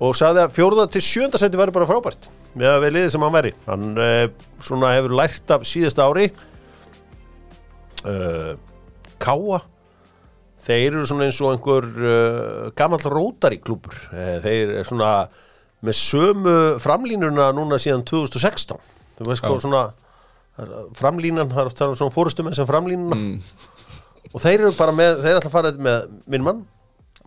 og 0.03 0.13
sagði 0.17 0.45
að 0.45 0.53
fjórða 0.55 0.85
til 0.93 1.01
sjönda 1.05 1.41
seti 1.41 1.57
væri 1.59 1.73
bara 1.75 1.89
frábært 1.89 2.29
með 2.53 2.69
að 2.69 2.81
við 2.85 2.93
liðið 2.99 3.11
sem 3.15 3.25
hann 3.25 3.33
væri. 3.33 3.51
Hann 3.65 3.89
uh, 3.97 4.25
svona 4.61 4.93
hefur 4.93 5.17
lært 5.17 5.53
af 5.57 5.65
síðasta 5.65 6.05
ári. 6.05 6.29
Uh, 8.05 8.53
Káa 9.21 9.61
þeir 10.63 10.89
eru 10.91 11.07
svona 11.09 11.27
eins 11.27 11.39
og 11.43 11.53
einhver 11.53 11.89
uh, 11.89 12.69
gamall 12.77 13.03
rótari 13.13 13.59
klúpur 13.63 13.97
uh, 14.11 14.37
þeir 14.43 14.77
eru 14.79 14.87
svona 14.91 15.11
með 15.83 15.99
sömu 15.99 16.57
framlínuna 16.83 17.49
núna 17.55 17.81
síðan 17.81 18.05
2016 18.07 18.79
þú 19.19 19.29
veist 19.29 19.43
hvað 19.43 19.61
svona 19.65 19.83
framlínan, 20.97 21.49
það 21.49 21.61
er 21.63 21.69
oft 21.71 21.77
talað 21.79 21.95
um 21.95 21.99
svona 22.01 22.13
fórustumenn 22.13 22.57
sem 22.57 22.67
framlínuna. 22.69 23.17
Og 24.33 24.41
þeir 24.41 24.59
eru 24.59 24.73
bara 24.77 24.93
með, 24.95 25.21
þeir 25.25 25.39
ætla 25.39 25.49
að 25.49 25.55
fara 25.55 25.71
með 25.87 26.07
minn 26.29 26.45
mann, 26.45 26.63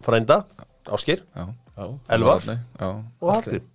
frænda 0.06 0.40
Áskir. 0.94 1.24
Elvar 2.14 2.46
og 2.46 3.32
Hallgrim 3.32 3.66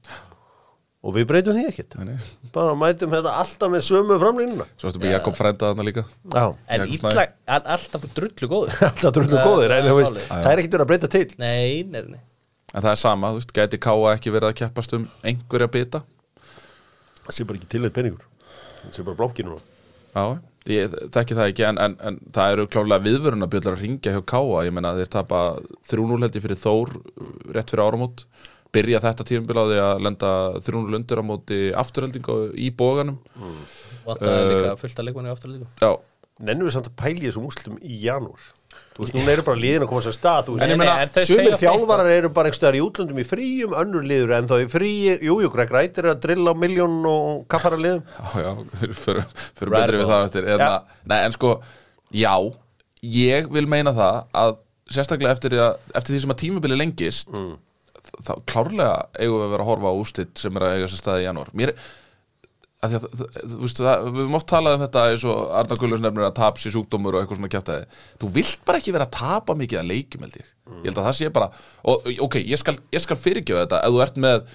og 1.02 1.16
við 1.16 1.28
breytum 1.32 1.56
því 1.58 1.64
ekkert. 1.72 1.96
Nei, 1.98 2.12
nei. 2.14 2.50
bara 2.54 2.74
mætum 2.78 3.14
þetta 3.16 3.32
alltaf 3.42 3.72
með 3.74 3.86
sömu 3.88 4.18
framlínuna. 4.22 4.68
Svo 4.78 4.92
ertu 4.92 5.02
með 5.02 5.14
Jakob 5.16 5.38
frænda 5.40 5.72
þarna 5.72 5.86
líka. 5.88 6.04
Já, 6.30 6.44
En 6.68 6.84
Jakob 6.86 7.08
illa, 7.10 7.24
all, 7.56 7.64
alltaf 7.76 8.06
drullu 8.18 8.50
góður. 8.52 8.76
Alltaf 8.92 9.16
drullu 9.18 9.40
góðir 9.42 9.74
en 9.78 9.88
það 9.88 9.90
þú 9.90 9.96
er 9.96 10.02
veist, 10.02 10.12
málið. 10.12 10.28
það 10.32 10.52
er 10.52 10.62
ekkert 10.62 10.78
verið 10.78 10.86
að 10.86 10.92
breyta 10.94 11.12
til. 11.16 11.26
Nei, 11.42 11.82
nei, 11.90 12.02
nei. 12.16 12.22
En 12.72 12.86
það 12.86 12.92
er 12.94 13.02
sama, 13.02 13.32
þú 13.34 13.42
veist, 13.42 13.56
gæti 13.58 13.82
Káa 13.84 14.14
ekki 14.14 14.32
verið 14.36 14.52
að 14.52 14.60
keppast 14.62 14.94
um 14.96 15.08
einhverja 15.28 15.72
bita? 15.74 16.04
Það 17.26 17.36
sé 17.38 17.48
bara 17.50 17.60
ekki 17.62 17.72
til 17.74 17.84
eitt 17.90 17.98
peningur. 17.98 18.24
Það 18.86 18.96
sé 19.00 19.04
bara 19.10 19.20
blokki 19.20 19.44
núna. 19.48 19.60
Já, 20.12 20.24
ég 20.70 20.96
þekki 21.16 21.36
það 21.38 21.50
ekki 21.52 21.66
en, 21.68 21.82
en, 21.82 21.98
en 22.06 22.22
það 22.36 22.54
eru 22.56 22.66
klálega 22.72 23.04
viðvörun 23.08 23.46
að 23.46 23.52
bjölla 23.56 23.74
að 23.74 23.84
ringja 23.84 24.14
hjá 24.16 24.22
Káa, 24.32 24.64
ég 24.68 24.74
meina 24.78 24.94
þeir 24.98 25.12
tapa 25.18 25.42
3-0 25.90 26.22
held 26.22 26.38
ég 26.38 26.44
fyrir 26.46 26.60
Þór 26.62 26.92
uh, 27.00 27.30
rétt 27.56 27.72
fyrir 27.74 27.84
áramót, 27.88 28.26
byrja 28.76 29.02
þetta 29.04 29.28
tímabil 29.28 29.60
á 29.60 29.64
því 29.68 29.82
að 29.86 30.06
lenda 30.08 30.32
3-0 30.64 30.98
undir 31.00 31.22
á 31.22 31.24
móti 31.28 31.60
afturheldingu 31.84 32.38
í 32.56 32.72
bóganum 32.76 33.20
Og 34.06 34.18
það 34.18 34.32
er 34.32 34.50
líka 34.54 34.80
fullt 34.80 35.02
að 35.02 35.08
leikmanni 35.10 35.34
aftur 35.34 35.54
líka 35.54 35.68
Já, 35.82 35.92
nennum 36.42 36.70
við 36.70 36.76
samt 36.78 36.90
að 36.90 36.98
pæli 37.04 37.28
þessum 37.28 37.48
úslim 37.50 37.78
í 37.84 38.00
janúar? 38.06 38.50
Þú 38.92 39.04
veist, 39.06 39.16
núna 39.16 39.32
eru 39.34 39.44
bara 39.48 39.60
liðin 39.60 39.84
að 39.86 39.90
koma 39.92 40.04
sér 40.04 40.12
af 40.12 40.18
stað 40.18 40.48
þú 40.48 40.56
En 40.62 40.72
ég 40.72 40.80
veist, 40.82 41.18
en 41.22 41.28
sumir 41.28 41.56
þjálfarar 41.60 42.10
eru 42.12 42.32
bara 42.36 42.50
einhverstaðar 42.50 42.78
í 42.78 42.82
útlöndum 42.84 43.22
í 43.22 43.26
fríum 43.28 43.76
önnur 43.82 44.08
liður 44.08 44.34
en 44.36 44.50
þá 44.50 44.56
í 44.60 44.66
fríi, 44.72 45.14
jú, 45.24 45.38
jú, 45.44 45.52
Greg 45.54 45.72
Wright 45.72 46.00
er 46.02 46.10
að 46.12 46.20
drilla 46.26 46.52
á 46.52 46.56
miljón 46.60 46.98
og 47.08 47.46
kaffara 47.52 47.80
liðum. 47.80 48.04
Já, 48.04 48.44
já, 48.44 48.52
fyrir, 49.04 49.24
fyrir, 49.60 49.74
betri 49.76 50.02
við 50.02 50.12
það 50.12 50.26
eftir 50.28 50.50
eða, 50.56 50.70
Nei, 51.08 51.18
en 51.22 51.36
sko, 51.38 51.54
já 52.12 52.36
ég 53.16 53.48
vil 53.56 53.68
meina 53.72 53.96
það 53.96 54.20
að 54.44 54.56
sérstaklega 54.92 55.36
eftir, 55.38 55.56
að, 55.56 55.92
eftir 55.96 56.16
því 56.16 56.24
sem 56.26 56.36
að 56.36 56.42
tímabili 56.44 56.80
lengist 56.80 57.32
þá 58.28 58.34
klárlega 58.50 58.94
eigum 59.18 59.40
við 59.40 59.48
að 59.48 59.52
vera 59.56 59.66
að 59.66 59.72
horfa 59.72 59.92
á 59.92 60.02
úslit 60.02 60.42
sem 60.42 60.58
er 60.58 60.68
að 60.68 60.78
eiga 60.78 60.90
sér 60.92 61.02
staði 61.02 61.24
í 61.24 61.28
janúar. 61.28 61.52
Mér, 61.58 61.74
að 62.82 62.96
að, 62.98 63.06
þú 63.52 63.60
veist, 63.62 63.82
það, 63.82 64.08
við 64.08 64.22
höfum 64.24 64.38
oft 64.40 64.50
talað 64.50 64.78
um 64.78 64.84
þetta 64.86 65.04
eins 65.12 65.26
og 65.30 65.42
Arna 65.60 65.78
Gullus 65.78 66.02
nefnir 66.02 66.26
að 66.26 66.38
taps 66.40 66.66
í 66.66 66.74
sjúkdómur 66.74 67.18
og 67.18 67.22
eitthvað 67.22 67.38
svona 67.38 67.52
kjátaði 67.54 68.00
þú 68.24 68.32
vilt 68.40 68.66
bara 68.66 68.82
ekki 68.82 68.96
vera 68.96 69.06
að 69.06 69.14
tapa 69.20 69.56
mikið 69.60 69.82
að 69.84 69.92
leikjum 69.92 70.26
held 70.26 70.40
ég, 70.40 70.50
ég 70.72 70.88
held 70.90 70.98
að 70.98 71.08
það 71.10 71.18
sé 71.20 71.30
bara 71.36 71.52
og 71.86 72.10
ok, 72.26 72.40
ég 72.42 72.62
skal, 72.62 72.76
ég 72.96 73.04
skal 73.04 73.20
fyrirgjöfa 73.22 73.68
þetta. 73.68 73.82
Ef 73.86 73.94
þú 73.94 74.04
ert 74.08 74.22
með 74.26 74.52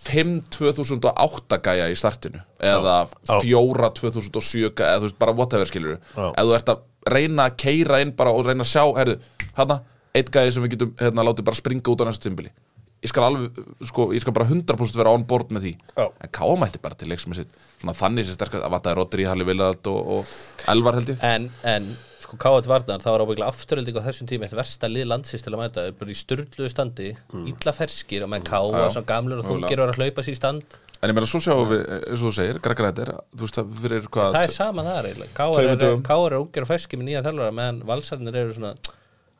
5-2008 0.00 1.58
gæja 1.64 1.88
í 1.92 1.96
startinu 1.98 2.40
eða 2.56 2.96
4-2007 3.28 4.72
gæja 4.72 4.94
eða 4.94 5.02
þú 5.02 5.08
veist 5.10 5.18
bara 5.20 5.34
whatever 5.36 5.68
skilur 5.68 5.98
Já. 6.14 6.30
ef 6.30 6.46
þú 6.48 6.54
ert 6.56 6.72
að 6.72 6.86
reyna 7.10 7.48
að 7.48 7.58
keira 7.60 8.00
inn 8.00 8.14
bara 8.16 8.32
og 8.32 8.48
reyna 8.48 8.64
að 8.64 8.72
sjá, 8.72 8.84
herðu, 8.96 9.18
hana 9.58 9.80
eitt 10.14 10.32
gæja 10.34 10.56
sem 10.56 10.66
við 10.66 10.76
getum 10.76 10.92
hérna 11.00 11.26
látið 11.26 11.46
bara 11.48 11.60
springa 11.60 11.92
út 11.92 12.02
á 12.02 12.08
næsta 12.08 12.26
tímbili 12.28 12.52
ég 13.00 13.08
skal 13.10 13.26
alveg, 13.26 13.56
sko, 13.88 14.10
ég 14.14 14.22
skal 14.24 14.34
bara 14.36 14.46
100% 14.48 15.00
vera 15.00 15.12
on 15.14 15.24
board 15.28 15.52
með 15.54 15.66
því. 15.66 15.72
Já. 15.96 16.04
en 16.20 16.32
Káa 16.36 16.56
mætti 16.60 16.82
bara 16.82 16.98
til 16.98 17.08
leiks 17.08 17.26
með 17.28 17.42
sitt 17.42 17.54
svona 17.80 17.96
þannig 17.96 18.28
sem 18.28 18.36
sterkast. 18.36 18.64
Að 18.66 18.74
vataði 18.76 18.98
Rodri, 18.98 19.26
Halli 19.28 19.46
Villard 19.48 19.88
og, 19.90 20.10
og 20.18 20.68
Elvar 20.72 20.98
held 21.00 21.14
ég. 21.14 21.24
En, 21.24 21.48
en 21.64 21.88
sko 22.20 22.36
Káat 22.40 22.68
Varnar, 22.68 23.00
það 23.00 23.16
var 23.16 23.24
ábygglega 23.24 23.54
afturölding 23.54 23.96
á 23.96 24.02
þessum 24.04 24.28
tíma 24.28 24.46
eitt 24.46 24.58
versta 24.58 24.92
lið 24.92 25.08
landsins 25.08 25.46
til 25.46 25.54
að 25.54 25.62
mæta. 25.62 25.86
Er 25.88 25.96
bara 25.96 26.12
í 26.12 26.18
styrluðu 26.20 26.70
standi, 26.74 27.08
illa 27.40 27.76
ferskir 27.76 28.28
og 28.28 28.32
menn 28.34 28.44
Káa, 28.46 28.68
Já, 28.68 28.92
svona 28.98 29.08
gamlur 29.08 29.40
og 29.40 29.48
þungir 29.48 29.84
var 29.86 29.94
að 29.94 30.02
hlaupa 30.04 30.26
sér 30.26 30.36
í 30.36 30.40
stand. 30.42 30.78
En 31.00 31.08
ég 31.08 31.16
meina 31.16 31.24
svo 31.24 31.40
sjáum 31.40 31.70
við, 31.70 31.86
eins 31.96 32.20
og 32.20 32.26
þú 32.26 32.30
segir, 32.36 32.58
Greg 32.60 32.80
Rættir 32.84 33.10
þú 33.32 33.46
veist 33.46 33.56
það 33.56 33.68
fyrir 33.80 34.08
hvað 34.12 34.34
Það 34.34 34.42
er 34.44 34.50
sama 34.52 34.82
það 34.84 34.98
er 34.98 35.06
eiginlega 35.08 35.46
Tveimur 35.54 35.84
er. 35.86 36.02
Káar 36.04 36.34
er 36.34 36.42
ungir 36.42 36.66
og 36.66 36.68
ferskir 36.68 37.00
með 37.00 37.08
nýja 37.08 37.22
þjálfara 37.24 37.54
meðan 37.56 37.78
valsarnir 37.88 38.36
eru 38.36 38.52
svona 38.58 38.74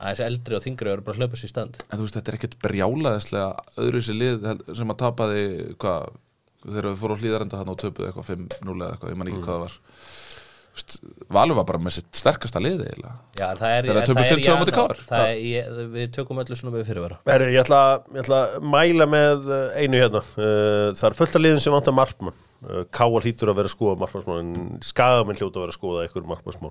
aðeins 0.01 0.23
eldri 0.25 0.57
og 0.57 0.65
þingri 0.65 0.93
eru 0.95 1.05
bara 1.05 1.19
að 1.19 1.25
hlaupa 1.25 1.39
sér 1.39 1.51
í 1.51 1.53
stand. 1.53 1.79
En 1.87 2.01
þú 2.01 2.07
veist 2.07 2.17
þetta 2.17 2.33
er 2.33 2.39
ekkert 2.39 2.57
brjálaðislega 2.65 3.51
öðru 3.85 4.01
sér 4.07 4.17
lið 4.21 4.49
sem 4.79 4.95
að 4.95 5.01
tapaði 5.03 5.45
hvað, 5.83 6.01
þegar 6.65 6.89
við 6.89 7.03
fórum 7.03 7.21
hlýðarenda 7.21 7.61
hann 7.61 7.73
og 7.73 7.81
töpuðu 7.81 8.09
eitthvað 8.09 8.31
5-0 8.31 8.77
eða 8.79 8.91
eitthvað, 8.95 9.13
ég 9.13 9.21
man 9.21 9.31
ekki 9.31 9.43
hvað 9.45 9.55
það 9.55 9.65
var. 9.67 9.75
Þú 10.71 10.79
veist, 10.79 10.93
Valur 11.35 11.57
var 11.59 11.67
bara 11.67 11.81
með 11.83 11.97
sitt 11.99 12.11
sterkasta 12.17 12.61
lið 12.63 12.85
eiginlega. 12.87 13.15
Já, 13.35 13.47
það 13.59 13.73
er, 13.75 13.89
Þegar 13.89 14.07
það 14.07 14.21
er 14.23 14.23
í 14.23 14.45
5-2 14.47 14.55
á 14.55 14.61
móti 14.61 14.75
janúar. 14.75 14.95
KR. 14.95 15.01
Það 15.11 15.25
er, 15.27 15.41
ég, 15.51 15.63
Við 15.97 16.07
tökum 16.15 16.41
öllu 16.41 16.57
svona 16.57 16.75
með 16.77 16.87
fyrirvara. 16.87 17.17
Herri, 17.27 17.49
ég 17.51 17.61
ætla, 17.65 17.81
ég 18.15 18.23
ætla 18.23 18.39
að 18.47 18.69
mæla 18.71 19.07
með 19.11 19.51
uh, 19.51 19.57
einu 19.75 20.01
hérna. 20.01 20.23
Uh, 20.39 20.95
það 20.95 21.09
er 21.11 21.19
fullt 21.19 21.37
af 21.37 21.43
liðin 21.43 21.65
sem 21.67 21.75
vantar 21.75 21.97
markmann. 21.99 22.39
Uh, 22.63 22.85
Káa 22.95 23.19
hlýtur 23.19 23.51
að 23.51 23.59
vera 23.61 23.69
að 23.69 23.75
skoða 23.75 23.99
markmannsmál 26.31 26.71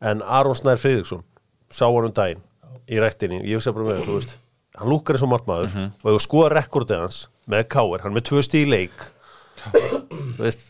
En 0.00 0.22
Aron 0.22 0.58
Snær 0.58 0.80
Friðriksson 0.80 1.22
sá 1.70 1.86
hann 1.86 2.08
um 2.08 2.14
daginn 2.14 2.42
í 2.84 3.00
rektinni, 3.00 3.40
ég 3.46 3.56
hugsa 3.56 3.72
bara 3.72 3.84
með 3.84 4.00
það, 4.00 4.08
þú 4.08 4.18
veist 4.18 4.36
hann 4.74 4.90
lúkar 4.90 5.14
eins 5.14 5.24
og 5.24 5.30
markmaður 5.30 5.70
og 5.78 6.08
ef 6.10 6.16
þú 6.16 6.22
skoða 6.24 6.50
rekordið 6.52 7.00
hans 7.00 7.28
með 7.48 7.62
Káir, 7.72 8.02
hann 8.02 8.12
er 8.12 8.16
með 8.18 8.26
tvö 8.28 8.42
stíð 8.44 8.68
leik. 8.74 9.04
Þú 9.72 10.42
veist 10.42 10.66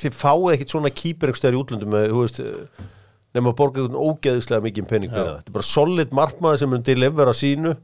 þið 0.00 0.16
fáið 0.18 0.54
ekkit 0.56 0.72
svona 0.74 0.90
kýpir 0.90 1.30
einhver 1.30 1.38
stöður 1.38 1.54
í 1.54 1.60
útlöndum 1.62 1.92
með, 1.92 2.08
þú 2.10 2.22
veist, 2.24 2.40
nema 3.36 3.52
að 3.52 3.58
borga 3.60 3.84
ógeðislega 3.86 4.64
mikið 4.66 4.88
fyrir 4.90 5.12
það. 5.12 5.36
Þetta 5.38 5.52
er 5.52 5.56
bara 5.60 5.68
solid 5.68 6.10
markmaður 6.12 6.58
sem 6.62 6.72
mun 6.72 6.82
delivera 6.82 7.32
sínu 7.36 7.76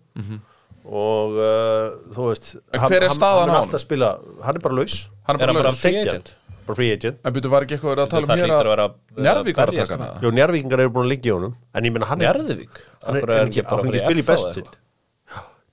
og 0.88 1.36
uh, 1.36 1.96
þú 2.16 2.26
veist 2.30 2.50
En 2.72 2.80
hver 2.88 3.04
er 3.04 3.12
staðan 3.12 3.20
hann, 3.20 3.22
á 3.22 3.38
hann, 3.38 3.48
honum? 3.48 3.62
alltaf 3.62 3.82
spila, 3.84 4.10
hann 4.44 4.56
er 4.56 4.62
bara 4.64 4.74
laus. 4.80 4.98
Hann 5.28 5.40
Er 5.40 5.46
hann 5.52 5.58
bara 5.60 5.72
free 5.76 6.00
agent? 6.00 6.34
bara 6.68 6.76
free 6.76 6.92
agent. 6.92 7.18
En 7.24 7.32
byrju 7.32 7.50
var 7.52 7.64
ekki 7.64 7.76
eitthvað 7.78 8.02
að 8.04 8.10
tala 8.12 8.24
um 8.28 8.32
hér 8.38 8.48
að 8.48 8.58
að 8.58 8.68
vera- 8.68 8.88
Njarðvík 9.24 9.56
var 9.56 9.68
að 9.68 9.72
berjast 9.76 9.90
taka 9.92 10.04
hana 10.04 10.20
Jó, 10.24 10.30
njárvíkingar 10.38 10.80
eru 10.84 10.90
búin 10.96 11.06
að 11.08 11.12
liggja 11.14 11.30
í 11.30 11.34
honum 11.36 11.54
en 11.74 11.84
ég 11.88 11.92
meina 11.96 12.06
hann 12.10 12.20
er, 12.20 12.26
Njarðvík? 12.28 12.80
hann 13.06 13.16
er, 13.16 13.22
er 13.24 13.38
hann 13.38 13.48
ekki, 13.48 13.62
á 13.64 13.70
bara 13.70 13.82
hann 13.82 13.88
ekki 13.94 14.02
spil 14.04 14.18
í 14.18 14.26
best 14.28 14.76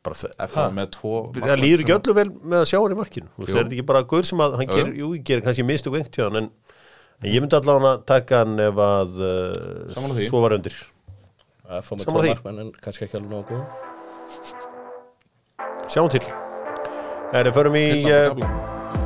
bara 0.06 0.16
það 0.16 0.32
F 0.46 0.56
með 0.78 0.88
tvo 0.94 1.14
það 1.34 1.60
líður 1.64 1.82
ekki 1.84 1.96
öllu 1.98 2.14
vel 2.20 2.30
með 2.46 2.60
að 2.62 2.68
sjá 2.70 2.78
hann 2.80 2.94
í 2.94 3.00
markinu. 3.00 3.28
Jú. 3.40 3.46
það 3.50 3.60
er 3.64 3.72
ekki 3.74 3.86
bara 3.90 4.04
guður 4.06 4.28
sem 4.30 4.44
að 4.46 4.56
hann 4.60 4.68
Jú, 4.70 4.76
gerir, 4.78 4.94
jú, 5.02 5.08
gerir 5.26 5.44
kannski 5.48 5.66
mistug 5.66 5.96
vengt 5.98 6.12
hjá 6.16 6.28
hann 6.30 6.38
en, 6.44 6.50
ég 7.26 7.42
myndi 7.42 7.58
allavega 7.58 7.96
að 7.96 8.06
taka 8.12 8.44
hann 8.44 8.60
ef 8.60 8.76
að 8.86 9.18
uh, 9.18 10.30
svo 10.30 10.44
var 10.46 10.56
sjáum 15.92 16.10
til. 16.12 16.24
Það 17.32 17.40
er 17.42 17.54
förum 17.56 17.78
í 17.80 17.88
uh, 18.10 18.44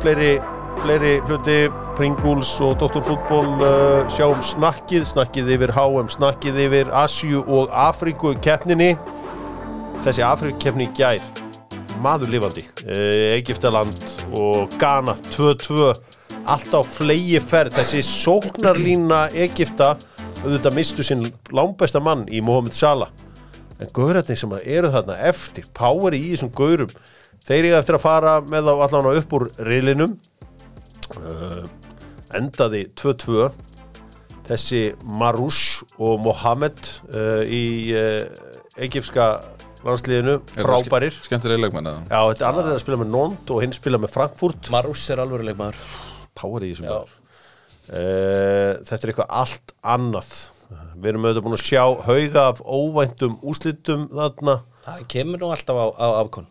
fleiri, 0.04 0.34
fleiri 0.82 1.20
hluti. 1.28 1.62
Pringles 2.00 2.54
og 2.64 2.78
Doktorfútból 2.80 3.58
uh, 3.60 4.06
sjáum 4.08 4.40
snakkið, 4.46 5.04
snakkið 5.10 5.50
yfir 5.58 5.74
HM 5.76 6.08
snakkið 6.14 6.60
yfir 6.64 6.92
Asju 6.96 7.42
og 7.44 7.74
Afríku 7.76 8.32
keppninni. 8.40 8.94
Þessi 10.06 10.24
Afríku 10.24 10.62
keppni 10.64 10.88
gær 10.96 11.20
maður 12.00 12.32
lifandi. 12.32 12.64
Uh, 12.86 13.36
Egiptaland 13.36 14.00
og 14.32 14.72
Ghana 14.80 15.18
2-2 15.34 15.90
alltaf 16.50 16.94
flegi 17.02 17.42
ferð 17.44 17.76
þessi 17.82 18.06
sóknarlína 18.06 19.26
Egipta 19.36 19.98
auðvitað 20.46 20.78
mistu 20.78 21.04
sinn 21.04 21.28
lámbesta 21.52 22.00
mann 22.00 22.24
í 22.32 22.40
Mohamed 22.40 22.78
Salah 22.78 23.12
en 23.80 23.94
gaurarnir 23.96 24.40
sem 24.40 24.58
eru 24.60 24.92
þarna 24.94 25.16
eftir 25.30 25.68
power 25.78 26.16
í 26.18 26.24
þessum 26.34 26.52
gaurum 26.56 26.92
þeir 27.48 27.70
eru 27.70 27.78
eftir 27.80 27.98
að 27.98 28.04
fara 28.06 28.36
með 28.46 28.70
þá 28.70 28.74
allan 28.86 29.10
upp 29.20 29.36
úr 29.38 29.48
riðlinum. 29.66 30.18
Uh, 31.18 31.64
endaði 32.38 32.84
2-2 33.00 33.48
þessi 34.50 34.82
Marouche 35.02 35.88
og 35.98 36.20
Mohamed 36.22 36.92
uh, 37.10 37.42
í 37.46 37.64
uh, 37.98 38.28
egypska 38.78 39.32
landsliðinu 39.86 40.38
frábærir. 40.54 41.16
skemmtilega 41.26 41.64
leikmenn 41.64 41.90
eða? 41.90 42.04
Já, 42.06 42.20
þetta 42.20 42.44
er 42.44 42.50
annar 42.52 42.68
er 42.68 42.76
að 42.76 42.84
spila 42.84 43.02
með 43.02 43.12
Nond 43.16 43.54
og 43.56 43.64
hinn 43.64 43.74
spila 43.74 44.02
með 44.02 44.14
Frankfurt. 44.14 44.70
Marús 44.76 45.06
er 45.10 45.24
alveg 45.24 45.48
leikmaður. 45.48 45.82
Power 46.38 46.66
í 46.68 46.74
þessum 46.74 46.92
uh, 46.92 47.06
þetta 47.90 49.00
er 49.00 49.14
eitthvað 49.14 49.36
allt 49.42 49.76
annað 49.96 50.34
við 50.70 51.10
erum 51.12 51.26
auðvitað 51.26 51.46
búin 51.46 51.58
að 51.58 51.66
sjá 51.66 51.84
hauga 52.06 52.46
af 52.52 52.62
óvæntum 52.64 53.40
úslitum 53.50 54.06
þarna. 54.12 54.60
Það 54.86 55.04
kemur 55.14 55.42
nú 55.42 55.52
alltaf 55.54 55.82
á, 55.82 55.86
á 55.98 56.08
afkon. 56.22 56.48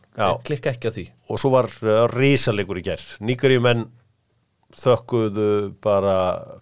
Klikka 0.47 0.73
ekki 0.75 0.91
á 0.91 0.93
því. 0.95 1.07
Og 1.31 1.41
svo 1.41 1.53
var 1.55 1.71
uh, 1.85 2.05
risalegur 2.13 2.81
í 2.81 2.85
ger 2.87 3.03
Níkaríumenn 3.25 3.87
þökkuðu 4.79 5.49
bara 5.83 6.17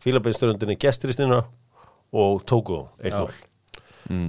fílabeinsturundinni 0.05 0.79
gestiristina 0.81 1.43
og 2.17 2.45
Togo 2.49 2.87
1-0 3.03 3.27
mm. 4.09 4.29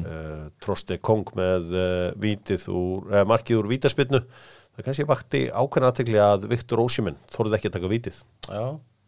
Trosti 0.63 0.97
Kong 0.97 1.29
með 1.37 1.71
uh, 1.75 2.07
vítið 2.19 2.65
úr, 2.73 3.05
uh, 3.11 3.21
markið 3.29 3.61
úr 3.61 3.69
vítaspinnu 3.69 4.23
það 4.23 4.87
kannski 4.87 5.07
vakti 5.09 5.43
ákveðna 5.53 5.91
aðtekli 5.91 6.19
að 6.21 6.49
Viktor 6.51 6.81
Ósjumenn 6.83 7.19
þorði 7.33 7.57
ekki 7.57 7.69
að 7.71 7.77
taka 7.77 7.91
vítið. 7.93 8.19
Já, 8.49 8.65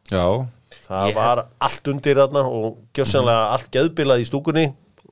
Já, 0.09 0.25
það 0.89 1.09
Ég 1.11 1.17
var 1.19 1.41
allt 1.69 1.89
undir 1.93 2.19
þarna 2.23 2.43
og 2.49 2.77
gjössanlega 2.97 3.49
allt 3.55 3.69
geðbilað 3.75 4.23
í 4.23 4.29
stúkunni 4.29 4.65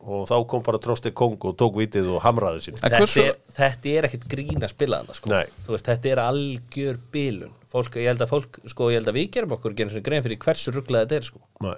og 0.07 0.23
þá 0.29 0.35
kom 0.47 0.61
bara 0.63 0.79
Trosti 0.79 1.11
Kong 1.11 1.35
og 1.49 1.55
tók 1.59 1.75
vítið 1.81 2.07
og 2.15 2.21
hamraði 2.23 2.61
sín 2.63 2.77
þetta, 2.79 3.01
hversu- 3.01 3.25
er, 3.27 3.35
þetta 3.57 3.89
er 3.97 4.07
ekkit 4.07 4.27
grín 4.31 4.63
að 4.63 4.71
spila 4.71 5.01
þarna 5.01 5.17
sko. 5.17 5.31
Veist, 5.67 5.89
þetta 5.89 6.11
er 6.13 6.21
algjör 6.23 6.99
bilun 7.11 7.51
fólk, 7.67 7.97
ég 7.99 8.07
held 8.07 8.23
að 8.23 8.31
fólk, 8.31 8.59
sko, 8.71 8.87
ég 8.93 9.01
held 9.01 9.11
að 9.11 9.17
við 9.19 9.29
gerum 9.35 9.55
okkur 9.57 9.73
ekki 9.75 9.83
einu 9.83 9.91
sinni 9.93 10.05
grein 10.07 10.23
fyrir 10.23 10.39
hversu 10.45 10.71
ruglað 10.71 11.03
þetta 11.05 11.19
er 11.19 11.27
sko. 11.27 11.41
Nei. 11.65 11.75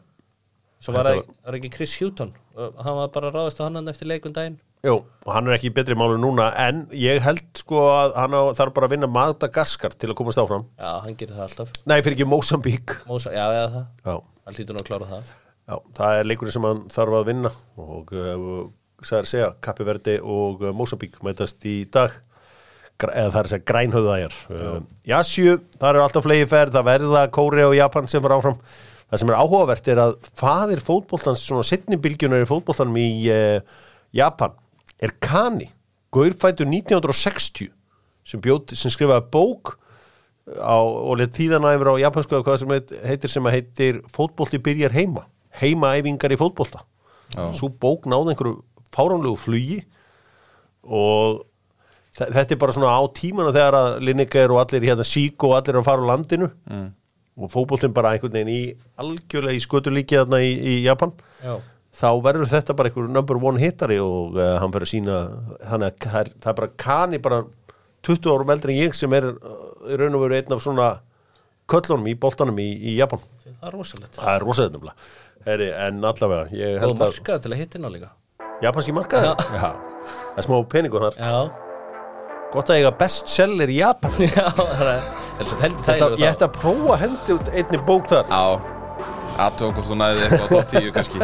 Svo 0.79 0.93
var, 0.95 1.09
var, 1.09 1.23
var 1.49 1.57
ekki 1.57 1.71
Chris 1.73 1.97
Houghton 1.99 2.29
hann 2.55 2.95
var 3.01 3.09
bara 3.11 3.31
ráðist 3.33 3.59
á 3.59 3.65
hann 3.67 3.89
eftir 3.91 4.07
leikun 4.07 4.31
daginn 4.35 4.59
Jú, 4.79 4.93
og 5.03 5.33
hann 5.35 5.49
er 5.49 5.57
ekki 5.57 5.67
í 5.67 5.73
betri 5.75 5.95
málu 5.99 6.15
núna 6.15 6.45
en 6.63 6.85
ég 6.95 7.19
held 7.25 7.59
sko 7.59 7.81
að 7.91 8.13
hann 8.15 8.31
á, 8.31 8.41
þarf 8.55 8.75
bara 8.77 8.87
að 8.87 8.93
vinna 8.93 9.09
Madagaskar 9.11 9.91
til 9.99 10.07
að 10.07 10.15
komast 10.15 10.39
áfram. 10.39 10.61
Já, 10.79 10.91
hann 11.03 11.17
gerir 11.19 11.35
það 11.35 11.47
alltaf. 11.49 11.73
Nei, 11.83 11.97
fyrir 11.97 12.15
ekki 12.15 12.27
Mosambík 12.31 12.93
Mósa, 13.09 13.33
Já, 13.35 13.43
eða 13.51 13.65
það, 13.73 13.89
Já, 14.05 14.13
hann 14.47 14.55
hlýtur 14.55 14.77
nú 14.77 14.79
að 14.79 14.87
klára 14.87 15.09
það. 15.09 15.33
Já, 15.67 15.75
það 15.97 16.19
er 16.21 16.29
leikurinn 16.31 16.55
sem 16.55 16.67
hann 16.69 16.79
þarf 16.95 17.17
að 17.17 17.27
vinna 17.27 17.51
og 17.83 18.13
uh, 18.15 18.45
sagði 19.03 19.19
að 19.19 19.27
segja, 19.33 19.49
Kappiverdi 19.67 20.15
og 20.23 20.63
uh, 20.63 20.71
Mosambík 20.79 21.19
mætast 21.27 21.67
í 21.67 21.75
dag. 21.91 22.15
Gr 22.99 23.11
eða 23.11 23.35
það 23.35 23.41
er 23.41 23.49
að 23.49 23.51
segja 23.51 23.67
grænhöðæjar 23.73 24.39
uh, 24.55 24.79
Jasju, 25.11 25.57
það 25.75 25.89
eru 25.91 26.05
alltaf 26.05 26.25
flegi 26.29 26.47
ferð 26.51 26.79
það 26.79 26.87
verða 26.87 27.25
Kóri 27.35 27.67
og 27.67 27.75
Japan 27.75 28.07
sem 28.11 28.23
var 28.23 28.37
áfram. 28.37 28.63
Það 29.11 29.25
sem 29.25 29.35
er 29.35 29.41
áhugavert 29.43 29.91
er 29.91 30.03
að 30.05 30.17
faðir 30.39 30.85
fótboltans, 30.87 31.43
svona 31.43 31.67
setni 31.67 31.99
bylgjunar 31.99 32.47
í 32.47 32.49
fótboltanum 32.49 32.99
í 33.03 33.11
uh, 33.35 33.85
Japan 34.15 34.55
er 35.01 35.13
Kani, 35.23 35.69
gaurfættur 36.13 36.67
1960 36.67 37.69
sem, 38.25 38.41
bjóð, 38.43 38.73
sem 38.77 38.91
skrifaði 38.93 39.27
bók 39.33 39.75
á, 40.59 40.77
og 40.81 41.17
let 41.21 41.33
tíðana 41.37 41.75
yfir 41.77 41.91
á 41.93 42.01
japansku 42.01 42.35
eða 42.35 42.45
hvað 42.47 42.57
sem 42.63 42.73
heit- 42.73 42.95
heitir 43.05 43.29
sem 43.31 43.45
að 43.49 43.55
heitir 43.57 44.01
fótbolti 44.13 44.59
byrjar 44.65 44.91
heima 44.97 45.25
heimaæfingar 45.61 46.33
í 46.33 46.37
fótbolta 46.39 46.83
Já. 47.35 47.51
svo 47.53 47.69
bók 47.69 48.05
náði 48.09 48.33
einhverju 48.33 48.55
fáránlegu 48.93 49.37
flugi 49.37 49.79
og 50.83 51.43
þe- 52.17 52.31
þetta 52.33 52.55
er 52.55 52.61
bara 52.61 52.75
svona 52.75 52.93
á 52.97 53.01
tímana 53.13 53.53
þegar 53.53 53.77
að 53.79 53.99
Lineker 54.07 54.51
og 54.53 54.61
allir 54.63 54.87
hérna 54.89 55.05
sík 55.05 55.43
og 55.45 55.55
allir 55.57 55.75
eru 55.75 55.83
að 55.83 55.89
fara 55.89 56.05
á 56.05 56.09
landinu 56.11 56.49
mm. 56.69 56.87
og 57.43 57.51
fótboltin 57.53 57.93
bara 57.93 58.13
einhvern 58.15 58.33
veginn 58.33 58.53
í 58.53 58.61
algjörlega 59.01 59.57
í 59.57 59.63
skötulíki 59.65 60.17
þarna 60.19 60.41
í, 60.45 60.51
í 60.57 60.75
Japan 60.85 61.13
Já, 61.43 61.57
þá 61.99 62.09
verður 62.23 62.49
þetta 62.49 62.75
bara 62.77 62.89
einhver 62.91 63.11
number 63.11 63.39
one 63.43 63.59
hittari 63.61 63.99
og 64.01 64.37
uh, 64.39 64.55
hann 64.61 64.71
verður 64.71 64.87
að 64.87 64.93
sína 64.93 65.19
þannig 65.67 65.89
að 65.89 65.97
það 66.05 66.19
er, 66.21 66.33
það 66.39 66.51
er 66.51 66.59
bara 66.61 66.71
Kani 66.85 67.21
bara 67.23 67.39
20 68.07 68.33
árum 68.33 68.53
eldri 68.55 68.75
en 68.75 68.83
ég 68.85 68.95
sem 68.95 69.15
er 69.17 69.29
í 69.29 69.99
raun 69.99 70.15
og 70.15 70.23
veru 70.23 70.37
einn 70.39 70.55
af 70.55 70.63
svona 70.63 70.89
köllunum 71.69 72.07
í 72.09 72.15
boltanum 72.19 72.59
í, 72.61 72.69
í 72.91 72.95
Japan. 72.97 73.21
Það 73.45 73.67
er 73.67 73.75
rosalegt. 73.75 74.15
Það 74.17 74.31
er 74.33 74.45
rosaðið 74.47 74.77
nefnilega. 74.77 75.09
Heri, 75.49 75.67
en 75.87 75.99
allavega, 76.09 76.47
ég 76.55 76.77
Og 76.77 76.83
held 76.83 76.95
að 76.95 77.03
markaðu 77.03 77.43
til 77.45 77.53
að 77.53 77.87
á 77.87 77.89
líka. 77.93 78.09
Japanski 78.63 78.95
markaður, 78.95 79.43
já. 79.55 79.59
það 79.59 80.41
er 80.41 80.47
smá 80.47 80.55
peningur 80.73 81.05
þar, 81.05 81.19
Já, 81.19 81.37
gott 82.51 82.71
að 82.73 82.81
eiga 82.81 82.91
bestseller 82.99 83.71
í 83.71 83.77
Japan. 83.79 84.17
Já, 84.39 84.49
það 84.57 84.91
er 84.95 85.07
Þess 85.39 85.53
að 85.53 85.63
heldur 85.63 85.79
ætla, 85.79 85.93
þægilega 85.93 86.19
ég 86.25 86.33
ætla 86.33 86.49
að 86.49 86.59
prófa 86.59 86.91
að 86.97 87.01
hendi 87.05 87.37
út 87.37 87.55
einni 87.55 87.81
bók 87.87 88.11
þar. 88.11 88.27
Já 88.35 88.78
Aðtökum 89.39 89.75
hvort 89.77 89.89
þú 89.89 89.97
næði 89.99 90.23
eitthvað 90.25 90.45
á 90.45 90.49
top 90.53 90.71
10 90.73 90.89
kannski. 90.95 91.17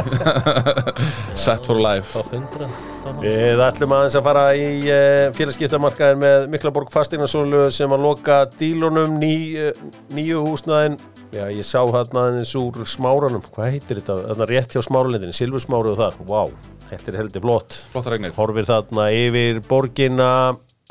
Set 1.46 1.68
for 1.68 1.82
life. 1.82 2.14
Top 2.16 2.32
100 2.34 2.70
dómar. 3.06 3.20
Við 3.22 3.62
ætlum 3.62 3.96
aðeins 3.96 4.16
að 4.18 4.26
fara 4.26 4.46
í 4.58 4.70
uh, 4.90 5.34
félagskiptamarkaðin 5.38 6.22
með 6.24 6.48
Miklaborg 6.54 6.94
Fastignarsólu 6.94 7.68
sem 7.74 7.92
að 7.94 8.06
loka 8.08 8.40
dílunum 8.58 9.20
ný, 9.22 9.36
uh, 9.62 9.84
nýju 10.16 10.46
húsnaðin 10.48 10.98
Já, 11.36 11.50
ég 11.52 11.66
sá 11.68 11.82
hann 11.92 12.16
aðeins 12.16 12.54
úr 12.56 12.86
smáranum 12.88 13.44
Hvað 13.44 13.74
heitir 13.74 14.00
þetta? 14.00 14.16
Þarna 14.30 14.48
rétt 14.48 14.76
hjá 14.76 14.84
smáralindinni, 14.86 15.36
silfursmáru 15.36 15.92
og 15.92 16.00
þar. 16.00 16.22
Vá, 16.30 16.72
þetta 16.92 17.12
er 17.12 17.18
heldur 17.20 17.44
flott. 17.44 17.76
Flott 17.92 18.08
regnir 18.14 18.36
Horfir 18.38 18.70
þarna 18.70 19.10
yfir 19.12 19.60
borgina 19.68 20.30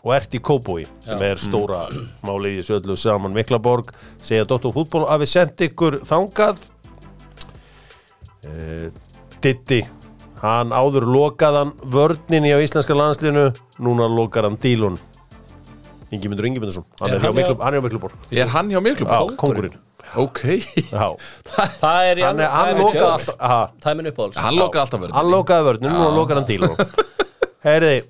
og 0.04 0.12
ert 0.12 0.36
í 0.36 0.42
Kóbói 0.44 0.84
sem 1.06 1.16
Já. 1.16 1.30
er 1.30 1.40
stóra 1.40 1.86
málið 2.26 2.58
í 2.58 2.60
þessu 2.60 2.76
öllu 2.76 2.96
saman. 3.00 3.32
Miklaborg 3.32 3.94
segja 4.20 4.44
Dóttur 4.48 4.74
fútból 4.76 5.06
að 5.08 5.24
við 5.24 5.32
sendi 5.32 5.70
ykkur 5.70 6.02
þangað 6.04 6.60
Ditti 9.45 9.80
hann 10.45 10.72
áður 10.76 11.07
lokaðan 11.09 11.72
vörninni 11.88 12.53
á 12.53 12.59
íslenska 12.61 12.97
landslinu 12.97 13.49
núna 13.80 14.07
lokar 14.11 14.45
hann 14.49 14.59
dílun. 14.61 14.99
Ingimundur 16.12 16.47
Ingimundursson 16.47 16.84
hann 17.01 17.11
Er 17.11 17.16
er 17.16 17.20
hjá 17.20 17.26
hann 17.26 17.34
hjá- 17.34 17.40
Miklu- 17.40 17.64
hann 17.64 17.74
er 17.74 17.80
Er 18.30 18.47
hann 18.53 18.68
hjá 18.70 18.80
Miklum? 18.84 19.09
Já, 19.09 19.36
kongurinn 19.40 19.78
Ok. 20.20 20.40
Það 21.80 22.11
er 22.11 22.20
hann, 22.22 22.38
hann 22.45 22.76
lokaði 22.78 23.07
alltaf 23.09 23.38
uppáhalds. 24.12 24.36
Hann 24.36 24.59
lokaði 24.61 24.82
alltaf 24.84 25.01
verður 25.01 25.16
hann 25.16 25.30
lokaði 25.32 25.66
vörnum 25.70 25.97
og 26.05 26.12
lokar 26.18 26.36
hann 26.42 26.49
dílun 26.51 26.76
Heyriði, 27.64 28.03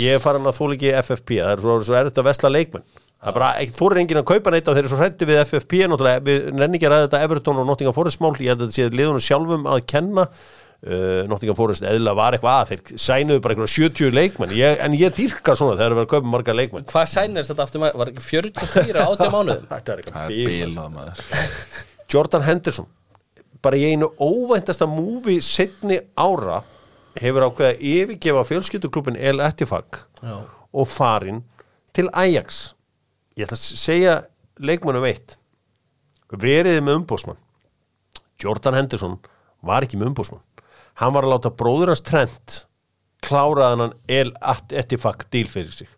ég 0.00 0.16
er 0.16 0.22
farin 0.24 0.48
að 0.48 0.56
þúl 0.56 0.72
ekki 0.78 0.94
FFP 1.02 1.36
það 1.42 1.52
er 1.52 1.62
svo, 1.66 1.76
svo 1.84 1.98
erfitt 2.00 2.18
að 2.22 2.28
vesla 2.30 2.50
leikmenn 2.56 2.86
það 3.22 3.30
er 3.30 3.36
bara, 3.38 3.50
þú 3.78 3.90
er 3.90 4.00
enginn 4.02 4.20
að 4.22 4.26
kaupa 4.32 4.52
neitt 4.54 4.66
af 4.68 4.74
þeir 4.74 4.82
eru 4.82 4.90
svo 4.92 4.98
hrætti 4.98 5.28
við 5.28 5.40
FFP 5.44 5.78
náttúrulega, 5.92 6.24
við 6.26 6.50
nenni 6.58 6.78
ekki 6.80 6.88
að 6.88 6.94
ræða 6.96 7.06
þetta 7.06 7.22
Everton 7.28 7.62
og 7.62 7.68
Nottingham 7.70 7.94
Forest 7.96 8.20
mál, 8.24 8.32
ég 8.42 8.50
held 8.52 8.64
að 8.64 8.72
þetta 8.72 8.78
sé 8.80 8.98
liðunum 8.98 9.22
sjálfum 9.28 9.68
að 9.70 9.86
kenna. 9.92 10.26
Uh, 10.82 11.20
Nottingham 11.30 11.54
Forest 11.54 11.84
eðla 11.86 12.10
var 12.18 12.34
eitthvað 12.34 12.56
að, 12.58 12.72
þeir 12.72 13.02
sænuðu 13.04 13.42
bara 13.44 13.54
eitthvað 13.54 13.70
70 13.70 14.16
leikmenn, 14.18 14.54
ég, 14.58 14.80
en 14.82 14.96
ég 14.98 15.14
dýrka 15.14 15.54
svona 15.54 15.76
þegar 15.78 15.92
það 15.94 16.00
er 16.00 16.02
að 16.02 16.08
kaupa 16.10 16.32
marga 16.32 16.56
leikmenn. 16.58 16.88
Hvað 16.90 17.06
sænir 17.12 17.46
þetta 17.46 17.62
aftur 17.68 17.84
maður? 17.84 18.00
Var 18.00 18.10
ekki 18.10 18.24
44 18.26 19.04
á 19.06 19.06
80 19.12 19.30
mánuðum? 19.36 19.68
Þetta 19.70 19.94
er 19.94 20.02
Það 20.02 20.02
eitthvað 20.02 20.24
er 20.24 20.34
bíl 20.34 20.48
bilað 20.50 20.90
maður. 20.96 21.22
Jordan 22.10 22.46
Henderson 22.48 22.90
bara 23.62 23.78
í 23.78 23.86
einu 23.92 24.10
óvæntasta 24.18 24.88
múfi 24.90 25.38
setni 25.44 26.00
ára 26.18 26.58
hefur 27.20 27.46
ákveða 27.46 27.76
yfirgefa 27.78 28.42
fjölskylduklubin 28.48 29.18
El 29.20 29.42
Ettifag 29.44 30.02
Já. 30.18 30.34
og 30.74 30.88
farin 30.90 31.42
til 31.94 32.08
Ajax 32.10 32.72
ég 33.36 33.46
ætla 33.46 33.58
að 33.58 33.82
segja 33.82 34.18
leikmannum 34.62 35.06
eitt. 35.08 35.36
Veriði 36.32 36.80
með 36.80 37.02
umbósmann 37.02 37.40
Jordan 38.40 38.78
Henderson 38.78 39.18
var 39.62 39.84
ekki 39.84 39.98
með 40.00 40.12
umbósmann 40.12 40.44
hann 41.00 41.14
var 41.14 41.26
að 41.26 41.34
láta 41.34 41.52
bróður 41.56 41.92
hans 41.92 42.04
trend 42.04 42.62
kláraðan 43.22 43.86
hann 43.86 43.94
El 44.10 44.32
Ettifag 44.74 45.26
díl 45.32 45.46
fyrir 45.50 45.72
sig. 45.74 45.90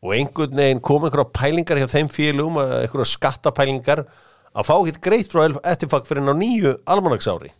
Og 0.00 0.14
einhvern 0.16 0.56
veginn 0.56 0.82
kom 0.84 1.04
einhverja 1.04 1.28
pælingar 1.36 1.78
hjá 1.78 1.86
þeim 1.92 2.08
félugum, 2.12 2.58
einhverja 2.58 3.12
skattapælingar 3.12 4.04
að 4.50 4.66
fá 4.66 4.74
hitt 4.88 5.00
greitt 5.04 5.30
frá 5.32 5.46
Ettifag 5.70 6.08
fyrir 6.08 6.24
hann 6.24 6.34
á 6.34 6.40
nýju 6.40 6.74
almanaksári. 6.90 7.52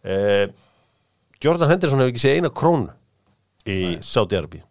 Eh, 0.00 0.46
Jordan 1.42 1.70
Henderson 1.72 2.00
hefur 2.00 2.14
ekki 2.14 2.24
séð 2.24 2.40
eina 2.40 2.52
krónu 2.54 2.88
í 3.68 3.98
Saudi-Arabi 4.04 4.62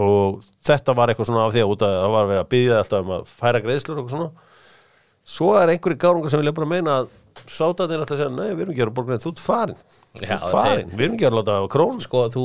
og 0.00 0.40
þetta 0.66 0.94
var 0.98 1.12
eitthvað 1.12 1.30
svona 1.30 1.44
af 1.46 1.52
því 1.54 1.64
að 1.64 1.74
út 1.74 1.84
að 1.86 1.98
það 1.98 2.14
var 2.14 2.24
að 2.24 2.32
vera 2.32 2.44
að 2.44 2.52
byggja 2.54 2.78
alltaf 2.80 3.04
um 3.04 3.12
að 3.14 3.28
færa 3.30 3.62
greiðslur 3.64 3.98
og 3.98 4.02
eitthvað 4.02 4.16
svona. 4.16 4.48
Svo 5.34 5.52
er 5.56 5.72
einhverju 5.72 6.00
gárungar 6.00 6.32
sem 6.32 6.42
vilja 6.42 6.56
bara 6.56 6.72
meina 6.74 6.96
að 7.02 7.12
Sátaðin 7.44 8.00
alltaf 8.00 8.14
að 8.14 8.20
segja, 8.22 8.32
nei, 8.32 8.54
við 8.54 8.62
erum 8.62 8.72
ekki 8.72 8.84
að 8.84 8.90
borga 8.96 9.16
þú 9.20 9.30
ert 9.34 9.40
farin, 9.42 9.80
þú 10.14 10.22
ert 10.24 10.44
farin. 10.48 10.92
við 10.94 11.02
erum 11.04 11.16
ekki 11.16 11.26
að 11.28 11.34
láta 11.36 11.56
á 11.60 11.64
krónu. 11.74 12.04
Sko, 12.04 12.22
þú, 12.32 12.44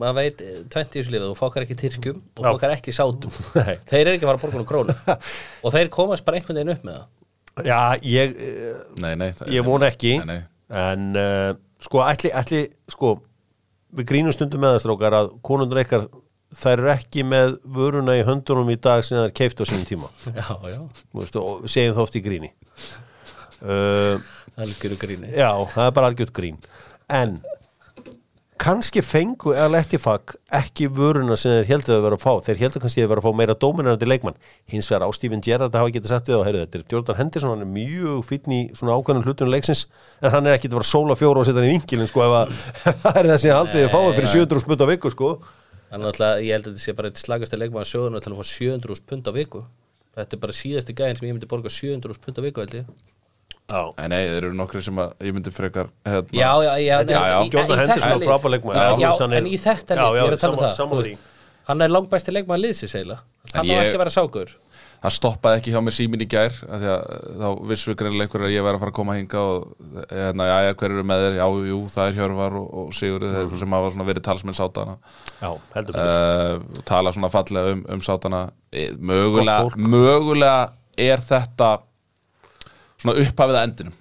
maður 0.00 0.16
veit 0.16 0.42
20 0.72 0.78
í 0.78 0.94
þessu 0.94 1.12
lifið, 1.12 1.26
þú 1.26 1.36
fokkar 1.36 1.66
ekki 1.66 1.76
tyrkjum 1.82 2.20
og 2.22 2.46
Já. 2.46 2.48
fokkar 2.48 2.74
ekki 2.76 2.94
sátum. 2.96 3.34
Nei. 3.58 3.74
Þeir 3.90 4.00
eru 4.00 4.14
ekki 4.14 4.24
að 4.24 4.30
fara 4.30 4.38
að 4.38 4.44
borga 4.46 4.62
nú 4.62 4.68
krónu. 4.70 4.96
Og 5.66 5.74
þeir 5.74 5.90
komast 5.98 6.26
bara 6.28 6.40
einhvern 6.40 6.60
veginn 6.60 6.72
upp 6.76 6.86
með 6.86 6.96
það. 6.96 7.66
Já, 7.66 7.80
ég, 8.06 8.36
eh, 8.46 8.80
Nei, 9.02 9.12
nei 9.18 9.28
ég 9.52 9.66
vona 9.66 9.90
ekki. 9.90 10.14
Nei, 10.22 10.38
nei. 10.38 10.40
En 10.78 11.08
uh, 11.18 11.50
sko 11.84 12.04
ætli, 12.06 12.32
ætli 12.38 12.62
sko, 12.94 13.16
við 13.98 14.08
grínum 14.12 14.36
stundum 14.36 14.64
með 14.64 14.78
það 14.78 14.84
strókar 14.86 15.18
að 15.18 15.32
konundur 15.44 15.82
eitthvað 15.82 16.08
þær 16.56 16.80
eru 16.80 16.92
ekki 16.94 17.24
með 17.28 17.58
vöruna 17.76 18.16
í 18.16 18.24
höndunum 18.26 18.70
í 18.72 18.78
dag 18.80 19.04
sem 19.04 19.18
það 19.18 19.26
er 19.26 19.36
keift 19.42 19.60
á 19.60 19.64
sínum 19.68 19.84
tíma. 19.88 20.08
Já, 20.32 20.48
já, 20.72 20.80
veist, 21.18 21.36
og 21.36 21.68
segjum 21.68 21.98
það 21.98 22.06
oft 22.06 22.18
í 22.18 22.24
gríni. 22.24 22.50
Uh, 23.58 24.16
algjöru 24.56 24.98
gríni. 25.00 25.30
Já, 25.34 25.50
það 25.74 25.86
er 25.86 25.94
bara 25.98 26.10
algjört 26.12 26.34
grín. 26.36 26.58
En 27.12 27.40
kannski 28.58 29.02
fengu 29.06 29.52
eða 29.54 29.68
lettifag 29.76 30.32
ekki 30.58 30.88
vöruna 30.90 31.36
sem 31.38 31.52
þeir 31.60 31.68
heldur 31.68 31.98
að 31.98 32.06
vera 32.08 32.16
að 32.18 32.24
fá. 32.24 32.32
Þeir 32.48 32.62
heldur 32.64 32.82
kannski 32.82 33.04
að 33.04 33.12
vera 33.12 33.22
að 33.22 33.28
fá 33.28 33.38
meira 33.38 33.56
dóminarandi 33.62 34.08
leikmann. 34.08 34.40
Hins 34.72 34.88
vegar 34.90 35.06
á 35.06 35.08
Steven 35.14 35.44
Gerrard 35.44 35.76
að 35.76 35.84
hafa 35.84 35.94
getið 35.94 36.12
sagt 36.14 36.30
við 36.30 36.40
og 36.40 36.44
heyrðu, 36.48 36.64
þetta 36.64 36.80
er 36.80 36.96
Jordan 36.96 37.20
Henderson, 37.20 37.52
hann 37.54 37.66
er 37.66 37.70
mjög 37.76 38.24
fítn 38.26 38.56
í 38.56 38.60
svona 38.78 38.96
ákveðnum 38.98 39.28
hlutunum 39.28 39.54
leiksins 39.54 39.84
en 40.22 40.34
hann 40.34 40.48
er 40.48 40.58
ekki 40.58 40.72
að 40.72 40.78
vera 40.78 40.88
að 40.88 40.90
sóla 40.90 41.18
fjóra 41.18 41.44
og 41.44 41.46
setja 41.46 41.62
hann 41.62 41.70
í 41.70 41.76
vinkilin 41.76 42.10
sko, 42.10 42.24
ef 42.26 42.36
að 42.40 42.58
það 43.04 43.22
er 43.22 43.30
þessi 43.34 43.54
haldið 43.54 43.86
að 43.86 43.94
fá 43.94 43.98
það 44.00 44.18
fyrir 44.18 44.34
700 44.34 44.64
spöld 44.66 44.82
á 44.82 44.86
viku 44.90 45.14
sko 45.14 45.32
Þannig 45.88 46.20
að 46.20 46.42
ég 46.44 46.56
held 46.56 46.66
að 46.66 46.72
þetta 46.74 46.84
sé 46.84 46.94
bara 46.98 47.10
eitt 47.10 47.20
slagast 47.20 47.54
að 47.56 47.62
leikmaður 47.64 47.90
söguna 47.92 48.20
til 48.24 48.32
að 48.32 48.40
fá 48.40 48.48
700 48.52 49.04
pund 49.08 49.28
á 49.28 49.32
viku. 49.36 49.62
Þetta 50.18 50.36
er 50.36 50.42
bara 50.42 50.56
síðasti 50.58 50.96
gæðin 50.98 51.20
sem 51.20 51.28
ég 51.28 51.36
myndi 51.36 51.48
borga 51.48 51.72
700 51.72 52.20
pund 52.24 52.40
á 52.40 52.42
viku 52.44 52.64
held 52.64 52.76
ég. 52.76 52.90
Já. 53.68 53.80
En 54.00 54.12
nei, 54.12 54.22
þeir 54.24 54.46
eru 54.48 54.56
nokkri 54.56 54.80
sem 54.84 55.00
að 55.00 55.26
ég 55.28 55.34
myndi 55.36 55.52
frekar 55.52 55.90
hérna, 56.08 56.32
Já, 56.32 56.52
já, 56.64 56.70
já, 56.80 56.94
nei, 57.04 57.16
Jordan 57.52 57.74
í 57.74 57.80
Henderson 57.82 58.14
er 58.14 58.22
frábær 58.24 58.54
leikmaður. 58.54 59.02
Já, 59.02 59.10
en 59.38 59.48
í 59.48 59.58
þetta 59.60 59.98
Já, 59.98 60.04
já, 60.04 60.20
ég 60.22 60.30
er 60.30 60.36
að 60.36 60.44
tala 60.44 60.56
um 60.56 60.94
það 61.02 61.18
Hann 61.68 61.84
er 61.84 61.92
langbæsti 61.92 62.32
leikmaður 62.32 62.62
liðsins 62.64 62.94
eiginlega. 62.96 63.26
Hann 63.52 63.68
á 63.68 63.76
ekki 63.76 63.98
að 63.98 64.00
vera 64.00 64.12
sákur 64.14 64.54
Það 64.98 65.14
stoppaði 65.14 65.60
ekki 65.60 65.72
hjá 65.74 65.78
mér 65.86 65.94
símin 65.94 66.22
í 66.24 66.26
gær 66.26 66.56
að 66.66 66.84
þá 67.38 67.48
vissu 67.70 67.94
greinilega 67.94 68.26
einhver 68.26 68.46
að 68.48 68.54
ég 68.56 68.64
væri 68.66 68.78
að 68.78 68.82
fara 68.82 68.90
að 68.90 68.96
koma 68.96 69.14
hinga 69.14 69.42
og 69.46 69.68
hérna, 70.10 70.48
já, 70.48 70.56
já, 70.66 70.70
hver 70.80 70.94
eru 70.96 71.04
með 71.06 71.22
þér? 71.24 71.36
Já, 71.38 71.46
jú, 71.68 71.78
það 71.94 72.08
er 72.08 72.16
Hjörvar 72.16 72.56
og, 72.58 72.72
og 72.80 72.96
Sigurður 72.98 73.36
þeir 73.36 73.60
sem 73.60 73.76
hafa 73.78 73.92
svona 73.94 74.08
verið 74.08 74.26
talsmenn 74.26 74.58
sátana 74.58 74.96
Já, 75.38 75.50
uh, 75.54 76.82
tala 76.88 77.14
svona 77.14 77.30
fallega 77.30 77.76
um, 77.76 77.84
um 77.94 78.02
sátana 78.02 78.42
Eh, 78.68 78.90
mögulega, 79.00 79.64
mögulega 79.80 80.72
er 81.00 81.22
þetta 81.24 81.70
svona 83.00 83.14
upphafið 83.22 83.56
að 83.56 83.62
endinum. 83.64 83.94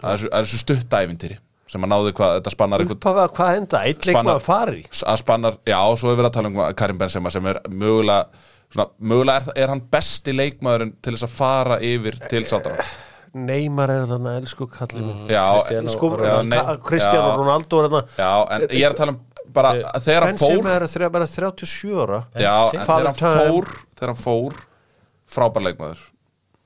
Að 0.00 0.10
þessu, 0.10 0.28
að 0.28 0.44
þessu 0.44 0.60
stuttæfintýri 0.64 1.38
sem 1.70 1.86
að 1.86 1.92
náði 1.92 2.12
hvað, 2.18 2.34
þetta 2.40 2.52
spannar 2.52 2.84
Upphafið 2.84 3.22
að 3.22 3.34
hvað 3.38 3.58
enda, 3.60 3.80
eitt 3.86 4.06
leikmaður 4.08 4.42
fari? 4.42 4.80
að 4.90 5.18
spannar, 5.22 5.58
já, 5.70 5.78
svo 5.94 6.10
hefur 6.10 6.20
við 6.20 6.28
að 6.28 6.36
tala 6.36 6.50
um 6.50 6.60
Karim 6.76 6.98
Benzema 7.00 7.32
sem 7.32 7.46
er 7.46 7.60
mögulega 7.70 8.48
svona, 8.70 8.88
mögulega 9.00 9.42
er, 9.54 9.62
er 9.64 9.72
hann 9.74 9.82
besti 9.92 10.34
leikmaðurinn 10.36 10.92
til 11.02 11.14
þess 11.16 11.26
að 11.28 11.34
fara 11.40 11.78
yfir 11.84 12.18
til 12.30 12.44
sátana 12.48 12.84
Neymar 13.30 13.90
er 13.94 14.06
þarna, 14.10 14.32
elsku 14.40 14.66
kallið 14.66 15.04
nei, 15.30 16.62
Kristján 16.82 17.26
og 17.28 17.36
Ronaldo 17.38 17.78
er 17.78 17.86
þarna. 17.86 18.00
Já, 18.18 18.30
en 18.56 18.64
ég 18.74 18.82
er 18.88 18.90
að 18.90 18.96
tala 18.98 19.12
um 19.14 19.20
bara 19.54 19.70
að 19.92 20.08
þegar 20.08 20.26
hann 20.26 20.40
fór 20.40 20.50
Benzema 20.56 20.72
er 20.74 20.86
þrjá- 20.90 21.12
bara 21.14 21.28
37 21.30 21.94
ára. 22.02 22.18
Já, 22.34 22.56
en 22.74 22.84
Father 22.88 23.12
þegar 23.20 23.38
hann 23.38 23.54
fór 23.54 23.70
þegar 24.00 24.12
hann 24.14 24.20
fór 24.24 24.58
frábær 25.30 25.66
leikmaður 25.68 26.02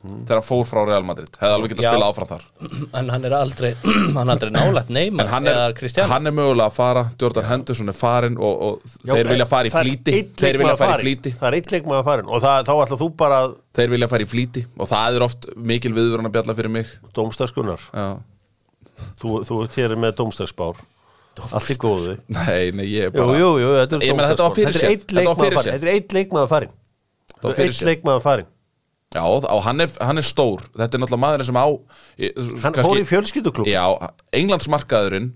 þegar 0.04 0.38
hann 0.38 0.44
fór 0.44 0.66
frá 0.68 0.80
Real 0.84 1.04
Madrid. 1.06 1.30
Hefði 1.40 1.56
alveg 1.56 1.72
getað 1.72 1.86
Já. 1.86 1.90
spila 1.94 2.08
áfram 2.12 2.28
þar. 2.28 2.42
En 3.00 3.10
hann 3.14 3.24
er 3.28 3.34
aldrei 3.38 3.70
Hann 4.18 4.28
er 4.28 4.32
aldrei 4.34 4.50
nálægt 4.54 4.90
Neymar 4.92 5.30
hann 5.32 5.48
er, 5.48 5.78
hann 6.10 6.28
er 6.30 6.36
mögulega 6.36 6.66
að 6.68 6.76
fara. 6.76 7.04
Jordan 7.20 7.48
Henderson 7.48 7.92
er 7.92 7.96
farin 7.98 8.36
og, 8.36 8.64
og 8.68 8.94
Já, 9.00 9.14
þeir 9.14 9.32
vilja 9.32 9.48
fara 9.48 9.70
í 9.70 9.72
er 9.72 9.90
einn 9.90 10.30
þeir 10.44 10.60
vilja 10.60 10.76
fara 10.80 10.98
í 10.98 11.04
flýti. 11.06 11.34
Það 11.40 11.48
er 11.50 11.58
eitt 11.58 11.74
leikmaður 11.74 12.06
farin 12.10 12.30
og 12.30 12.44
það, 12.44 12.68
þá 12.68 12.74
ætla 12.84 13.00
þú 13.00 13.10
bara 13.24 13.40
að 13.46 13.56
þeir 13.80 13.92
vilja 13.96 14.10
fara 14.12 14.26
í 14.26 14.30
flýti. 14.34 14.64
Og 14.78 14.90
það 14.92 15.18
er 15.18 15.26
oft 15.28 15.48
mikil 15.72 15.94
viðvörun 15.96 16.28
að 16.30 16.36
bjalla 16.38 16.58
fyrir 16.60 16.74
mig. 16.78 16.96
Dómstagskunnar 17.16 17.88
Já. 17.90 18.08
Þú, 19.20 19.38
þú 19.48 19.62
hér 19.74 19.96
með 19.98 20.18
dómstagsbár 20.20 20.82
Allt 21.50 21.70
í 21.72 21.76
góðu. 21.82 22.12
Nei, 22.30 22.70
nei, 22.70 22.84
ég 22.92 23.08
er 23.08 23.10
Jú, 23.10 23.24
bara 23.24 23.38
jú, 23.40 23.48
jú, 23.58 23.70
þetta 23.80 23.96
er 23.98 24.04
Ég 24.06 24.14
meina, 24.14 24.28
þetta 24.30 24.50
fyrirséð. 24.54 24.84
Þetta 24.84 24.84
er 24.84 24.92
eitt 24.94 25.14
Þetta 25.14 25.34
farin 25.40 25.74
er 25.80 25.90
eitt 25.94 26.14
leikmaður 26.14 26.50
farin 26.52 26.74
Það 26.74 27.34
var 27.34 27.34
Þetta 27.34 27.48
er 27.48 27.50
eitt 27.50 27.58
fyrirséð. 27.64 27.88
leikmaður 27.90 28.22
farin 28.28 28.50
Já, 29.14 29.22
og 29.22 29.44
og 29.46 29.60
hann 29.62 29.80
er, 29.84 29.90
hann 30.02 30.18
er 30.18 30.26
stór. 30.26 30.64
Þetta 30.74 30.96
er 30.98 31.02
náttúrulega 31.04 31.22
maðurinn 31.24 31.46
sem 31.48 31.58
á 31.60 31.66
Hann 32.64 32.74
kannski- 32.74 32.86
fór 32.88 32.98
í 32.98 33.04
fjölskylduklub 33.06 33.68
Já, 33.70 33.84
Englandsmarkaðurinn 34.34 35.28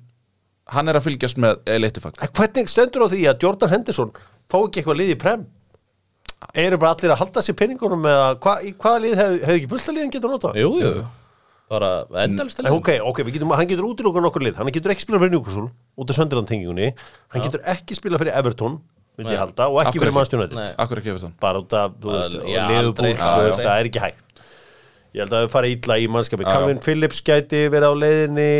hann 0.75 0.89
er 0.91 0.99
að 0.99 1.07
fylgjast 1.07 1.39
með 1.41 1.61
Eleitifag 1.65 2.19
Hvernig 2.35 2.69
stendur 2.69 3.07
á 3.07 3.09
því 3.09 3.23
að 3.31 3.45
Jordan 3.47 3.71
Henderson 3.73 4.11
fá 4.51 4.59
ekki 4.65 4.83
eitthvað 4.83 4.99
lið 5.01 5.13
í 5.15 5.19
prem? 5.23 5.47
Eru 6.55 6.77
bara 6.79 6.93
allir 6.95 7.15
að 7.15 7.23
halda 7.23 7.43
sér 7.43 7.57
penningunum 7.59 8.05
eða 8.07 8.27
hva, 8.43 8.57
í 8.63 8.75
hvaða 8.79 9.01
lið 9.05 9.15
hefði 9.23 9.39
hef 9.47 9.55
ekki 9.59 9.71
fullt 9.73 9.89
að 9.91 9.97
liðin 9.97 10.13
getur 10.15 10.31
notað? 10.35 10.59
Jú, 10.61 10.69
jú. 10.83 10.93
Bara 11.69 11.89
endalist 12.25 12.61
Nei, 12.65 12.71
ok, 12.73 12.91
ok, 13.11 13.19
við 13.27 13.35
getum, 13.39 13.51
hann 13.59 13.69
getur 13.69 13.89
útilokað 13.91 14.25
nokkur 14.25 14.45
lið. 14.47 14.55
Hann 14.61 14.71
getur 14.73 14.93
ekki 14.95 15.05
spilað 15.05 15.25
fyrir 15.27 15.35
Newcastle 15.35 15.67
út 15.99 16.13
af 16.13 16.17
Sönderland 16.17 16.49
tengingunni 16.49 16.93
hann 17.35 17.43
getur 17.45 17.61
ekki 17.69 17.97
spilað 17.99 18.23
fyrir 18.23 18.39
Everton 18.39 18.79
myndi 19.19 19.35
ég 19.35 19.41
halda, 19.43 19.67
og 19.69 19.81
ekki 19.83 19.99
eftir 19.99 21.25
þann 21.27 21.37
bara 21.43 21.61
út 21.65 21.75
af, 21.75 21.93
og 22.05 22.15
aldrei. 22.79 23.13
það 23.59 23.75
er 23.75 23.91
ekki 23.91 24.03
hægt. 24.07 24.25
Ég 25.17 25.23
held 25.25 25.33
að 25.35 25.45
það 25.47 25.53
fara 25.57 25.71
illa 25.75 25.95
í 25.99 26.09
mannskapi. 26.15 26.45
Calvin 26.49 26.79
Phillips 26.85 27.21
gæti 27.27 27.63
verið 27.73 27.89
á 27.91 27.95
leiðinni. 27.99 28.51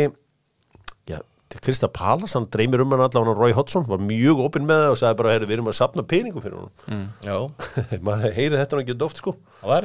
Já, 1.09 1.19
til 1.49 1.61
Krista 1.65 1.87
Palas 1.93 2.33
hann 2.35 2.45
dreymir 2.53 2.81
um 2.83 2.91
hann 2.91 3.01
allavega 3.05 3.35
Roy 3.37 3.53
Hodgson 3.57 3.85
var 3.89 4.01
mjög 4.03 4.41
opinn 4.47 4.65
með 4.69 4.83
það 4.83 4.91
og 4.95 4.99
sagði 5.01 5.17
bara, 5.21 5.35
við 5.45 5.55
erum 5.57 5.69
að 5.71 5.77
sapna 5.79 6.03
peningum 6.03 6.43
fyrir 6.43 6.59
hann 6.89 7.07
Já. 7.25 7.37
Maður 8.09 8.33
heyri 8.35 8.57
þetta 8.59 8.75
nú 8.77 8.83
ekki 8.83 8.97
oft 9.07 9.17
sko. 9.23 9.35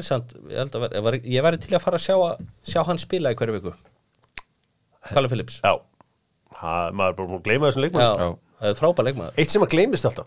Samt 0.05 0.35
Ég 0.51 0.59
held 0.61 0.75
að 0.77 0.85
væri- 0.85 0.95
ég 0.99 1.05
væri- 1.07 1.23
Ég 1.37 1.47
væri 1.47 1.61
til 1.63 1.77
að 1.79 1.85
fara 1.87 1.97
að 2.01 2.05
sjá, 2.09 2.17
að- 2.19 2.45
sjá 2.67 2.83
hann 2.89 2.99
spila 2.99 3.33
í 3.33 3.39
hverju 3.39 3.57
viku. 3.61 3.75
Callum 5.13 5.31
Phillips. 5.31 5.61
Já, 5.65 5.75
ha, 6.61 6.75
maður 6.93 7.13
er 7.13 7.17
bara 7.21 7.29
múin 7.29 7.41
að 7.41 7.47
gleyma 7.49 7.69
þessum 7.71 7.85
leikmann 7.85 8.05
það 8.61 8.71
er 8.73 8.79
frábær 8.81 9.05
leikmaður. 9.09 9.35
Eitt 9.39 9.51
sem 9.53 9.63
að 9.65 9.73
gleymist 9.77 10.07
alltaf 10.09 10.27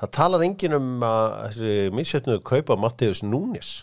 það 0.00 0.12
talar 0.18 0.44
enginn 0.46 0.76
um 0.76 1.04
að 1.06 1.26
þessi 1.48 1.74
misjötnuðu 1.96 2.42
kaupa 2.46 2.76
Mattius 2.80 3.22
Núnes. 3.24 3.74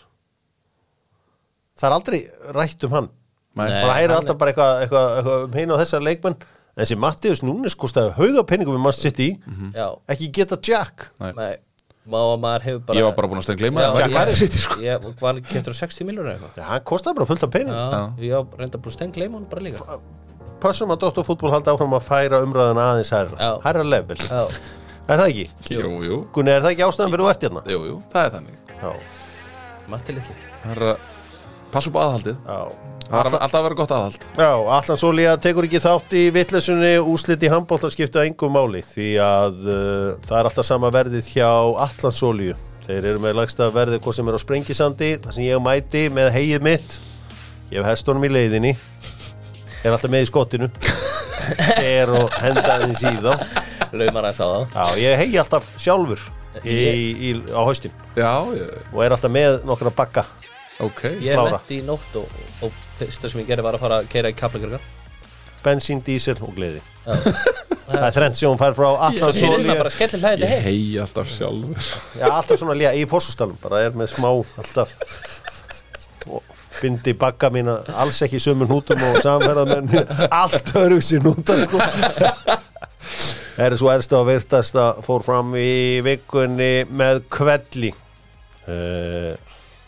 Það 1.74 1.88
er 1.88 1.96
aldrei 1.98 2.20
rætt 2.54 2.86
um 2.86 2.94
hann. 2.94 3.12
Heyri 3.58 4.08
hann 4.08 4.18
alltaf 4.18 4.38
bara 4.38 4.52
eitthvað 4.52 4.82
eitthva, 4.84 5.04
eitthva 5.18 5.36
um 5.46 5.56
heina 5.58 5.78
á 5.78 5.80
þessar 5.82 6.04
leikmenn. 6.06 6.36
En 6.74 6.82
þessi 6.82 6.98
Mattius 6.98 7.42
Núnes 7.46 7.76
kostaði 7.78 8.14
hauga 8.18 8.42
peningum 8.50 8.74
við 8.74 8.82
mann 8.82 8.96
sitt 8.96 9.20
í 9.22 9.30
Já. 9.74 9.86
Ekki 10.10 10.30
geta 10.34 10.58
Jack. 10.58 11.08
Nei. 11.22 11.30
Nei. 11.38 11.54
Maður 12.04 12.64
hefur 12.66 12.80
bara 12.84 12.98
Ég 12.98 13.06
var 13.06 13.14
bara 13.16 13.28
búin 13.30 13.40
að 13.40 13.46
stengla 13.46 13.70
Já, 13.70 13.86
það. 13.94 14.00
Jack 14.02 14.28
ég, 14.28 14.34
sitt 14.36 14.56
í, 14.58 14.60
sko. 14.60 14.80
ég 14.84 15.06
var 15.22 15.38
getur 15.48 15.76
60 15.78 16.04
miljónur 16.04 16.34
eitthvað? 16.34 16.58
Já, 16.58 16.64
hann 16.68 16.82
kostaði 16.90 17.16
bara 17.20 17.28
fullt 17.30 17.46
af 17.46 17.52
peningum. 17.54 17.78
Já, 17.94 18.26
ég 18.26 18.34
var 18.34 18.60
reynda 18.60 18.80
búin 18.82 18.92
að 18.92 18.96
steng 18.98 19.14
gleyma 19.14 19.38
hann 19.38 19.46
bara 19.48 19.64
líka. 19.64 19.98
Passum 20.60 20.92
að 20.92 21.06
Dr. 21.06 21.24
Fútból 21.24 21.52
haldi 21.54 21.72
áfram 21.72 21.96
að 21.96 22.04
færa 22.04 22.42
umræðan 22.44 22.82
aðeins 22.82 23.12
hærra. 23.14 23.54
Hærra 23.64 23.86
level. 23.88 24.18
Já, 24.20 24.42
Er 25.04 25.20
það 25.20 25.26
ekki? 25.28 25.44
Jú, 25.74 25.88
jú, 26.06 26.16
Gunni, 26.32 26.54
er 26.54 26.62
það 26.64 26.70
ekki 26.72 26.84
ástæðan 26.86 27.12
fyrir 27.12 27.24
þú 27.24 27.30
ert 27.30 27.42
hérna? 27.44 27.62
jú, 27.68 27.80
jú, 27.90 27.96
það 28.12 28.26
er 28.26 28.34
þannig. 28.38 28.74
Já, 28.80 28.92
Matti 29.92 30.14
litli. 30.16 30.36
Það 30.62 30.70
er 30.74 30.84
að 30.88 31.08
passa 31.74 31.90
upp 31.90 31.96
á 31.98 32.02
aðhaldið. 32.06 32.36
Já. 32.48 32.60
Það 33.04 33.18
er 33.20 33.34
alltaf 33.36 33.58
að 33.58 33.64
vera 33.66 33.76
gott 33.76 33.90
aðhald. 33.92 34.22
Já, 34.40 34.50
Allan 34.78 35.00
Sólía 35.02 35.34
tekur 35.44 35.66
ekki 35.68 35.80
þátt 35.84 36.14
í 36.16 36.22
vittlesunni 36.32 36.92
úslit 37.12 37.44
í 37.44 37.50
handbólta 37.52 37.90
skipta 37.92 38.22
engum 38.24 38.54
máli 38.56 38.80
því 38.80 39.08
að 39.20 39.58
uh, 39.68 40.06
það 40.24 40.38
er 40.38 40.48
alltaf 40.48 40.68
sama 40.70 40.88
verðið 40.94 41.28
hjá 41.34 41.50
Allan 41.84 42.16
Sólíu 42.16 42.56
þeir 42.86 43.10
eru 43.10 43.20
með 43.20 43.36
lagsta 43.42 43.68
verðið 43.72 44.00
hvað 44.06 44.16
sem 44.16 44.30
er 44.32 44.36
á 44.36 44.40
Sprengisandi 44.40 45.10
þar 45.20 45.36
sem 45.36 45.44
ég 45.44 45.60
mæti 45.64 46.06
með 46.16 46.30
heið 46.38 46.64
mitt. 46.64 46.96
Ég 47.68 47.82
hef 47.82 47.90
hestunum 47.92 48.24
í 48.24 48.32
leiðinni. 48.32 48.72
Er 49.84 49.92
alltaf 49.92 50.08
með 50.12 50.24
í 50.24 50.32
skottinu. 50.32 50.70
Er 51.84 52.08
og 52.08 52.32
henda 52.40 52.78
þeim 52.86 52.96
síðan 52.96 53.44
Laumar 54.00 54.28
að 54.30 54.38
sá 54.38 54.44
það 54.44 54.74
Já, 54.74 55.02
ég 55.04 55.20
hegi 55.22 55.38
alltaf 55.42 55.68
sjálfur 55.80 56.24
í, 56.62 56.74
í, 56.74 57.30
á 57.50 57.60
haustin. 57.66 57.94
Já, 58.14 58.32
ég, 58.54 58.74
og 58.92 59.00
er 59.06 59.14
alltaf 59.16 59.32
með 59.34 59.56
nokkra 59.66 59.90
bakka. 59.94 60.22
Ok. 60.84 61.00
Ég 61.22 61.34
Klára. 61.34 61.58
lendi 61.58 61.80
í 61.80 61.86
nótt 61.86 62.18
og, 62.20 62.30
og 62.66 62.76
fyrsta 62.98 63.30
sem 63.30 63.42
ég 63.42 63.48
gerði 63.50 63.64
var 63.66 63.78
að 63.78 63.82
fara 63.86 64.02
að 64.02 64.10
keira 64.12 64.30
í 64.30 64.36
kaplagrögar 64.38 64.82
bensín, 65.64 66.02
dísil 66.04 66.36
og 66.44 66.52
gleði. 66.58 66.82
Það 67.84 68.02
er 68.08 68.14
þrennt 68.16 68.38
sem 68.38 68.48
hún 68.48 68.58
fær 68.60 68.74
frá 68.76 68.86
Svo 69.12 69.30
ég 69.32 69.58
reyna 69.60 69.74
bara 69.76 69.90
að 69.90 69.94
skella 69.96 70.18
hlæði 70.22 70.44
Ég 70.46 70.52
heim. 70.54 70.62
hegi 70.64 70.98
alltaf 71.04 71.30
sjálfur. 71.34 71.88
Já, 72.16 72.26
alltaf 72.30 72.60
svona 72.60 72.76
lía 72.80 72.92
í 72.96 73.04
fórsústalum 73.08 73.58
bara 73.60 73.82
er 73.84 73.96
með 73.96 74.12
smá 74.14 74.30
alltaf. 74.32 74.94
Og 76.32 76.40
bindi 76.80 77.12
bagga 77.20 77.50
mína 77.52 77.78
alls 78.00 78.22
ekki 78.24 78.40
í 78.40 78.44
sömu 78.44 78.68
hnútum 78.68 79.04
og 79.10 79.18
samferðað 79.24 79.74
með 79.88 80.14
allt 80.42 80.72
öruvísi 80.80 81.20
hnúta 81.20 81.58
sko. 81.64 81.80
er 83.58 83.76
svo 83.78 83.90
ersta 83.92 84.18
og 84.20 84.26
virtasta 84.28 84.84
fór 85.04 85.22
fram 85.24 85.52
í 85.58 86.00
vikunni 86.04 86.84
með 86.90 87.22
kvelli. 87.32 87.92
Uh, 88.64 89.34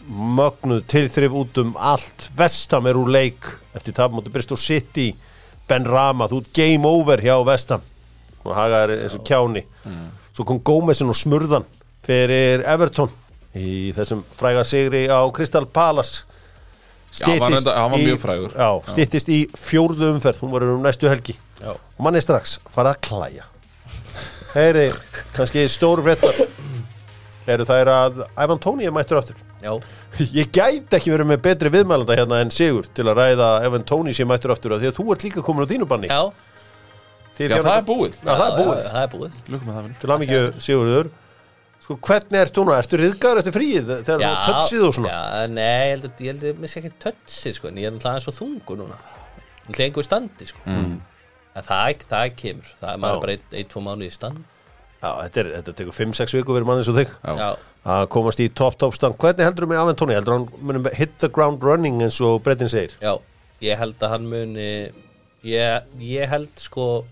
mögnuð 0.06 0.84
tilþrif 0.92 1.32
út 1.34 1.58
um 1.62 1.72
allt 1.82 2.28
vestam 2.38 2.86
er 2.86 2.98
úr 3.00 3.08
leik 3.10 3.48
eftir 3.74 3.96
tapmóti 3.96 4.30
Bristol 4.30 4.60
City. 4.60 5.08
Ben 5.66 5.82
Rama, 5.88 6.28
þú 6.30 6.44
ert 6.44 6.52
game 6.54 6.86
over 6.86 7.18
hjá 7.24 7.34
vestam 7.48 7.82
og 8.46 8.52
hagaður 8.54 8.92
þessu 9.02 9.22
kjáni. 9.26 9.64
Svo 10.36 10.44
kom 10.46 10.60
Gómezin 10.62 11.10
og 11.10 11.16
smurðan 11.18 11.64
fyrir 12.06 12.62
Everton 12.70 13.10
í 13.56 13.90
þessum 13.96 14.20
fræga 14.36 14.62
sigri 14.68 15.06
á 15.10 15.18
Crystal 15.34 15.66
Palace. 15.66 16.22
Já, 17.16 17.26
hann 17.32 17.90
var 17.90 17.98
í- 17.98 18.04
mjög 18.04 18.20
frægur. 18.20 18.52
já, 18.54 18.68
styttist 18.92 19.28
í 19.32 19.46
fjórðu 19.56 20.12
umferð. 20.12 20.42
Hún 20.44 20.52
var 20.52 20.62
um 20.68 20.82
næstu 20.84 21.08
helgi. 21.08 21.34
Já. 21.56 21.72
og 21.72 22.04
mann 22.04 22.14
er 22.14 22.20
strax 22.20 22.58
farið 22.68 22.92
að 22.92 23.00
klæja 23.08 23.44
heyri, 24.56 24.86
kannski 25.36 25.66
stóru 25.70 26.04
fréttar. 26.06 26.38
Eru 27.46 27.66
þær 27.68 27.90
að 27.92 28.22
Ivan 28.42 28.58
Tóni 28.62 28.88
er 28.88 28.94
mættur 28.94 29.20
aftur? 29.20 29.38
Já, 29.62 29.70
ég 30.34 30.48
gæti 30.50 30.98
ekki 30.98 31.12
verið 31.12 31.28
með 31.30 31.44
betri 31.44 31.70
viðmælanda 31.72 32.16
hérna 32.18 32.40
en 32.42 32.50
Sigur 32.54 32.88
til 32.96 33.06
að 33.06 33.20
ræða 33.20 33.50
Ivan 33.68 33.86
Tóni 33.86 34.14
sé 34.16 34.26
mættur 34.26 34.54
aftur 34.54 34.74
af 34.74 34.82
því 34.82 34.90
að 34.90 34.98
þú 34.98 35.06
ert 35.14 35.26
líka 35.28 35.44
komin 35.46 35.68
á 35.68 35.70
þínu 35.70 35.88
banni. 35.90 36.10
Já. 36.10 36.22
Já, 37.36 37.58
það 37.60 37.70
er 37.76 37.86
búið. 37.86 38.16
Já, 38.16 38.32
það 38.32 38.46
er 38.46 38.56
búið. 38.56 38.82
Það 38.86 39.02
er 39.02 39.10
búið. 39.12 39.38
Lukum 39.52 39.68
með 39.68 39.76
það 39.76 39.86
vinur. 39.86 39.96
Til 40.02 40.12
aðmyggju 40.14 40.42
Sigurður. 40.66 41.10
Sko, 41.86 41.96
hvernig 42.02 42.40
ert 42.40 42.56
þú 42.56 42.62
nú? 42.66 42.72
Ertu 42.74 42.98
riðgar 42.98 43.38
eftir 43.42 43.54
fríð 43.54 43.90
þegar 44.08 44.22
þú 44.22 44.30
tötsið 44.48 44.86
og 44.86 44.94
svona? 44.96 45.10
Já, 45.12 45.50
nei, 45.52 45.66
ég 45.66 45.92
held 45.92 46.06
að 46.08 46.22
ég 46.24 46.32
held 46.32 46.46
að 46.48 46.62
missi 46.64 46.80
ekki 46.80 46.90
tötsið 47.04 47.58
sko, 47.58 47.68
en 47.68 47.76
ég 47.78 47.86
er 47.86 47.92
náttúrulega 47.94 48.14
aðeins 48.16 48.26
svo 48.26 48.34
þungu 48.40 48.78
núna. 48.80 48.96
Ég 49.36 49.68
held 49.68 49.82
einhver 49.84 50.06
standi 50.08 50.48
sko. 50.48 50.64
Mm. 50.64 50.96
En 51.56 51.64
það, 51.64 52.04
það 52.10 52.34
kemur, 52.36 52.68
það 52.80 52.92
er 52.92 53.00
maður 53.00 53.22
bara 53.24 53.34
ein, 53.36 53.48
ein, 53.56 53.68
tvo 53.72 53.82
mánu 53.84 54.06
í 54.06 54.12
stand. 54.12 54.42
Já, 54.96 55.08
þetta, 55.22 55.40
er, 55.40 55.48
þetta 55.54 55.74
tekur 55.78 55.96
5-6 55.96 56.36
viku 56.36 56.56
verið 56.56 56.68
mann 56.68 56.82
eins 56.82 56.90
og 56.92 56.98
þig. 56.98 57.12
Að 57.86 58.04
komast 58.12 58.42
í 58.42 58.48
top 58.58 58.76
top 58.80 58.96
stand. 58.96 59.16
Hvernig 59.22 59.46
heldur 59.46 59.66
þú 59.66 59.70
með 59.70 59.82
Aventóni? 59.84 60.16
Heldur 60.18 60.38
hann 60.40 60.88
hit 60.98 61.16
the 61.22 61.30
ground 61.32 61.64
running 61.64 62.00
eins 62.04 62.18
og 62.24 62.40
Brettin 62.44 62.72
segir? 62.72 62.96
já, 63.00 63.14
ég 63.64 63.78
held 63.80 64.00
að 64.02 64.16
hann 64.16 64.26
muni 64.28 64.70
ég, 65.46 65.92
ég 66.02 66.32
held 66.32 66.50
sko 66.60 67.04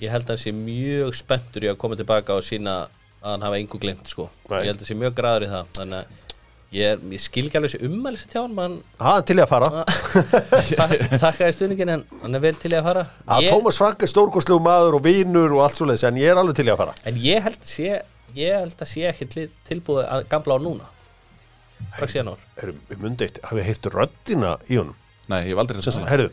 ég 0.00 0.12
held 0.12 0.28
að 0.28 0.36
hann 0.36 0.44
sé 0.44 0.52
mjög 0.56 1.16
spenntur 1.16 1.66
í 1.66 1.72
að 1.72 1.80
koma 1.80 1.98
tilbaka 1.98 2.36
og 2.36 2.44
sína 2.46 2.84
að 2.86 3.32
hann 3.32 3.44
hafa 3.48 3.58
engu 3.58 3.80
glimt 3.82 4.08
sko. 4.12 4.28
Nei. 4.50 4.62
ég 4.62 4.70
held 4.72 4.84
að 4.84 4.88
sé 4.90 4.96
mjög 4.96 5.16
graður 5.18 5.48
í 5.48 5.50
það 5.52 5.74
þannig 5.80 5.98
að 6.00 6.24
ég, 6.72 6.82
er, 6.92 6.98
ég 7.12 7.22
skil 7.22 7.46
ekki 7.46 7.60
alveg 7.60 7.74
þessi 7.74 7.86
ummæli 7.86 8.18
sem 8.20 8.32
tjá 8.32 8.42
hann 8.42 8.80
er 9.12 9.22
til 9.28 9.38
í 9.38 9.44
að 9.44 9.52
fara. 9.52 9.84
Takkaði 11.22 11.52
stuðningin 11.54 11.94
en 11.94 12.04
hann 12.22 12.34
er 12.34 12.42
vel 12.42 12.54
til 12.58 12.72
í 12.72 12.78
að 12.78 12.90
fara. 12.90 13.06
Að 13.26 13.46
ég, 13.46 13.54
Tómas 13.54 13.78
Frank 13.80 14.02
er 14.02 14.10
stórkostlegu 14.10 14.62
maður 14.64 14.98
og 14.98 15.06
vinur 15.06 15.56
og 15.56 15.64
allt 15.66 15.78
svo 15.78 15.88
leiðis 15.88 16.06
en 16.08 16.20
ég 16.20 16.32
er 16.32 16.40
alveg 16.40 16.58
til 16.58 16.68
í 16.68 16.74
að 16.74 16.82
fara. 16.82 16.96
En 17.06 17.18
ég 17.22 17.46
held 17.46 17.62
að 17.62 17.70
sé 17.70 18.02
ég 18.36 18.60
held 18.60 18.76
að 18.76 18.90
sé 18.90 19.06
ekki 19.08 19.28
til- 19.32 19.50
tilbúið 19.68 20.04
að 20.08 20.28
gamla 20.28 20.56
á 20.56 20.58
núna. 20.60 20.86
Strax 21.96 22.14
í 22.14 22.20
janúar. 22.20 22.38
Við 22.60 23.00
myndi 23.00 23.26
eitt, 23.28 23.40
hafið 23.44 23.68
heyrt 23.68 23.88
röddina 23.92 24.56
í 24.68 24.78
honum? 24.80 24.96
Nei, 25.28 25.40
ég 25.44 25.52
hef 25.52 25.58
aldrei 25.62 25.82
Sess, 25.82 25.98
þetta 25.98 26.12
Herru, 26.12 26.30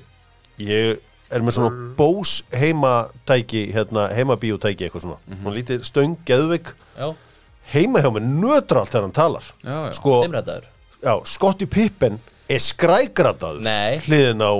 ég 0.57 0.99
er 1.33 1.41
með 1.41 1.55
svona 1.57 1.95
Bose 1.97 2.43
heimatæki 2.53 3.65
hérna, 3.73 4.07
heimabíótæki 4.13 4.87
eitthvað 4.87 5.05
svona. 5.07 5.19
Mm 5.27 5.37
-hmm. 5.37 5.55
lítið 5.57 5.83
stöng, 5.83 6.17
geðvik 6.25 6.73
já, 6.97 7.15
heima 7.71 8.03
hjá 8.03 8.11
mig 8.13 8.27
nötra 8.27 8.83
allt 8.83 8.91
þegar 8.91 9.07
hann 9.07 9.15
talar. 9.15 9.49
Já, 9.63 9.77
já. 9.87 9.93
sko, 9.97 10.19
dimrættaður 10.25 10.69
já, 11.03 11.13
Scottie 11.25 11.67
Pippen 11.67 12.19
er 12.51 12.61
skrækrataður 12.63 13.63
Nei. 13.63 13.99
hliðin 14.05 14.43
á 14.43 14.53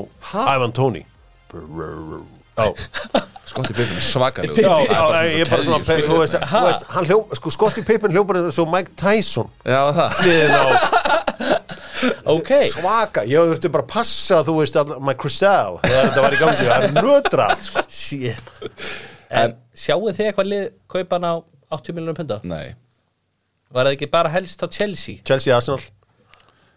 Ivan 0.56 0.74
Toney 0.76 1.06
já, 1.54 2.68
Skotti 3.54 3.74
Pippen 3.74 3.98
er 3.98 4.02
svakalegur. 4.02 4.64
Já, 4.64 4.78
já, 4.88 5.24
ég 5.30 5.44
er 5.44 5.50
bara 5.52 5.66
svona 5.66 5.86
keðju, 5.86 6.08
þú 6.08 6.20
veist, 6.22 6.38
þú 6.50 6.62
veist, 6.64 6.86
hann 6.96 7.08
hljó, 7.10 7.18
sko 7.38 7.52
Scottie 7.54 7.86
Pippen 7.86 8.14
hljópar 8.16 8.40
svo 8.56 8.66
Mike 8.72 8.96
Tyson. 8.98 9.50
Já, 9.68 9.82
það. 9.94 10.16
Hliðin 10.24 10.54
á 10.58 10.66
ok, 12.34 12.52
svaka, 12.74 13.24
ég 13.30 13.52
þurfti 13.52 13.72
bara 13.74 13.86
að 13.86 13.92
passa 13.94 14.40
þú 14.48 14.56
veist, 14.62 14.78
all, 14.80 14.96
my 15.04 15.16
crystal 15.20 15.78
þegar 15.84 16.08
þetta 16.08 16.24
var 16.26 16.38
í 16.38 16.40
gangi, 16.42 16.68
það 16.70 16.88
er 16.88 16.96
nötra 16.98 17.50
allt 17.54 17.68
sko. 17.70 17.84
shit. 17.92 18.54
En 19.34 19.58
sjáu 19.76 20.02
þið 20.08 20.30
eitthvað 20.30 20.50
lið 20.50 20.66
kaupa 20.96 21.20
hann 21.20 21.30
á 21.30 21.34
80 21.78 21.98
miljonum 21.98 22.18
punda? 22.18 22.40
Nei, 22.48 22.74
var 23.74 23.90
það 23.90 23.98
ekki 23.98 24.10
bara 24.14 24.30
helst 24.34 24.64
á 24.64 24.68
Chelsea? 24.70 25.20
Chelsea 25.28 25.56
Arsenal, 25.56 25.80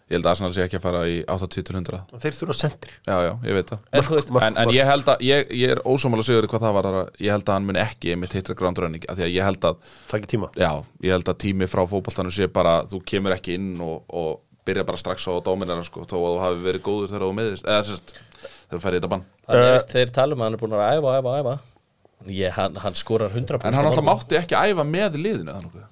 ég 0.07 0.15
held 0.15 0.25
að 0.25 0.31
Arsenal 0.31 0.51
sé 0.55 0.63
ekki 0.63 0.77
að 0.79 0.83
fara 0.87 1.01
í 1.11 1.17
80-100 1.27 1.97
þeir 2.23 2.35
þurfa 2.39 2.55
sendir. 2.55 2.93
Já, 3.07 3.15
já, 3.27 3.31
ég 3.49 3.57
veit 3.57 3.71
það. 3.73 3.79
En 3.91 4.05
Mark- 4.37 4.45
En, 4.47 4.57
en 4.63 4.71
ég 4.75 4.87
held 4.87 5.09
að, 5.11 5.23
ég, 5.27 5.51
ég 5.59 5.73
er 5.75 5.81
ósámála 5.83 6.23
sigur 6.23 6.47
hvað 6.47 6.63
það 6.67 6.75
var 6.77 6.87
að 6.91 6.99
ég 7.25 7.31
held 7.35 7.43
að 7.49 7.53
hann 7.57 7.67
mun 7.67 7.79
ekki 7.81 8.13
einmitt 8.15 8.35
hitta 8.37 8.55
grándrönning 8.57 9.03
af 9.09 9.17
því 9.19 9.25
að 9.27 9.33
ég 9.35 9.47
held 9.49 9.67
að, 9.71 9.81
það 10.07 10.19
ekki 10.21 10.31
tíma. 10.35 10.49
Já, 10.55 10.71
ég 11.03 11.15
held 11.17 11.31
að 11.33 11.39
tími 11.43 11.67
frá 11.67 11.83
fótballtanum 11.91 12.31
sé 12.37 12.47
bara, 12.47 12.77
þú 12.87 13.01
kemur 13.13 13.35
ekki 13.35 13.57
inn 13.59 13.73
og, 13.83 14.03
og 14.07 14.39
byrja 14.67 14.83
bara 14.87 14.99
strax 14.99 15.27
á 15.27 15.35
dóminara 15.43 15.83
sko, 15.87 16.03
þó 16.07 16.15
að 16.19 16.31
þú 16.31 16.39
hafi 16.45 16.63
verið 16.69 16.85
góður 16.87 17.11
þegar 17.11 17.27
þú 17.27 17.35
meðist 17.41 17.67
eða 17.67 17.83
sérst, 17.87 18.15
þegar 18.67 18.79
þú 18.79 18.83
færði 18.87 18.99
þetta 19.01 19.11
bann. 19.15 19.27
Þannig 19.47 19.63
Eh, 19.63 19.67
að 19.67 19.75
veist, 19.77 19.91
þeir 19.95 20.11
tala 20.17 20.35
um 20.35 20.41
að 20.41 20.47
hann 20.49 20.57
er 20.57 20.63
búin 20.63 20.75
að 20.75 20.87
æfa, 20.97 21.13
æfa, 21.21 21.35
æfa. 21.43 21.53
Ég, 22.27 22.51
hann, 22.57 22.75
hann 22.83 22.95
skorar 22.99 23.29
100% 23.31 23.63
En 23.69 23.75
hann 23.77 23.85
alltaf 23.87 24.03
mátti 24.03 24.35
ekki 24.39 24.57
æfa 24.59 24.83
með 24.87 25.15
liðinu 25.21 25.53
nokkuð 25.53 25.86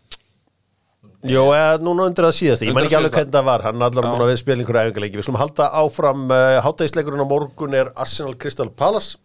Jó, 1.25 1.43
eða 1.55 1.77
núna 1.81 2.05
undir 2.09 2.27
það 2.27 2.35
síðast, 2.37 2.63
ég 2.65 2.69
man 2.69 2.83
Undir 2.83 2.91
ekki 2.91 2.97
alveg 2.99 3.15
hvernig 3.15 3.33
það 3.33 3.45
var. 3.47 3.63
Hann 3.65 3.79
er 3.81 3.85
allar 3.87 4.07
búin 4.11 4.23
að 4.25 4.31
við 4.31 4.41
spila 4.41 4.61
einhverja 4.61 4.89
æfingarleiki 4.89 5.17
við 5.17 5.25
slum 5.25 5.37
halda 5.39 5.69
áfram, 5.81 6.25
uh, 6.29 6.57
hátægisleikurinn 6.61 7.23
á 7.25 7.27
morgun 7.29 7.77
er 7.77 7.89
Arsenal 7.97 8.35
Crystal 8.41 8.69
Palace. 8.69 9.17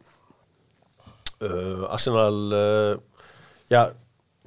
Uh, 1.41 1.85
Arsenal 1.93 2.39
uh, 2.57 3.27
já, 3.73 3.83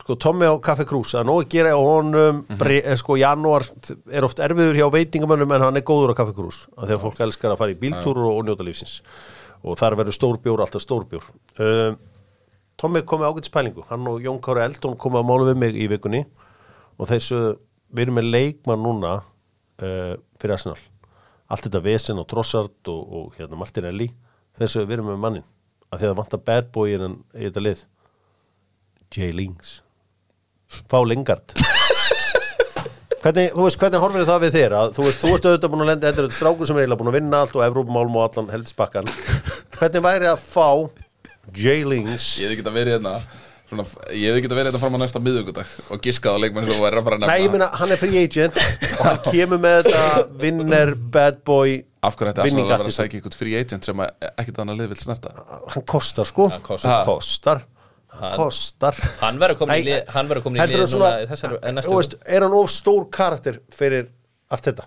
sko 0.01 0.17
Tommy 0.17 0.49
á 0.49 0.57
Café 0.65 0.87
Krús, 0.89 1.13
það 1.13 1.21
er 1.21 1.29
nóg 1.29 1.43
að 1.43 1.51
gera 1.53 1.75
á 1.77 1.81
honum. 1.81 2.41
Bre, 2.59 2.79
eh, 2.81 2.97
sko 2.99 3.17
janúar 3.21 3.67
er 4.09 4.25
oft 4.25 4.41
erfiður 4.41 4.79
hjá 4.79 4.87
veitingamönnum 4.97 5.53
en 5.53 5.67
hann 5.67 5.77
er 5.77 5.85
góður 5.85 6.15
á 6.17 6.19
Café 6.23 6.33
Krús 6.37 6.63
að 6.73 6.95
fólk 7.03 7.21
elskar 7.27 7.53
að 7.53 7.61
fara 7.61 7.75
í 7.75 7.79
bíltúr 7.79 8.23
og, 8.25 8.41
njóta 8.47 8.65
lífsins. 8.65 9.01
Og 9.63 9.77
þar 9.79 9.99
verður 10.01 10.17
stórbjór 10.17 10.65
alltaf 10.65 10.83
stórbjór. 10.83 11.29
Uh, 11.61 11.93
Tommy 12.81 13.03
kom 13.05 13.21
með 13.21 13.29
ágætis 13.31 13.53
pælingu. 13.53 13.85
Hann 13.87 14.09
og 14.09 14.25
Jón 14.25 14.41
Kári 14.43 14.65
Eldon 14.65 14.97
kom 14.99 15.15
að 15.15 15.29
mála 15.29 15.51
við 15.51 15.61
mig 15.61 15.77
í 15.77 15.85
vikunni 15.91 16.25
og 16.97 17.09
þessu, 17.09 17.39
við 17.93 18.05
erum 18.07 18.17
með 18.19 18.29
leikmann 18.33 18.83
núna 18.83 19.13
uh, 19.21 20.13
fyrir 20.41 20.55
Arsenal. 20.57 20.79
Allt 21.51 21.67
þetta 21.67 21.81
vesen 21.85 22.21
og 22.21 22.27
Trossard 22.31 22.89
og, 22.91 23.01
og 23.19 23.39
hérna 23.39 23.59
Martinelli 23.59 24.09
þessu 24.59 24.83
við 24.85 24.97
erum 24.99 25.11
með 25.13 25.21
mannin 25.23 25.47
af 25.93 25.99
því 25.99 26.05
að 26.07 26.11
það 26.13 26.19
vantar 26.21 26.41
bad 26.49 26.69
boy 26.73 26.87
í, 26.89 26.97
þennan- 26.97 27.19
í 27.37 27.47
þetta 27.47 27.63
lið. 27.67 27.83
J. 29.13 29.29
Lings. 29.37 29.75
Pá 30.89 30.97
Lingard. 31.05 31.53
Hvernig, 33.23 33.53
þú 33.55 33.63
veist, 33.63 33.77
hvernig 33.79 34.01
horfir 34.03 34.25
það 34.27 34.41
við 34.43 34.55
þér? 34.57 34.73
Að 34.75 34.89
þú 34.97 35.03
veist, 35.05 35.21
þú 35.21 35.29
ert 35.31 35.45
auðvitað 35.47 35.71
búin 35.71 35.83
að 35.85 35.89
lenda 35.93 36.09
þetta 36.09 36.23
er 36.27 36.33
strákur 36.35 36.67
sem 36.67 36.75
er 36.75 36.83
eiginlega 36.83 36.99
búin 36.99 37.11
að 37.13 37.15
vinna 37.15 37.39
allt 37.39 37.53
og 37.55 37.63
Evrópumálm 37.63 38.17
og 38.19 38.25
allan 38.25 38.49
heldspakkan 38.51 39.07
hvernig 39.77 40.03
væri 40.03 40.27
að 40.27 40.41
fá 40.43 40.65
J. 41.55 41.77
Lings? 41.87 42.25
Ég 42.41 42.49
hefði 42.49 42.57
geta 42.59 42.73
verið 42.75 42.97
hérna 42.97 43.13
svona, 43.69 43.85
Ég 44.13 44.29
hefði 44.33 44.43
geta 44.45 44.57
verið 44.57 44.69
hérna 44.71 44.81
fram 44.83 44.97
á 44.97 44.99
næsta 45.03 45.21
miðugudag 45.23 45.73
og 45.93 46.03
giskað 46.03 46.37
á 46.37 46.41
leikmenn 46.43 46.67
sem 46.67 46.75
þú 46.77 46.83
væri 46.85 47.01
að 47.01 47.07
fara 47.07 47.17
að 47.19 47.25
Nei, 47.25 47.35
ég 47.39 47.47
nefna 47.47 47.57
meina, 47.57 47.69
hann 47.81 47.95
er 47.95 48.01
free 48.01 48.23
agent. 48.23 48.61
Og 48.99 49.03
hann 49.07 49.19
kemur 49.29 49.61
með 49.63 49.77
þetta 49.89 50.23
vinner, 50.43 50.95
bad 51.17 51.43
boy 51.47 51.75
Af 52.03 52.17
hverju 52.19 52.33
ætti 52.33 52.43
Arsenal 52.43 52.65
að 52.65 52.71
vera 52.73 52.89
að 52.91 52.95
sækja 52.97 53.19
ykkur 53.21 53.37
free 53.39 53.59
agent 53.61 53.85
sem 53.87 54.01
ekkert 54.03 54.57
annað 54.63 54.81
lið 54.81 54.89
vil 54.93 54.99
snerta? 54.99 55.31
Hann 55.75 55.85
kostar 55.87 56.27
sko. 56.27 56.49
Hann 56.51 56.65
kostar. 56.65 56.97
Hann 56.97 57.07
kostar. 57.07 57.63
Hann- 58.13 58.35
Kostar. 58.37 58.93
hann 59.23 59.39
verður 59.41 59.57
komin 59.63 59.79
í 59.81 59.85
lið 59.87 60.11
hann 60.13 60.27
verður 60.29 60.43
komin 60.45 60.61
í 60.61 60.65
lið 60.69 60.75
núna 60.83 60.89
svona, 60.91 61.07
í 61.23 61.29
þessari 61.31 61.55
en 61.57 61.63
þú 61.63 61.77
næstu 61.79 61.95
veist, 61.97 62.13
er 62.29 62.43
hann 62.45 62.53
of 62.59 62.67
stór 62.69 63.07
karakter 63.09 63.57
fyrir 63.73 64.03
allt 64.53 64.67
þetta? 64.69 64.85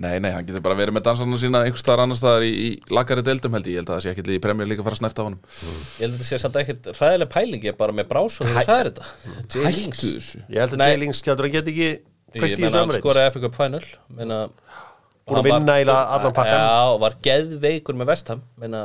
Nei, 0.00 0.14
nei, 0.24 0.30
hann 0.32 0.46
getur 0.48 0.62
bara 0.64 0.76
verið 0.78 0.94
með 0.96 1.02
dansarna 1.10 1.36
sína 1.40 1.60
einhvers 1.66 1.82
staðar 1.84 2.00
annars 2.06 2.20
staðar 2.22 2.44
í, 2.46 2.52
í 2.56 2.68
lagari 2.96 3.20
deildum 3.26 3.52
held 3.58 3.66
ég, 3.68 3.74
ég 3.74 3.82
held 3.82 3.90
að 3.90 3.98
það 3.98 4.04
sé 4.06 4.12
ekkert 4.14 4.30
í 4.32 4.38
premjör 4.40 4.70
líka 4.70 4.80
að 4.80 4.86
fara 4.88 4.96
að 4.96 5.00
snerta 5.02 5.20
á 5.20 5.26
honum 5.26 5.40
ég 5.44 6.00
held 6.00 6.14
að 6.14 6.14
þetta 6.14 6.28
sé 6.30 6.38
samt 6.40 6.56
ekkert 6.62 6.88
ræðileg 6.96 7.30
pæling 7.34 7.66
ég 7.66 7.74
er 7.74 7.78
bara 7.82 7.96
með 7.98 8.08
brás 8.08 8.38
og 8.40 8.48
þegar 8.48 8.68
sagði 8.70 8.94
þetta 8.94 9.04
J. 9.60 9.74
Lings 9.76 10.00
Hættu 10.00 10.12
þessu 10.16 10.40
Ég 10.48 10.62
held 10.64 10.72
að 10.72 10.80
Nei. 10.80 10.86
J. 10.94 11.00
Lings 11.04 11.20
skjáldur 11.20 11.48
hann 11.50 11.54
get 11.58 11.68
ekki 11.74 11.84
ég 11.84 12.00
kveikt 12.40 12.56
í 12.56 12.64
menna 12.64 12.70
þessu 12.70 12.80
hann 12.80 12.88
ömreits 12.88 13.04
skoraði 13.04 13.34
FA 13.36 13.44
Cup 13.44 13.60
Final 13.60 13.82
menna 14.20 14.40
Búin 15.30 15.38
að 15.42 15.46
vinna 15.50 15.76
eiginlega 15.76 16.16
allan 16.16 16.34
pakkann. 16.40 16.64
já 16.64 16.80
og 16.94 16.98
var 17.04 17.18
geðveikur 17.28 18.00
með 18.00 18.08
Vestham 18.14 18.40
menna 18.64 18.80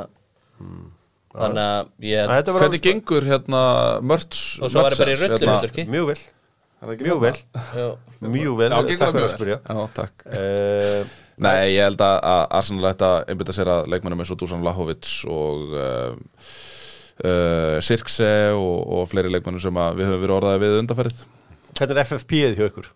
þannig 1.36 1.64
að 1.64 2.08
ég 2.12 2.30
Þetta 2.36 2.56
Hvernig 2.60 2.84
gengur 2.84 3.26
hérna 3.32 3.62
mörts 4.04 4.44
Og 4.60 4.68
svo 4.72 4.84
var 4.84 4.94
ég 4.94 5.00
bara 5.00 5.14
í 5.14 5.18
rullu 5.20 5.40
hérna. 5.40 5.86
Mjög 5.96 6.06
vel, 6.12 6.16
er 6.16 6.22
það 6.22 6.45
mjög 6.84 7.22
vel. 7.22 7.36
Já, 7.76 7.86
Mjög 8.36 8.58
vel, 8.58 8.72
Já, 8.72 8.80
gengur 8.82 8.98
takk 9.00 9.12
fyrir 9.12 9.20
mjög 9.20 9.28
að 9.28 9.36
spyrja. 9.36 9.58
Vel 9.64 9.76
Já, 9.76 9.88
takk. 9.96 10.26
Uh, 10.26 11.14
Nei, 11.36 11.56
ég 11.74 11.84
held 11.84 12.00
að 12.00 12.18
að 12.24 12.42
Arsenal 12.56 12.90
ætti 12.90 13.04
að 13.04 13.18
einbytta 13.32 13.54
sér 13.56 13.68
að 13.68 13.88
leikmennum 13.92 14.22
eins 14.24 14.30
og 14.32 14.38
Dusan 14.40 14.62
Lahovic 14.64 15.10
og 15.28 15.74
uh, 15.76 16.14
uh, 17.20 17.76
Sirkse 17.84 18.30
og, 18.56 18.78
og 18.96 19.10
fleiri 19.10 19.32
leikmennum 19.34 19.60
sem 19.60 19.80
að 19.82 19.98
við 20.00 20.08
höfum 20.08 20.22
verið 20.24 20.36
orðaði 20.38 20.62
við 20.64 20.78
undanferðið 20.82 21.24
Hvernig 21.76 21.92
er 21.92 22.00
FFP-ið 22.06 22.56
hjá 22.56 22.64
ykkur? 22.70 22.88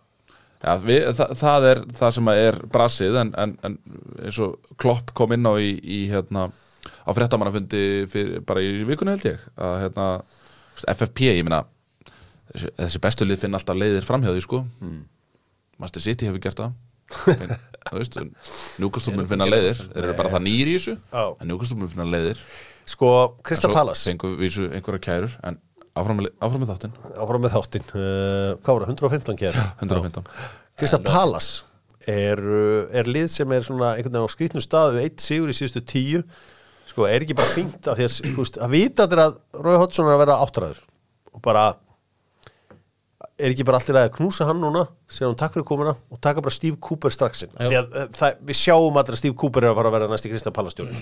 Já, 0.60 0.72
við, 0.84 1.04
það, 1.16 1.34
það 1.40 1.66
er 1.70 1.82
það 2.00 2.14
sem 2.16 2.30
að 2.32 2.40
er 2.46 2.58
brasið 2.72 3.18
en, 3.20 3.32
en, 3.44 3.52
en 3.64 3.76
eins 4.24 4.40
og 4.44 4.74
Klopp 4.80 5.12
kom 5.16 5.36
inn 5.36 5.48
á 5.48 5.52
í, 5.60 5.74
í 5.80 6.00
hérna 6.08 6.48
á 6.48 7.10
fréttamannafundi 7.16 7.84
fyrir, 8.12 8.40
bara 8.48 8.64
í 8.64 8.80
vikunni 8.88 9.16
held 9.16 9.28
ég 9.34 9.44
að 9.60 9.76
hérna 9.84 10.08
FFP, 10.94 11.28
ég 11.28 11.44
meina 11.44 11.62
þessi, 12.54 13.00
bestu 13.04 13.26
lið 13.28 13.42
finna 13.44 13.60
alltaf 13.60 13.78
leiðir 13.78 14.06
framhjáði 14.06 14.42
sko. 14.44 14.64
Mm. 14.82 15.00
Master 15.80 16.02
City 16.04 16.28
hefur 16.28 16.42
gert 16.44 16.60
það. 16.60 16.74
Þú 17.90 17.96
veist, 17.98 18.18
njúkastum 18.78 19.16
mun 19.18 19.26
finna 19.30 19.46
leiðir. 19.48 19.80
þeir 19.94 20.04
eru 20.04 20.16
bara 20.18 20.30
það 20.34 20.44
nýri 20.46 20.74
í 20.74 20.78
þessu 20.78 20.92
Já. 20.98 21.24
en 21.42 21.48
njúkastum 21.50 21.80
mun 21.82 21.90
finna 21.90 22.06
leiðir. 22.06 22.42
Sko, 22.90 23.08
Krista 23.46 23.70
Pallas 23.72 24.02
einhverja 24.10 25.00
kærur 25.02 25.34
en 25.46 25.58
áfram, 25.98 26.20
með- 26.20 26.30
áfram 26.42 26.62
með 26.64 26.70
þáttinn. 26.74 26.94
Áfram 27.24 27.42
með 27.44 27.54
þáttinn. 27.56 27.88
Uh, 27.94 28.52
Hvað 28.62 28.84
það, 28.84 28.94
115 28.94 29.40
kjær? 29.40 29.58
115 29.82 30.30
Krista 30.80 31.00
Pallas 31.04 31.50
er, 32.08 32.40
uh, 32.40 32.86
er 32.96 33.10
lið 33.10 33.28
sem 33.32 33.52
er 33.56 33.66
svona 33.66 33.92
einhvern 33.96 34.14
veginn 34.20 34.30
á 34.30 34.34
skrýtnu 34.34 34.62
stað 34.64 34.96
við 34.96 35.06
eitt 35.08 35.24
sigur 35.26 35.50
í 35.52 35.56
síðustu 35.56 35.82
tíu. 35.86 36.22
Sko, 36.90 37.06
er 37.06 37.22
ekki 37.26 37.36
bara 37.38 37.54
fínt 37.54 37.86
af 37.90 37.98
því 37.98 38.06
að, 38.06 38.14
þú 38.34 38.38
veist, 38.42 38.56
að 38.58 38.72
vita 38.74 39.06
þetta 39.06 39.26
að 39.28 39.36
Rói 39.66 39.76
Hotsson 39.82 40.08
er 40.10 40.16
að 40.16 40.22
vera 40.24 40.38
áttræður 40.46 40.80
og 41.30 41.42
bara 41.44 41.66
er 43.40 43.54
ekki 43.54 43.66
bara 43.66 43.80
allir 43.80 43.98
að 44.00 44.12
knúsa 44.18 44.46
hann 44.48 44.60
núna 44.62 44.86
segja 45.10 45.30
hann 45.30 45.38
takk 45.40 45.56
fyrir 45.56 45.66
komuna 45.68 45.96
og 45.96 46.20
taka 46.22 46.44
bara 46.44 46.54
Steve 46.54 46.78
Cooper 46.82 47.12
strax 47.14 47.46
inn. 47.46 47.52
Því 47.56 47.78
að 47.80 47.92
uh, 47.92 48.08
það, 48.16 48.40
við 48.50 48.60
sjáum 48.60 49.00
allir 49.00 49.16
að 49.16 49.22
Steve 49.22 49.38
Cooper 49.42 49.66
er 49.66 49.72
að 49.72 49.78
fara 49.80 49.92
að 49.92 49.96
vera 49.98 50.10
næsti 50.12 50.32
Krista 50.32 50.52
Pallas 50.54 50.76
stjórn 50.76 50.92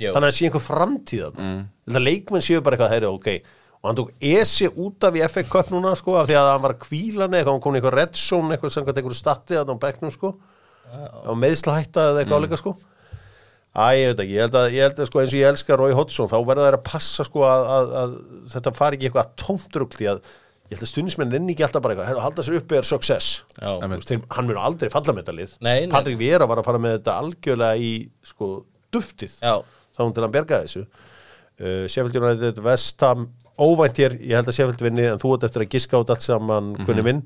Jú. 0.00 0.12
þannig 0.14 0.20
að 0.20 0.28
það 0.28 0.36
sé 0.36 0.46
einhver 0.48 0.64
framtíð 0.64 1.26
mm. 1.34 1.58
þetta 1.88 2.04
leikmenn 2.04 2.46
séu 2.46 2.62
bara 2.64 2.78
eitthvað 2.78 2.94
heyri, 2.94 3.10
ok. 3.10 3.58
Og 3.80 3.88
hann 3.88 3.96
tók 3.96 4.12
Esi 4.20 4.68
út 4.68 5.08
af 5.08 5.16
í 5.16 5.24
FA 5.32 5.44
Cup 5.48 5.72
núna 5.72 5.94
sko, 5.96 6.18
af 6.20 6.28
því 6.28 6.36
að 6.36 6.48
hann 6.52 6.64
var 6.64 6.74
að 6.76 6.82
kvíla 6.84 7.26
neð 7.26 7.40
eitthvað, 7.40 7.54
hann 7.54 7.64
kom 7.64 7.76
í 7.76 7.80
eitthvað 7.80 7.96
red 7.96 8.16
zone, 8.20 8.54
eitthvað 8.54 8.74
sem 8.74 8.88
eitthvað 8.92 9.16
statti 9.16 9.56
að 9.56 9.72
hann 9.72 9.80
bekknum 9.80 10.12
sko. 10.12 10.34
Og 11.30 11.38
meðsla 11.38 11.78
hætta 11.78 12.10
eða 12.10 12.22
eitthvað 12.22 12.42
áleika 12.42 12.58
sko. 12.60 12.74
Æ, 13.70 13.86
ég 13.94 14.10
veit 14.10 14.20
ekki, 14.24 14.34
ég 14.34 14.44
held 14.44 14.58
að, 14.58 14.68
ég 14.74 14.84
held 14.84 15.00
að 15.00 15.08
sko, 15.08 15.20
eins 15.22 15.32
og 15.32 15.38
ég 15.38 15.52
elska 15.54 15.76
Rói 15.78 15.94
Hodgson, 15.94 16.28
þá 16.28 16.36
verða 16.42 16.66
þær 16.66 16.76
að 16.80 16.86
passa 16.90 17.26
sko 17.28 17.44
að, 17.46 17.66
að, 17.76 17.92
að 18.00 18.14
þetta 18.50 18.72
fari 18.76 18.98
ekki 18.98 19.08
eitthvað 19.08 19.28
tómtrugl 19.38 19.94
því 19.94 20.08
að 20.10 20.22
ég 20.70 20.78
held 20.78 20.86
að 20.86 20.90
stundismenn 20.92 21.34
enn 21.34 21.50
ekki 21.50 21.64
alltaf 21.66 21.82
bara 21.82 21.94
eitthvað, 21.96 22.08
"Heyrðu, 22.12 22.22
halda 22.24 22.42
sér 22.46 22.56
uppi 22.60 22.76
er 22.78 22.82
success. 22.86 23.42
Þeir- 24.06 24.24
hann 24.30 24.46
mun 24.46 24.56
aldrei 24.56 24.88
falla 24.90 25.12
með 25.12 25.24
þetta 25.24 25.34
lið. 25.36 25.56
Nei, 25.60 25.80
nei. 25.86 25.90
Patrik 25.90 26.18
Vera 26.18 26.46
var 26.46 26.56
að 26.62 26.64
fara 26.64 26.78
með 26.78 26.98
þetta 26.98 27.18
algjörlega 27.20 27.78
í 27.78 28.08
sko, 28.22 28.64
duftið. 28.92 29.34
Já, 29.42 29.62
þá 29.96 29.98
hún 30.06 30.14
til 30.14 30.22
að 30.24 30.32
berga 30.32 30.62
þessu. 30.64 30.86
Uh, 31.60 31.86
Sheffield 31.86 32.16
United, 32.16 32.58
West 32.64 33.00
Ham 33.02 33.28
óvænt 33.58 33.96
hér, 33.98 34.14
ég 34.18 34.32
held 34.38 34.46
að 34.48 34.54
Sheffield 34.56 34.80
vinni 34.80 35.04
en 35.12 35.18
þú 35.18 35.34
ert 35.34 35.44
eftir 35.50 35.62
að 35.66 35.68
giska 35.68 35.98
át 36.00 36.08
allt 36.10 36.22
saman 36.22 36.76
kunni 36.86 37.02
minn. 37.02 37.22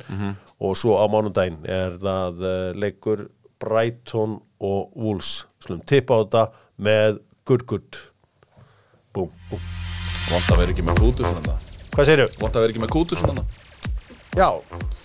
og 0.61 0.75
svo 0.77 0.97
á 0.99 1.07
mánudaginn 1.07 1.65
er 1.69 1.99
það 1.99 2.41
uh, 2.43 2.73
leikur 2.75 3.29
Brighton 3.61 4.41
og 4.61 4.91
Wolves. 4.97 5.45
Slum 5.61 5.81
tippa 5.87 6.15
á 6.19 6.25
þetta 6.25 6.53
með 6.81 7.19
good 7.45 7.67
good. 7.67 7.97
Búm, 9.15 9.31
búm. 9.51 9.61
Vont 10.31 10.51
að 10.51 10.59
vera 10.59 10.73
ekki 10.73 10.83
með 10.83 10.99
kútu 10.99 11.23
svona 11.23 11.59
hvað 11.95 12.09
segirðu? 12.09 12.29
Vont 12.43 12.57
að 12.57 12.65
vera 12.65 12.75
ekki 12.75 12.83
með 12.83 12.93
kútu 12.95 13.19
svona. 13.19 13.45
Já, 14.35 14.49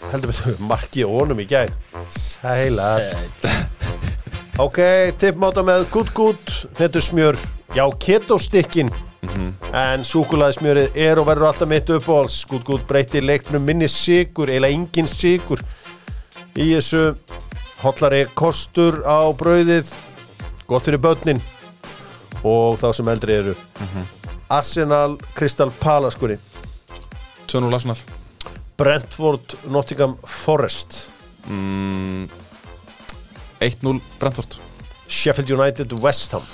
heldur 0.09 0.31
við 0.31 0.39
þau 0.41 0.63
marki 0.71 1.03
og 1.05 1.11
honum 1.19 1.41
í 1.43 1.45
gæð 1.49 1.69
Sælar. 2.09 3.03
Ok, 4.59 4.79
tippmáta 5.21 5.61
með 5.63 5.85
good 5.93 6.09
good 6.17 6.55
Hnetusmjör, 6.79 7.37
já, 7.77 7.85
ketostikkin 8.01 8.89
En 9.75 10.01
súkulaðismjörið 10.07 10.95
er 10.97 11.19
og 11.21 11.27
verður 11.27 11.49
alltaf 11.49 11.67
mitt 11.69 11.89
uppáhalds. 11.93 12.39
Good 12.49 12.63
good 12.65 12.85
breytir 12.89 13.21
leiknum 13.27 13.61
minni 13.67 13.87
sigur 13.91 14.49
Eila 14.49 14.71
engin 14.73 15.07
sigur 15.11 15.61
Í 16.57 16.71
þessu. 16.73 17.13
Hollari 17.83 18.23
kostur 18.35 19.03
á 19.05 19.29
brauðið 19.37 19.91
Gott 20.67 20.89
fyrir 20.89 21.03
börnin 21.03 21.43
Og 22.41 22.79
þá 22.79 22.89
sem 22.95 23.11
eldri 23.11 23.35
eru. 23.35 23.53
Arsenal 24.49 25.17
Crystal 25.37 25.69
Palace 25.83 26.15
skuri 26.17 26.39
2-0 27.49 27.73
Arsenal? 27.73 28.01
Brentford 28.79 29.55
Nottingham 29.73 30.15
Forest. 30.23 31.09
Mm, 31.49 32.29
1-0 33.59 33.99
Brentford. 34.21 34.55
Sheffield 35.09 35.49
United 35.57 35.93
West 36.03 36.31
Ham. 36.37 36.45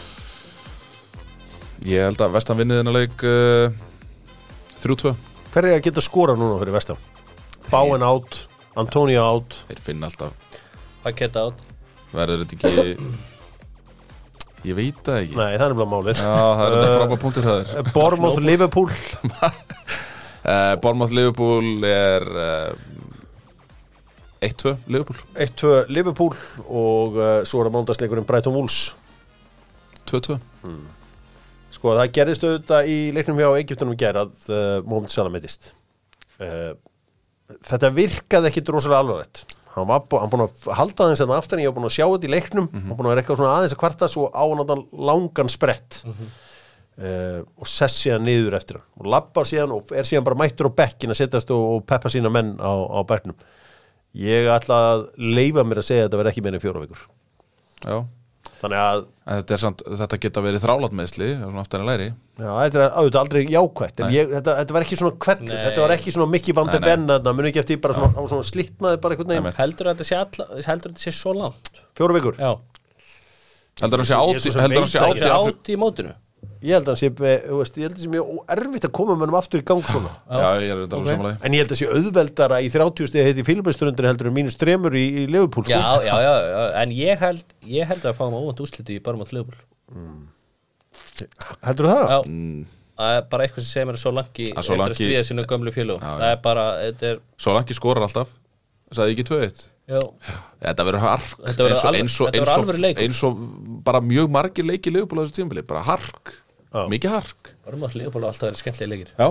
Ég 1.86 2.02
held 2.08 2.22
að 2.24 2.34
Vestan 2.34 2.58
vinnið 2.58 2.80
þennan 2.82 2.96
leik 2.96 3.24
uh, 3.28 3.76
3-2 4.82 5.12
Hver 5.54 5.68
er 5.68 5.76
að 5.78 5.84
geta 5.86 6.02
skora 6.02 6.34
núna 6.40 6.56
fyrir 6.62 6.74
West 6.74 6.90
Ham? 6.94 7.02
Bowen 7.70 8.02
out, 8.06 8.40
Antonio 8.80 9.22
out. 9.28 9.60
Þeir 9.70 9.84
finna 9.86 10.10
alltaf. 10.10 10.34
Pakket 11.04 11.38
át 11.38 11.62
Verður 12.16 12.42
þetta 12.46 12.72
ekki 12.72 12.98
Ég 14.66 14.74
veit 14.80 14.98
það 15.06 15.20
ekki. 15.20 15.36
Nei, 15.38 15.52
það 15.60 15.66
er 15.68 15.74
bara 15.78 15.90
málið. 15.92 16.20
Já, 16.24 16.38
það 16.42 16.64
er 16.66 16.72
þetta 16.74 16.88
Uh, 16.90 16.96
frábæð 16.98 17.20
punktur 17.22 17.46
það 17.46 17.60
er 17.84 17.90
Bournemouth 17.94 18.40
Liverpool 18.50 18.90
uh, 20.46 20.76
Bournemouth 20.82 21.14
Liverpool 21.16 21.86
er 21.90 22.26
uh, 22.30 22.76
1-2 24.46 24.76
Liverpool. 24.88 25.18
1-2 25.36 25.74
Liverpool 25.90 26.36
og 26.66 27.18
uh, 27.18 27.40
svo 27.48 27.64
er 27.64 27.72
að 27.72 27.76
mándagsleikurinn 27.80 28.28
Brighton 28.30 28.56
Wolves. 28.58 28.94
2-2 30.10 30.38
Sko, 31.76 31.92
það 31.98 32.14
gerðist 32.16 32.46
auðvitað 32.46 32.88
í 32.88 33.00
leiknum 33.16 33.42
hjá 33.42 33.50
Egyptunum 33.60 33.98
í 33.98 34.00
gær 34.00 34.22
að 34.22 34.32
Mohamed 34.88 35.12
Salah 35.12 35.34
meitist 35.34 35.74
Þetta 37.66 37.90
virkaði 37.94 38.50
ekki 38.50 38.64
rosalega 38.74 39.02
alvarlegt. 39.04 39.44
Hann 39.76 39.90
var 39.90 40.06
búin 40.08 40.46
að 40.46 40.70
halda 40.78 41.10
þess 41.12 41.24
að 41.26 41.34
aftan 41.36 41.60
ég 41.62 41.68
var 41.70 41.76
búin 41.76 41.90
að 41.90 41.96
sjá 41.98 42.06
þetta 42.08 42.28
í 42.30 42.32
leiknum. 42.32 42.70
Hann 42.88 42.96
búin 42.98 43.10
að 43.12 43.20
eitthvað 43.22 43.42
svona 43.42 43.56
aðeins 43.58 43.76
að 43.76 43.82
kvarta 43.82 44.08
svo 44.10 44.30
á 44.32 44.44
að 44.46 44.72
langan 45.10 45.52
sprett 45.52 46.00
uh, 47.02 47.44
og 47.60 47.70
sess 47.70 48.02
síðan 48.04 48.26
niður 48.28 48.58
eftir 48.60 48.80
hann. 48.80 48.88
Og 49.02 49.10
lappar 49.12 49.48
síðan 49.50 49.76
og 49.76 49.94
er 49.96 50.08
síðan 50.08 50.28
bara 50.28 50.40
mættur 50.44 50.72
á 50.72 50.78
bekkin 50.82 51.14
að 51.14 51.22
setjast 51.24 51.54
og, 51.56 51.64
og 51.78 51.88
peppa 51.90 52.12
sína 52.12 52.32
menn 52.34 52.56
á, 52.60 52.72
á 52.72 53.00
bekknum. 53.08 53.38
Ég 54.16 54.48
ætla 54.52 54.82
að 54.94 55.08
leifa 55.20 55.66
mér 55.68 55.82
að 55.82 55.90
segja 55.90 56.06
að 56.06 56.10
þetta 56.10 56.22
verði 56.22 56.34
ekki 56.34 56.46
meira 56.46 56.60
en 56.60 56.64
fjóra 56.64 56.86
vikur. 56.86 57.08
Já. 57.84 57.98
Þannig 58.56 58.80
að 58.80 59.02
þetta, 59.26 59.54
er 59.56 59.60
samt, 59.60 59.82
þetta 60.00 60.18
geta 60.24 60.42
verið 60.46 60.64
þrálat 60.64 60.94
meðsli 60.96 61.28
svona 61.36 61.64
aftur 61.66 61.82
en 61.82 61.90
læri. 61.90 62.06
Já, 62.40 62.48
þetta 62.48 62.80
er 62.80 62.94
auðvitað 62.96 63.20
aldrei 63.22 63.42
jákvætt 63.52 64.00
en 64.00 64.08
Nei. 64.08 64.16
ég, 64.16 64.30
þetta, 64.32 64.54
þetta 64.62 64.76
var 64.78 64.86
ekki 64.86 65.00
svona 65.02 65.36
Nei. 65.50 65.60
þetta 65.66 65.84
var 65.84 65.94
ekki 65.98 66.14
svona 66.16 66.28
Mickey 66.32 66.56
Van 66.56 66.72
de 66.72 66.80
Nei, 66.80 66.86
nei. 66.86 66.88
Ben 66.88 67.06
þarna, 67.12 67.34
muni 67.36 67.52
ekki 67.52 67.62
eftir 67.62 67.82
bara 67.84 67.98
svona, 67.98 68.26
svona 68.32 68.48
slitnaði 68.48 69.02
bara 69.04 69.18
veginn. 69.20 69.50
Nei, 69.50 69.58
Heldur 69.60 69.92
þetta 69.92 70.08
sé, 70.08 70.22
alla, 70.22 70.48
heldur 70.70 70.94
þetta 70.96 71.04
sé 71.04 71.16
svo 71.18 71.36
langt? 71.36 71.72
Fjóra 72.00 72.16
vikur, 72.16 72.40
Já, 72.40 72.54
Heldur 73.84 74.06
hann 74.06 74.10
sé 74.94 75.02
átt 75.36 75.74
í 75.74 75.80
mótinu 75.82 76.16
ég 76.66 76.74
held 76.76 76.86
að 76.88 76.92
það 76.94 77.00
sé 77.02 77.10
be- 77.20 77.42
þú 77.46 77.58
veist, 77.62 77.78
ég 77.80 77.84
held 77.86 77.94
að 77.94 77.98
það 78.00 78.06
sé 78.06 78.12
mjög 78.16 78.54
erfitt 78.56 78.86
að 78.88 78.94
koma 79.00 79.16
mönnum 79.22 79.38
aftur 79.40 79.62
í 79.62 79.66
gang 79.70 79.84
svona. 79.90 80.12
Já, 80.30 80.50
ég 80.62 80.70
er 80.76 80.82
þetta 80.84 81.00
alveg 81.00 81.12
samanlega 81.16 81.38
en 81.50 81.56
ég 81.58 81.64
held 81.64 81.72
að 81.72 81.76
það 81.76 81.82
sé 81.82 81.90
auðveldara 81.96 82.60
í 82.62 82.70
30 82.76 83.10
stegi 83.12 83.26
heiti 83.30 83.46
fílbænsturundir 83.50 84.08
heldur 84.10 84.30
en 84.32 84.38
mínus 84.38 84.58
þremur 84.62 84.96
í, 85.00 85.06
í 85.24 85.26
Liverpool 85.30 85.66
já, 85.70 85.78
sko. 85.82 86.06
já, 86.06 86.16
já, 86.26 86.34
já, 86.54 86.64
en 86.84 86.96
ég 87.00 87.20
held 87.26 87.56
ég 87.76 87.92
held 87.94 88.06
að 88.12 88.18
fáum 88.22 88.38
óvænt 88.40 88.64
úsliti 88.66 88.98
í 89.00 89.04
bara 89.04 89.18
mát 89.22 89.30
hljóðbúl 89.34 89.60
heldur 91.66 91.90
það? 91.92 92.04
Já, 92.10 92.18
Mm, 92.26 92.66
það 92.98 93.18
er 93.18 93.22
bara 93.32 93.46
eitthvað 93.46 93.64
sem 93.66 93.72
segir 93.76 93.88
mér 93.90 93.98
að 93.98 94.04
svo 94.04 94.12
langi 94.16 94.46
Að 94.56 94.96
stríða 94.96 95.24
sínu 95.28 95.46
gömlu 95.50 95.72
félög 95.76 96.00
Já, 96.02 96.12
það 96.20 96.32
er 96.32 96.42
bara, 96.44 96.66
þetta 96.86 97.10
er 97.12 97.20
Svo 97.38 97.54
langi 97.56 97.76
skorar 97.78 98.06
alltaf. 98.08 98.30
Sæði 98.96 99.16
ekki 99.16 99.26
2-1 99.30 99.66
já, 99.88 100.00
Þetta 100.66 100.86
verður 100.88 101.04
hark. 101.06 101.28
Þetta 101.46 101.66
verður 101.66 101.76
eins 101.76 101.84
og- 101.84 101.90
alveg- 101.92 102.02
eins 102.02 102.16
og- 102.22 102.28
þetta 102.28 102.40
eins 102.40 102.50
og- 102.50 103.04
eins 103.06 103.24
og 103.24 103.84
bara 103.84 104.00
mjög 104.02 104.30
margir 104.32 104.66
leiki 104.66 104.90
á 105.20 105.24
þessu 105.26 105.36
tímabili 105.40 105.66
bara 105.68 105.82
hark, 105.84 106.34
Já. 106.74 106.88
mikið 106.90 107.10
hark. 107.10 107.52
Og 107.66 107.74
alltaf 107.74 108.50
verið 108.50 108.62
skemmtilega 108.62 108.90
leikir. 108.90 109.10
Já, 109.18 109.28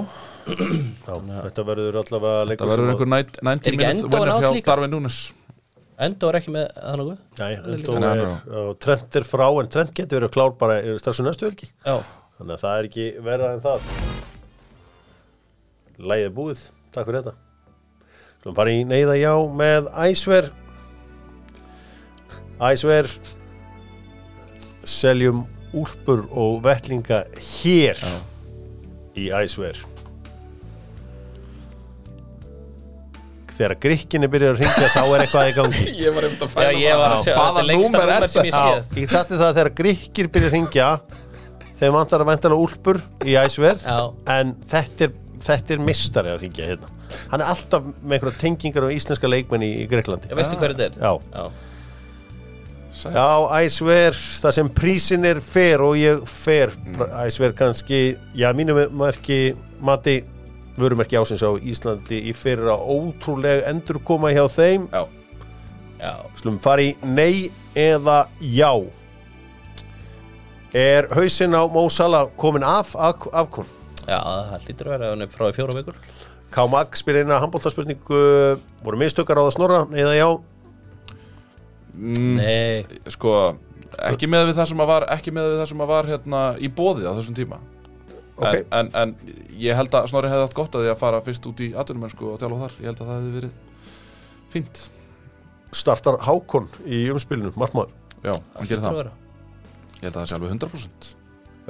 Já, 1.07 1.15
þetta 1.45 1.65
verður 1.65 1.99
allavega 2.03 2.45
leikur 2.49 2.67
það 2.67 2.77
verður 2.77 2.91
einhver 2.95 3.09
night- 3.09 3.39
90 3.43 3.67
Er 3.67 3.73
ekki 3.73 3.79
minute 3.79 4.05
Endo 4.05 4.19
winner 4.19 4.33
out 4.35 4.43
hjá 4.45 4.53
líka? 4.55 4.65
Darwin 4.67 4.91
Núnes 4.91 5.33
Endo 5.97 6.29
er 6.29 6.35
ekki 6.41 6.51
með 6.51 6.67
það 6.75 6.97
nokkuð? 6.99 7.19
Nei, 7.39 7.55
Endo 7.55 7.99
Nei, 7.99 8.19
er, 8.19 8.59
og 8.59 8.79
Trent 8.81 9.17
er 9.17 9.23
frá 9.23 9.47
en 9.61 9.69
Trent 9.69 9.95
getur 9.95 10.21
verið 10.21 10.33
klár 10.35 10.59
bara 10.59 10.81
strax 10.99 11.21
um 11.21 11.27
næstu 11.27 11.47
helgi. 11.47 11.71
Já, 11.87 12.03
Þannig 12.41 12.57
að 12.57 12.61
það 12.65 12.79
er 12.79 12.89
ekki 12.89 13.23
verða 13.23 13.53
en 13.55 13.61
það. 13.61 13.81
Lægið 15.99 16.25
er 16.27 16.35
búið, 16.35 16.63
takk 16.93 17.07
fyrir 17.07 17.23
þetta 17.23 17.35
Skulum 18.45 18.59
fara 18.59 18.73
í 18.77 18.83
neyða 18.85 19.15
já 19.17 19.31
með 19.57 19.87
æsver 20.05 20.51
Æsver 22.61 23.07
Seljum 24.85 25.39
úlpur 25.73 26.27
og 26.29 26.59
vettlinga 26.67 27.23
hér 27.41 28.03
í 29.17 29.31
æsver 29.33 29.79
Þegar 33.55 33.75
grikkinni 33.87 34.29
byrjar 34.29 34.59
að 34.59 34.61
ringja 34.61 34.91
þá 34.93 35.01
er 35.07 35.25
eitthvað 35.25 35.49
í 35.49 35.55
gangi. 35.57 35.85
Ég 36.05 36.13
var 36.19 36.27
einmitt 36.29 36.45
að 36.45 36.59
já, 36.67 36.71
ég 36.83 37.01
var 37.01 37.15
að 37.15 37.23
sjá 37.25 37.35
þetta 37.39 37.63
er 37.63 37.69
lengsta 37.71 38.03
númer 38.03 38.27
sem 38.35 38.49
ég 38.51 38.59
Já, 38.59 38.65
séð. 38.67 38.99
ég 39.01 39.15
sagt 39.15 39.31
þér 39.33 39.41
það 39.41 39.47
að 39.47 39.55
þegar 39.61 39.71
grikkir 39.79 40.29
byrja 40.35 40.51
að 40.51 40.59
ringja 40.59 40.91
þeim 41.81 41.97
vantar 41.97 42.27
að 42.27 42.31
vantala 42.35 42.61
úlpur 42.67 43.01
í 43.25 43.39
æsver 43.41 43.81
Já. 43.81 43.99
en 44.37 44.53
þetta 44.75 45.09
er, 45.09 45.17
þetta 45.49 45.77
er 45.79 45.85
mistari 45.89 46.35
að 46.35 46.45
ringja 46.45 46.69
hérna 46.75 46.93
hann 47.31 47.41
er 47.45 47.53
alltaf 47.53 47.87
með 48.03 48.17
einhverja 48.19 48.41
tengingar 48.41 48.87
á 48.87 48.95
íslenska 48.95 49.29
leikmenn 49.31 49.63
í, 49.67 49.71
í 49.85 49.87
Greiklandi 49.91 50.31
ég 50.33 50.37
veistu 50.39 50.57
hver 50.61 50.75
þetta 50.75 50.91
er? 50.91 50.99
Já, 51.01 51.13
já, 51.35 53.11
já 53.15 53.29
æsver, 53.65 54.15
það 54.45 54.55
sem 54.59 54.69
prísin 54.71 55.25
er 55.27 55.41
fer 55.45 55.83
og 55.83 55.97
ég 55.99 56.23
fer 56.31 56.73
æsver 57.25 57.53
kannski, 57.59 58.03
já 58.39 58.53
mínum 58.55 58.79
marki 58.95 59.55
mati 59.85 60.21
vörumerki 60.79 61.15
ásins 61.19 61.43
á 61.47 61.51
Íslandi 61.63 62.19
í 62.31 62.33
fyrra 62.35 62.75
ótrúlega 62.79 63.69
endurkoma 63.71 64.33
hjá 64.35 64.43
þeim. 64.51 64.89
Já, 64.91 65.05
já, 66.01 66.13
Slum 66.41 66.57
fara 66.59 66.83
í 66.83 66.95
nei 67.07 67.51
eða 67.79 68.25
já. 68.43 68.73
Er 70.75 71.07
hausinn 71.15 71.55
á 71.55 71.63
Mo 71.71 71.85
Salah 71.89 72.27
komin 72.37 72.65
af 72.67 72.95
af- 72.99 73.29
afkon? 73.33 73.67
já, 74.07 74.19
það 74.19 74.67
lítur 74.69 74.87
að 74.89 74.91
vera 74.97 75.11
hann 75.13 75.23
er 75.23 75.31
frá 75.33 75.47
í 75.49 75.55
fjóra 75.55 75.77
vikur 76.55 76.69
K-Mag 76.71 76.97
spyr 76.97 77.21
eina 77.23 77.41
handbóltaspurningu 77.43 78.23
voru 78.85 78.99
mistökar 79.01 79.39
á 79.41 79.47
það 79.47 79.55
snorra 79.57 79.81
eða 79.91 80.15
já? 80.15 80.29
Nei, 81.95 82.85
sko 83.11 83.55
ekki 84.03 84.27
með 84.31 84.51
við 84.51 84.59
það 84.59 84.71
sem 84.73 84.83
að 84.83 84.91
var 84.91 85.07
ekki 85.15 85.35
með 85.35 85.51
við 85.53 85.61
það 85.63 85.69
sem 85.71 85.83
að 85.85 85.93
var 85.93 86.11
hérna 86.11 86.43
í 86.59 86.71
bóði 86.71 87.07
á 87.07 87.13
þessum 87.15 87.37
tíma. 87.37 87.61
Ok. 88.35 88.49
en, 88.51 88.65
en, 88.75 88.89
en 88.99 89.13
ég 89.63 89.77
held 89.79 89.95
að 89.95 90.09
Snorri 90.11 90.27
hefði 90.27 90.49
átt 90.49 90.57
gott 90.59 90.75
að 90.75 90.83
því 90.83 90.89
að 90.91 90.97
fara 90.99 91.21
fyrst 91.23 91.45
út 91.47 91.61
í 91.63 91.69
atvinnumennsku 91.79 92.33
og 92.33 92.41
þjálfa 92.41 92.65
þar. 92.65 92.73
Ég 92.81 92.89
held 92.89 93.03
að 93.03 93.11
það 93.11 93.21
hefði 93.21 93.35
verið 93.37 93.53
fínt. 94.51 94.81
Startar 95.75 96.19
Hákon 96.27 96.67
í 96.83 97.05
umspilinu, 97.15 97.53
margmaður 97.55 97.93
já, 98.25 98.35
hann 98.35 98.67
gerir 98.67 98.83
það. 98.83 98.99
Vera. 98.99 99.13
ég 100.01 100.05
held 100.09 100.11
að 100.11 100.19
það 100.19 100.29
sé 100.33 100.37
alveg 100.39 100.57
100% 100.57 101.09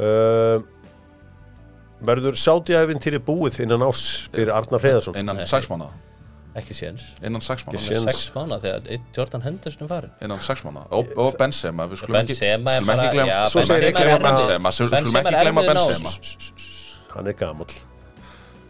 uh, 0.01 0.65
Verður 2.03 2.35
sátiæfintýri 2.37 3.21
búið 3.23 3.61
innan 3.65 3.83
ás 3.87 4.01
spyr 4.27 4.51
Arnar 4.53 4.81
Hreðarsson 4.83 5.17
innan 5.17 5.37
Nei. 5.37 5.47
6 5.47 5.69
mánuða 5.71 5.93
ekki 6.55 6.75
séns 6.75 7.05
innan 7.23 7.41
6 7.43 7.65
Ekki 7.65 7.71
mánuða 7.71 7.87
séns. 7.87 8.05
sex 8.05 8.33
mánu 8.35 8.59
þegar 8.63 8.85
einn 8.95 9.07
Jordan 9.17 9.43
Henderson 9.43 9.83
er 9.83 9.89
farin 9.89 10.11
innan 10.23 10.41
6 10.41 10.63
mánuða 10.67 10.85
og, 10.91 11.09
og 11.19 11.37
Benzema 11.39 11.87
við 11.91 12.03
skulum 12.03 12.19
ekki 12.21 12.35
Benzema 12.35 12.71
er 12.75 12.81
skulum 12.81 12.95
ekki 12.95 13.05
bara 13.05 13.15
gleyma- 13.15 13.31
já, 13.31 13.47
Svo 13.51 13.63
segir 13.63 13.87
Benzema 13.87 13.89
einhver 13.89 14.05
er 14.05 14.13
hérna- 14.13 14.31
erfiður- 14.31 14.47
Benzema, 14.47 14.73
skulum 14.73 14.91
Benzema 14.91 15.19
ekki 15.19 15.35
er 15.35 15.41
gleyma 15.45 15.61
erfiður 15.63 15.75
Benzema. 15.75 16.11
nás. 16.11 17.09
Hann 17.15 17.27
er 17.27 17.33
gamall 17.33 17.75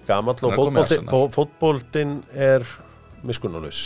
Gamall 0.07 0.35
og 0.35 0.41
Hann 0.41 0.53
er 0.53 0.57
kominn 0.57 0.77
í 0.77 0.85
fótbolti, 0.85 0.99
Arsenal. 1.01 1.29
fótboltin 1.35 2.22
er 2.35 2.66
miskunnalaus 3.25 3.83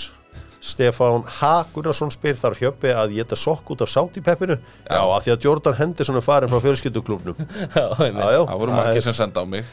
Stefán 0.68 1.24
H. 1.38 1.50
Gunnarsson 1.74 2.12
spyr 2.12 2.36
þarf 2.38 2.60
hjöppi 2.62 2.92
að 2.92 3.14
geta 3.16 3.38
sokk 3.38 3.72
út 3.72 3.84
af 3.84 3.92
sátipeppinu 3.92 4.58
Já, 4.58 5.00
af 5.00 5.24
því 5.24 5.32
að 5.34 5.46
Jordan 5.46 5.78
Henderson 5.78 6.20
er 6.20 6.24
farin 6.26 6.52
frá 6.52 6.60
Já. 7.78 7.86
Já, 7.98 8.26
já, 8.34 8.42
Það 8.50 8.60
voru 8.62 8.76
margir 8.76 9.06
sem 9.06 9.16
senda 9.16 9.42
á 9.42 9.46
mig. 9.48 9.64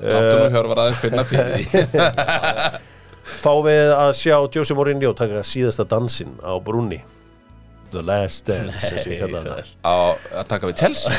Láttu 0.00 0.34
nú 0.40 0.48
hjörvar 0.54 0.82
aðeins 0.84 1.02
finna 1.04 1.24
fyrir 1.28 1.64
Fá 3.44 3.52
við 3.62 3.92
að 3.94 4.10
sjá 4.18 4.36
Jose 4.56 4.74
Mourinho 4.74 5.12
taka 5.14 5.44
síðasta 5.46 5.86
dansinn 5.86 6.34
á 6.42 6.56
Brunni 6.58 6.98
The 7.92 8.02
Last 8.06 8.48
Dance 8.48 8.90
að 9.86 10.44
taka 10.50 10.70
við 10.70 10.78
Chelsea? 10.82 11.14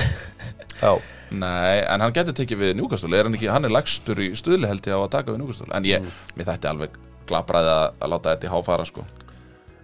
Já, 0.81 0.95
Nei, 1.31 1.79
en 1.87 2.03
hann 2.03 2.11
getur 2.15 2.35
tekið 2.35 2.59
við 2.59 2.73
Newcastle. 2.75 3.15
Er 3.15 3.27
hann, 3.27 3.35
ekki, 3.37 3.47
hann 3.51 3.63
er 3.67 3.71
lagstur 3.71 4.19
í 4.19 4.33
stuðli 4.35 4.67
held 4.67 4.87
ég 4.87 4.97
á 4.97 4.99
að 4.99 5.11
taka 5.13 5.31
við 5.31 5.39
Newcastle. 5.39 5.69
En 5.77 5.87
ég, 5.87 6.07
mér 6.35 6.49
þætti 6.49 6.67
alveg 6.71 6.97
glabraði 7.29 7.71
að, 7.71 7.83
að 8.03 8.11
láta 8.11 8.33
þetta 8.33 8.49
í 8.49 8.51
háfara 8.51 8.87
sko. 8.89 9.05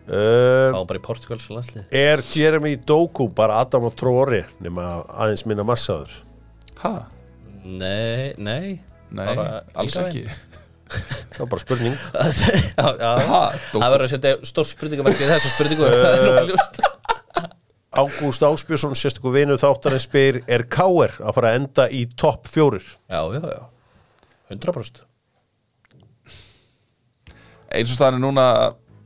Uh, 0.08 0.72
Á 0.74 0.80
bara 0.88 1.00
í 1.00 1.04
Portugalska 1.04 1.56
landslið 1.56 1.96
Er 1.96 2.24
Jeremy 2.34 2.76
Doku 2.88 3.28
bara 3.34 3.62
Adam 3.64 3.88
og 3.90 3.96
Tróri 4.00 4.44
nema 4.64 5.04
aðeins 5.08 5.46
minna 5.50 5.66
massaður 5.68 6.14
Ha? 6.84 6.94
Nei, 7.66 8.34
nei. 8.38 8.78
Nei, 9.10 9.32
alls 9.74 9.96
ekki. 9.98 10.28
Það 11.34 11.40
var 11.42 11.50
bara 11.52 11.62
spurning. 11.64 11.96
Já, 12.78 12.86
já. 12.96 13.10
Ha, 13.28 13.40
Doku. 13.74 13.82
Það 13.82 13.92
verður 13.92 14.06
að 14.06 14.12
setja 14.14 14.36
stór 14.48 14.68
spurningamarki 14.70 15.26
í 15.26 15.30
þessu 15.32 15.50
spurningu. 15.56 15.90
Er 15.90 16.48
ljúst 16.48 16.80
Ágúst 17.98 18.44
Áspjörsson, 18.46 18.94
sérstakku 19.00 19.32
vinu 19.34 19.56
þáttarinn 19.58 20.04
spyr 20.04 20.40
Er 20.46 20.68
K.R. 20.70 21.18
að 21.18 21.34
fara 21.34 21.50
að 21.52 21.60
enda 21.64 21.88
í 21.90 22.04
topp 22.20 22.46
fjórir? 22.52 22.86
Já, 23.10 23.24
já, 23.34 23.42
já. 23.42 23.62
100% 24.54 25.02
Eins 27.74 27.90
og 27.92 27.96
staðan 27.98 28.20
er 28.20 28.24
núna 28.24 28.48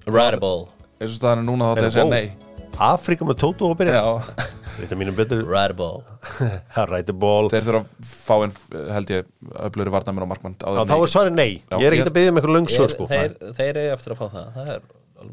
Ratable 0.06 0.68
Eins 1.02 1.12
og 1.16 1.18
staðan 1.18 1.42
er 1.42 1.48
núna 1.50 1.68
þá 1.72 1.74
ætla 1.74 1.84
ég 1.84 1.92
að 1.92 1.96
segja 1.98 2.12
nei. 2.14 2.32
Afrika 2.92 3.26
með 3.28 3.40
Tóto 3.42 3.72
að 3.74 3.80
byrja. 3.82 4.00
Já, 4.00 4.50
Þetta 4.72 4.98
mínum 4.98 5.18
betur. 5.18 5.42
Ból 7.22 7.50
þeir 7.52 7.66
þurfa 7.66 7.82
að 7.82 8.08
fá 8.22 8.34
einn 8.46 8.54
held 8.96 9.12
ég 9.12 9.28
öflöri 9.68 9.92
varnamur 9.94 10.24
á 10.26 10.28
markmann 10.32 10.56
Já, 10.62 10.86
þá 10.88 10.96
er 10.96 11.12
svarið 11.12 11.36
nei, 11.36 11.52
Já, 11.68 11.76
ég 11.76 11.84
er 11.84 11.96
ég- 11.96 12.00
ekkert 12.00 12.12
að 12.14 12.18
byggja 12.18 12.32
um 12.32 12.40
eitthvað 12.40 12.56
löngsör 12.56 12.86
Þeir, 12.86 12.94
sko. 12.96 13.08
þeir, 13.12 13.36
þeir 13.60 13.70
eru 13.82 13.86
eftir 13.98 14.16
að 14.16 14.22
fá 14.22 14.28
það. 14.32 14.48
Það 14.56 14.72
er 14.76 14.82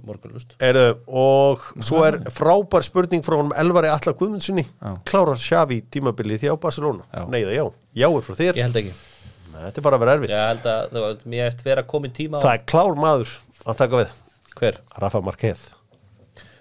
morgun 0.05 0.35
ljúst 0.35 0.55
Eru, 0.69 0.85
og 1.23 1.69
svo 1.87 2.03
er 2.05 2.19
frábær 2.35 2.85
spurning 2.85 3.23
frá 3.25 3.39
honum 3.39 3.55
Elvari 3.57 3.89
Alla 3.93 4.13
Guðmundssoni 4.19 4.67
Klárar 5.09 5.39
Xavi 5.41 5.79
tímabilið 5.95 6.43
því 6.43 6.51
á 6.53 6.57
Barcelona? 6.61 7.07
Já. 7.15 7.23
Nei 7.33 7.41
það 7.47 7.55
já, 7.57 7.65
já 8.03 8.09
er 8.11 8.27
frá 8.27 8.35
þér. 8.43 8.59
Ég 8.59 8.67
held 8.69 8.81
ekki. 8.83 8.95
Nei, 9.55 9.61
Þetta 9.63 9.81
er 9.81 9.87
bara 9.89 9.97
að 9.97 10.03
vera 10.05 10.17
erfitt. 10.19 10.35
Ég 10.35 10.45
held 10.51 10.67
að 10.75 10.83
það 10.93 11.07
var 11.07 11.23
mér 11.33 11.47
eftir 11.49 11.71
vera 11.71 11.87
komin 11.89 12.13
tíma 12.19 12.43
á 12.43 12.45
Það 12.45 12.57
er 12.59 12.67
klár 12.75 12.99
maður 13.07 13.33
að 13.65 13.81
taka 13.81 14.03
við 14.03 14.17
Hver? 14.59 14.81
Rafa 14.99 15.21
Marquez. 15.25 15.69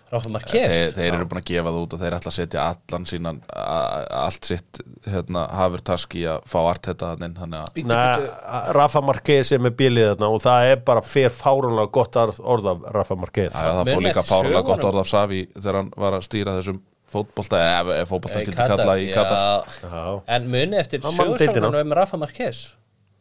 Rafa 0.07 0.29
Marquez? 0.31 0.71
Þeir, 0.71 0.91
þeir 0.95 1.15
eru 1.17 1.25
búin 1.27 1.41
að 1.41 1.47
gefa 1.49 1.71
það 1.71 1.79
út 1.81 1.93
og 1.95 2.01
þeir 2.01 2.15
ætla 2.15 2.31
að 2.31 2.35
setja 2.37 2.65
allan 2.71 3.07
sínan 3.09 3.39
allt 3.51 4.47
sitt 4.47 4.79
hérna, 5.07 5.43
hafurtask 5.59 6.15
í 6.15 6.23
að 6.31 6.45
fá 6.47 6.57
art 6.61 6.87
þetta 6.87 7.09
þannig 7.13 7.41
þannig 7.41 7.63
að 7.65 7.81
Nei. 7.91 8.29
Rafa 8.77 9.01
Marquez 9.03 9.51
er 9.57 9.63
með 9.65 9.75
bílið 9.81 10.11
þarna 10.13 10.29
og 10.31 10.43
það 10.45 10.69
er 10.71 10.83
bara 10.87 11.03
fer 11.03 11.35
fárunlega 11.35 11.91
gott 11.99 12.19
orð 12.23 12.71
af 12.71 12.87
Rafa 12.95 13.19
Marquez. 13.19 13.51
Já, 13.51 13.73
það 13.81 13.91
fór 13.91 14.05
líka 14.07 14.23
eftir 14.23 14.31
fárlega 14.31 14.63
gott 14.71 14.87
orð 14.91 15.03
af 15.03 15.11
Savi 15.11 15.43
þegar 15.57 15.81
hann 15.81 15.91
var 16.05 16.17
að 16.19 16.27
stýra 16.29 16.55
þessum 16.61 16.81
fótbolta 17.11 17.59
eða 17.63 17.99
Í 18.03 18.31
skildi 18.31 18.71
kalla 18.71 18.97
í. 18.99 19.11
Já, 19.11 20.01
En 20.37 20.51
muni 20.51 20.79
eftir 20.79 21.03
sögursafnanu 21.03 21.83
um 21.83 21.95
Rafa 21.99 22.19
Marquez 22.19 22.69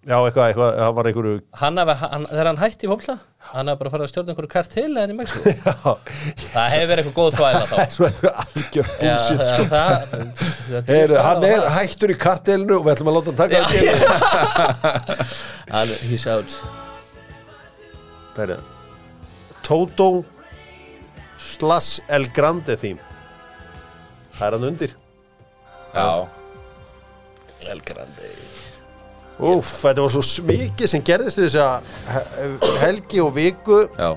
já 0.07 0.17
eitthvað, 0.17 0.45
eitthvað, 0.47 0.77
það 0.79 0.93
var 0.97 1.09
einhverju 1.11 1.39
hann 1.61 1.81
hafi, 1.81 1.95
hann, 2.03 2.27
Þegar 2.31 2.49
hann 2.51 2.61
hætti 2.61 2.87
í 2.87 2.91
fólkla 2.91 3.17
Hann 3.47 3.71
hafi 3.71 3.81
bara 3.81 3.91
farið 3.93 4.05
að 4.07 4.11
stjórna 4.13 4.33
einhverju 4.33 4.51
kartil 4.53 5.01
en 5.03 5.13
í 5.13 5.17
Mexiko 5.19 5.95
Það 6.55 6.69
hefur 6.75 6.91
verið 6.93 7.03
eitthvað 7.03 7.17
góð 7.17 7.31
þvæla 7.41 7.65
þá. 7.67 7.75
Það 7.77 7.83
er 7.83 7.91
svona 7.97 8.33
algjör 8.45 8.89
það, 8.93 9.19
sko. 9.25 9.67
það, 9.73 9.93
það, 10.71 10.93
Heru, 10.93 11.19
hann 11.27 11.47
er 11.51 11.69
hættur 11.77 12.15
í 12.15 12.19
kartelinu 12.23 12.79
og 12.79 12.87
við 12.87 12.95
ætlum 12.95 13.11
að 13.11 13.19
láta 13.19 13.29
hann 13.33 13.41
taka 13.43 13.55
það 13.67 13.75
hann, 15.75 15.95
He's 16.11 16.27
out. 16.31 16.57
Bæri. 18.37 18.59
Toto 19.67 20.09
slash 21.39 22.03
El 22.13 22.29
Grande 22.37 22.77
theme. 22.79 23.03
Það 24.37 24.47
er 24.47 24.59
hann 24.59 24.69
undir. 24.71 24.95
Já, 25.97 26.29
El 27.73 27.81
Grande 27.87 28.31
Úf, 29.37 29.73
þetta 29.83 30.05
var 30.05 30.15
svo 30.15 30.45
mikið 30.49 30.89
sem 30.89 31.03
gerðist 31.05 31.41
þess 31.43 31.59
að 31.61 32.71
helgi 32.81 33.21
og 33.21 33.35
viku. 33.37 33.83
Já, 33.99 34.15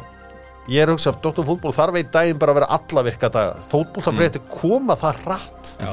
Ég 0.70 0.84
er 0.84 0.92
að 0.92 1.00
hugsa 1.00 1.10
að 1.10 1.22
Dr. 1.24 1.46
Fútból 1.48 1.72
þarf 1.74 1.96
einn 1.98 2.10
daginn 2.14 2.40
bara 2.42 2.54
að 2.54 2.60
vera 2.60 2.68
alla 2.76 3.04
virka 3.08 3.30
daga. 3.34 3.56
Fútból 3.72 4.04
það 4.06 4.20
fyrir 4.20 4.44
koma 4.52 4.96
það 5.00 5.24
rætt 5.26 5.72
Já, 5.80 5.88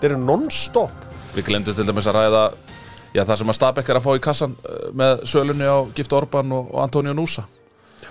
Þetta 0.00 0.08
er 0.10 0.16
non-stop. 0.20 1.06
Við 1.36 1.46
glemdu 1.46 1.72
til 1.76 1.86
dæmis 1.88 2.08
að 2.10 2.18
ræða 2.18 2.42
já, 3.14 3.22
það 3.22 3.32
sem 3.40 3.52
að 3.52 3.56
Stabæk 3.56 3.88
er 3.88 4.00
að 4.00 4.04
fá 4.04 4.10
í 4.12 4.22
kassan 4.26 4.58
uh, 4.60 4.82
með 4.96 5.24
sölunni 5.30 5.68
á 5.68 5.78
Gift 5.96 6.12
Orban 6.16 6.52
og, 6.56 6.68
og 6.74 6.84
Antonio 6.84 7.14
Núsa 7.16 7.46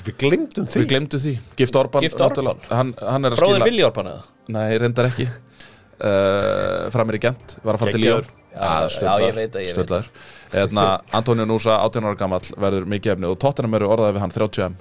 Við 0.06 0.16
glemdum 0.22 0.66
því. 0.70 0.82
Við 0.82 0.90
glemdu 0.94 1.20
því, 1.20 1.36
Gift 1.60 1.78
Orban, 1.78 2.06
Gift 2.06 2.22
Orban? 2.24 2.62
Hann, 2.72 2.94
hann 2.98 3.28
er 3.28 3.36
að 3.36 3.42
Bróðir 3.42 3.66
Vilji 3.68 3.86
Orban 3.86 4.12
eða? 4.14 4.28
Nei, 4.56 4.68
reyndar 4.80 5.10
ekki. 5.10 5.26
Uh, 6.00 6.88
Framir 6.94 7.18
í 7.20 7.24
Gent, 7.26 7.58
var 7.66 7.76
að 7.76 7.84
fara 7.84 7.96
til. 7.98 8.04
Líón 8.06 8.30
Stöldlaður 8.60 10.10
Eðna, 10.60 10.86
Antonio 11.14 11.46
Núsa, 11.46 11.76
18 11.86 12.08
ára 12.10 12.18
gamall 12.18 12.48
verður 12.58 12.88
mikið 12.90 13.12
efni. 13.14 13.28
Og 13.30 13.38
Tottenham 13.42 13.76
eru 13.78 13.90
orðaði 13.94 14.16
við 14.18 14.24
hann 14.24 14.34
30 14.34 14.64
m 14.66 14.78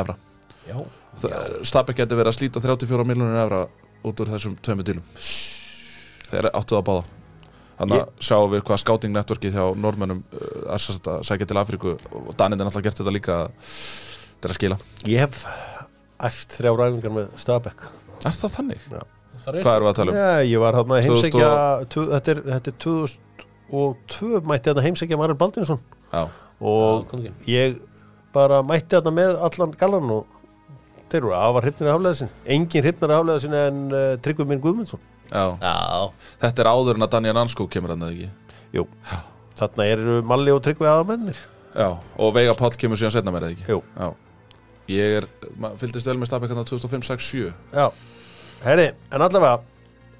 evra. 0.00 0.14
Já, 0.70 0.76
Stabæk 1.66 1.98
getur 1.98 2.20
verið 2.20 2.30
að 2.30 2.36
slíta 2.38 2.62
34 2.62 3.06
miljonir 3.08 3.40
evra 3.42 3.64
út 4.06 4.22
úr 4.22 4.30
þessum 4.30 4.54
tveimur 4.62 4.86
dílum. 4.86 5.02
Þeir 6.30 6.48
áttu 6.54 6.76
það 6.76 6.80
að 6.80 6.86
báða. 6.90 7.04
Þannig 7.80 8.02
að 8.04 8.10
sjáum 8.28 8.50
við 8.54 8.62
hvað 8.68 8.80
scouting 8.84 9.14
networkið 9.16 9.54
hjá 9.56 9.64
normönnum 9.82 10.20
uh, 10.36 10.74
að 10.76 10.82
sækja- 10.84 11.18
sækja 11.26 11.48
til 11.50 11.58
Afríku. 11.60 11.94
Og 12.12 12.30
Daninn 12.38 12.60
er 12.60 12.68
náttúrulega 12.68 12.90
gert 12.90 13.00
þetta 13.00 13.14
líka 13.16 13.38
er 14.44 14.52
að 14.52 14.58
skila. 14.60 14.78
Ég 15.08 15.24
hef 15.24 15.42
æft 16.28 16.54
þrjá 16.60 16.74
ræfingar 16.76 17.14
með 17.16 17.30
Stabæk. 17.40 17.86
Er 18.28 18.36
það 18.36 18.54
þannig? 18.58 18.84
Já. 18.92 19.02
Það 19.44 19.60
Hvað 19.64 19.76
erum 19.76 19.86
við 19.86 19.92
að 19.92 19.98
tala 20.00 20.12
um? 20.12 20.18
Já, 20.20 20.50
ég 20.50 20.62
var 20.64 20.78
hann 20.80 20.94
að 20.96 21.04
heimsækja 21.06 21.50
2000 21.50 21.90
tu, 21.94 22.04
þetta, 22.14 22.34
er, 22.34 22.42
þetta 22.54 22.72
er 22.72 22.78
2002 23.70 24.42
mætti 24.50 24.70
hann 24.72 24.80
að 24.82 24.86
heimsækja 24.88 25.18
Maril 25.20 25.38
Baldinsson 25.40 25.80
Já, 26.10 26.22
og 26.60 27.06
kónginn. 27.10 27.36
ég 27.50 27.78
bara 28.34 28.60
mætti 28.66 28.98
hann 28.98 29.14
með 29.16 29.36
allan 29.48 29.74
gallan 29.80 30.12
og 30.18 30.38
þeir 31.10 31.20
eru 31.24 31.32
að 31.34 31.54
var 31.56 31.66
hrypnir 31.66 31.90
af 31.90 31.96
haflega 31.98 32.18
sin 32.20 32.32
engin 32.56 32.84
hrypnir 32.86 33.10
af 33.14 33.20
haflega 33.20 33.42
sin 33.44 33.56
en 33.58 33.80
uh, 33.90 34.02
Tryggvi 34.22 34.46
minn 34.46 34.60
Guðmundsson. 34.62 35.00
Já. 35.30 35.44
Já, 35.62 36.10
Þetta 36.42 36.62
er 36.62 36.70
áður 36.70 36.98
en 36.98 37.06
að 37.06 37.12
Daniel 37.16 37.38
Anskó 37.42 37.66
kemur 37.70 37.94
eða 37.94 38.10
ekki? 38.10 38.28
Jú, 38.74 38.84
þarna 39.58 39.86
eru 39.90 40.18
Malli 40.26 40.54
og 40.54 40.62
Tryggvi 40.62 40.86
aðalmennir. 40.90 41.38
Já, 41.74 41.88
og 42.18 42.34
Veiga 42.34 42.54
Páll 42.58 42.74
kemur 42.78 42.98
síðan 42.98 43.14
setna 43.14 43.34
mér 43.34 43.48
eða 43.48 43.56
ekki? 43.56 43.66
Jú, 43.70 43.80
Já. 43.98 44.10
Ég 44.90 45.16
er, 45.20 45.26
maður 45.54 45.82
fylgdist 45.84 46.08
vel 46.10 46.16
með 46.18 46.30
Stabæk 46.30 46.50
hann 46.50 46.66
2005-6-7 46.66 47.50
já 47.74 47.84
Herri, 48.60 48.90
en 49.08 49.22
allavega 49.24 49.62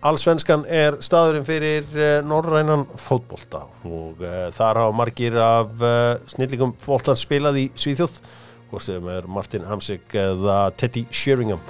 Allsvenskan 0.01 0.63
er 0.65 0.95
staðurinn 1.05 1.45
fyrir 1.45 1.85
uh, 1.93 2.23
norrænan 2.25 2.87
fótbolta 2.97 3.67
og 3.85 4.23
uh, 4.25 4.47
þar 4.57 4.79
hafa 4.81 4.95
margir 4.97 5.35
af 5.37 5.75
uh, 5.85 6.15
snillingum 6.33 6.73
fótboltan 6.81 7.19
spilað 7.21 7.59
í 7.61 7.65
Svíþjóð 7.77 8.15
hvort 8.71 8.87
sem 8.87 9.11
er 9.13 9.27
Martin 9.29 9.67
Hamsik 9.69 10.15
eða 10.17 10.71
Teddy 10.79 11.03
Sheringham. 11.13 11.61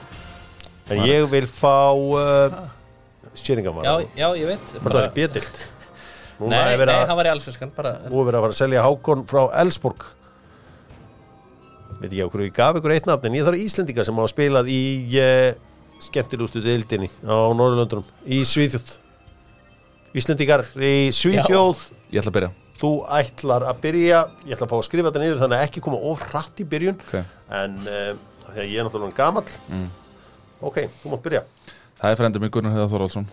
En 0.93 1.01
ég 1.09 1.25
vil 1.33 1.49
fá 1.51 1.97
Sheringham 3.35 3.81
já, 3.83 3.97
já, 4.15 4.29
ég 4.39 4.53
veit. 4.53 4.73
Hvort 4.77 4.95
það 4.95 5.27
er 5.27 5.51
Núna 6.41 6.61
Nei, 6.71 6.77
nei, 6.87 6.95
hann 7.05 7.19
var 7.19 7.29
í 7.29 7.33
allsvenskan 7.33 7.73
bara 7.77 7.97
nú 8.07 8.23
er 8.23 8.31
verið 8.31 8.39
að 8.39 8.45
fara 8.47 8.55
að 8.55 8.61
selja 8.61 8.85
Hákon 8.87 9.27
frá 9.29 9.41
Elsborg 9.61 10.07
veit 11.99 12.07
ekki 12.13 12.23
á 12.25 12.31
hverju 12.31 12.47
ég 12.47 12.55
gaf 12.57 12.79
ykkur 12.79 12.95
eitt 12.95 13.11
nafn 13.11 13.29
en 13.29 13.37
ég 13.37 13.45
þarf 13.49 13.65
Íslendinga 13.67 14.07
sem 14.07 14.23
hafa 14.23 14.33
spilað 14.33 14.71
í 14.73 14.81
skemmtilegustu 16.05 16.63
deildinni 16.65 17.11
á 17.23 17.37
Norðurlöndunum 17.57 18.07
í 18.25 18.41
Svíþjóð. 18.47 18.97
Íslendingar 20.17 20.65
í 20.77 21.11
Svíþjóð. 21.15 21.85
Ég 22.11 22.23
ætla 22.23 22.33
að 22.33 22.37
byrja. 22.39 22.51
Þú 22.81 22.91
ætlar 23.19 23.67
að 23.69 23.83
byrja. 23.85 24.23
Ég 24.49 24.57
ætla 24.57 24.67
að 24.67 24.73
fá 24.73 24.77
að 24.79 24.87
skrifa 24.89 25.11
þetta 25.11 25.23
niður 25.25 25.43
þannig 25.45 25.61
að 25.61 25.67
ekki 25.69 25.85
koma 25.85 26.01
of 26.11 26.25
hratt 26.31 26.63
í 26.63 26.67
byrjun. 26.73 26.99
Okay. 27.07 27.25
en 27.61 27.77
uh, 27.85 28.11
þegar 28.49 28.71
ég 28.71 28.77
er 28.81 28.89
náttúrulega 28.89 29.19
gamall. 29.21 29.57
Mm. 29.69 29.87
ok, 30.71 30.83
þú 31.03 31.15
mátt 31.15 31.25
byrja. 31.29 31.45
Það 32.01 32.15
er 32.15 32.21
frendur 32.23 32.45
mig 32.45 32.53
Gunnar 32.55 32.77
Heiða 32.77 32.91
Þorvaldsson. 32.95 33.31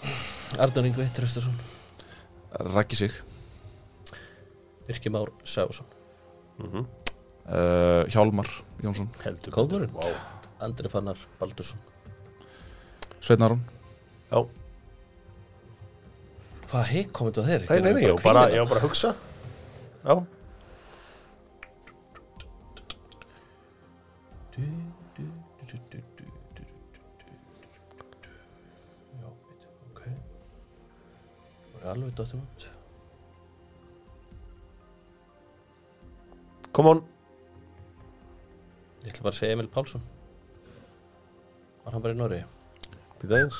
Arnur 0.64 0.88
Ingvi 0.90 1.08
Tröstason 1.16 1.56
Rækki 2.76 3.00
sig. 3.00 3.16
Birki 4.88 5.12
Már 5.12 5.32
Sæfason 5.44 5.88
uh, 7.48 8.04
Hjálmar 8.12 8.50
Jónsson. 8.84 9.10
Heldur 9.24 9.52
Kóngurinn 9.52 9.94
Vá. 9.94 10.08
Andri 10.60 10.90
Fannar 10.90 11.18
Baldursson 11.40 11.80
Sveitnárun 13.28 13.60
Já. 14.32 14.40
Hvað 16.68 16.90
heik 16.94 17.10
komið 17.16 17.34
þetta 17.36 17.44
þér? 17.48 17.66
Nei, 17.68 17.80
nei, 17.84 17.92
nei, 17.98 18.02
ég 18.06 18.16
var 18.16 18.24
bara, 18.24 18.44
ég 18.52 18.64
var 18.64 18.70
bara 18.72 18.80
að 18.80 18.88
hugsa. 18.88 19.12
Já. 20.04 20.16
Já, 29.20 29.30
ok. 29.92 30.02
Það 30.02 31.78
var 31.78 31.88
alveg 31.94 32.18
dottir 32.20 32.42
út 32.42 32.68
Come 36.78 36.92
on. 36.94 37.00
Ég 39.02 39.10
ætla 39.10 39.24
bara 39.26 39.34
að 39.34 39.40
segja 39.40 39.56
Emil 39.58 39.72
Pálsson. 39.74 40.04
Var 41.84 41.96
hann 41.96 42.04
bara 42.04 42.14
í 42.14 42.20
Norriði? 42.20 42.57
Býta 43.22 43.42
eins 43.44 43.60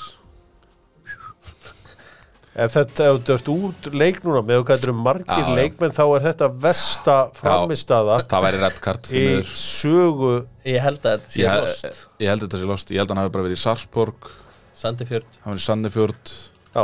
Ef 2.58 2.72
þetta 2.74 3.04
ef 3.12 3.18
þú 3.22 3.34
ert 3.36 3.48
út 3.52 3.86
leik 3.94 4.16
núna 4.24 4.40
með 4.42 4.64
hvað 4.64 4.72
þetta 4.80 4.88
eru 4.88 4.94
margir 4.98 5.28
Já, 5.30 5.44
já. 5.46 5.54
leikmenn 5.60 5.92
þá 5.94 6.02
er 6.16 6.24
þetta 6.24 6.48
versta 6.64 7.14
framistaða 7.38 8.16
Það 8.32 8.44
væri 8.48 8.60
redd 8.64 8.78
kart 8.82 9.10
í 9.14 9.24
sögu 9.54 10.32
Ég 10.66 10.82
held 10.82 10.98
að 11.06 11.20
þetta 11.20 11.30
sé 11.36 11.42
ég, 11.44 11.60
lost. 11.62 12.00
ég 12.24 12.32
held 12.32 12.42
þetta 12.46 12.58
sé 12.64 12.70
lost. 12.72 12.90
Ég 12.90 12.98
held 13.02 13.12
að 13.12 13.14
hann 13.14 13.22
hafi 13.22 13.34
bara 13.36 13.46
verið 13.46 13.60
í 13.60 13.62
Sarpsborg. 13.62 14.30
Sandifjörd 14.80 15.38
Hann 15.44 15.52
verið 15.54 15.62
í 15.62 15.66
Sannefjörd 15.68 16.34
Já, 16.74 16.82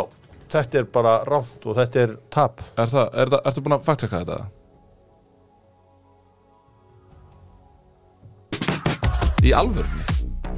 þetta 0.55 0.79
er 0.85 0.87
bara 0.95 1.17
rámt 1.27 1.67
og 1.67 1.75
þetta 1.81 2.05
er 2.07 2.15
tap. 2.39 2.63
Er 2.79 2.95
það, 2.95 3.11
er 3.25 3.35
það, 3.35 3.43
ertu 3.51 3.65
búin 3.67 3.77
að 3.81 3.85
faktseka 3.91 4.23
þetta? 4.23 4.39
Í 9.45 9.51
alvörunni? 9.59 10.07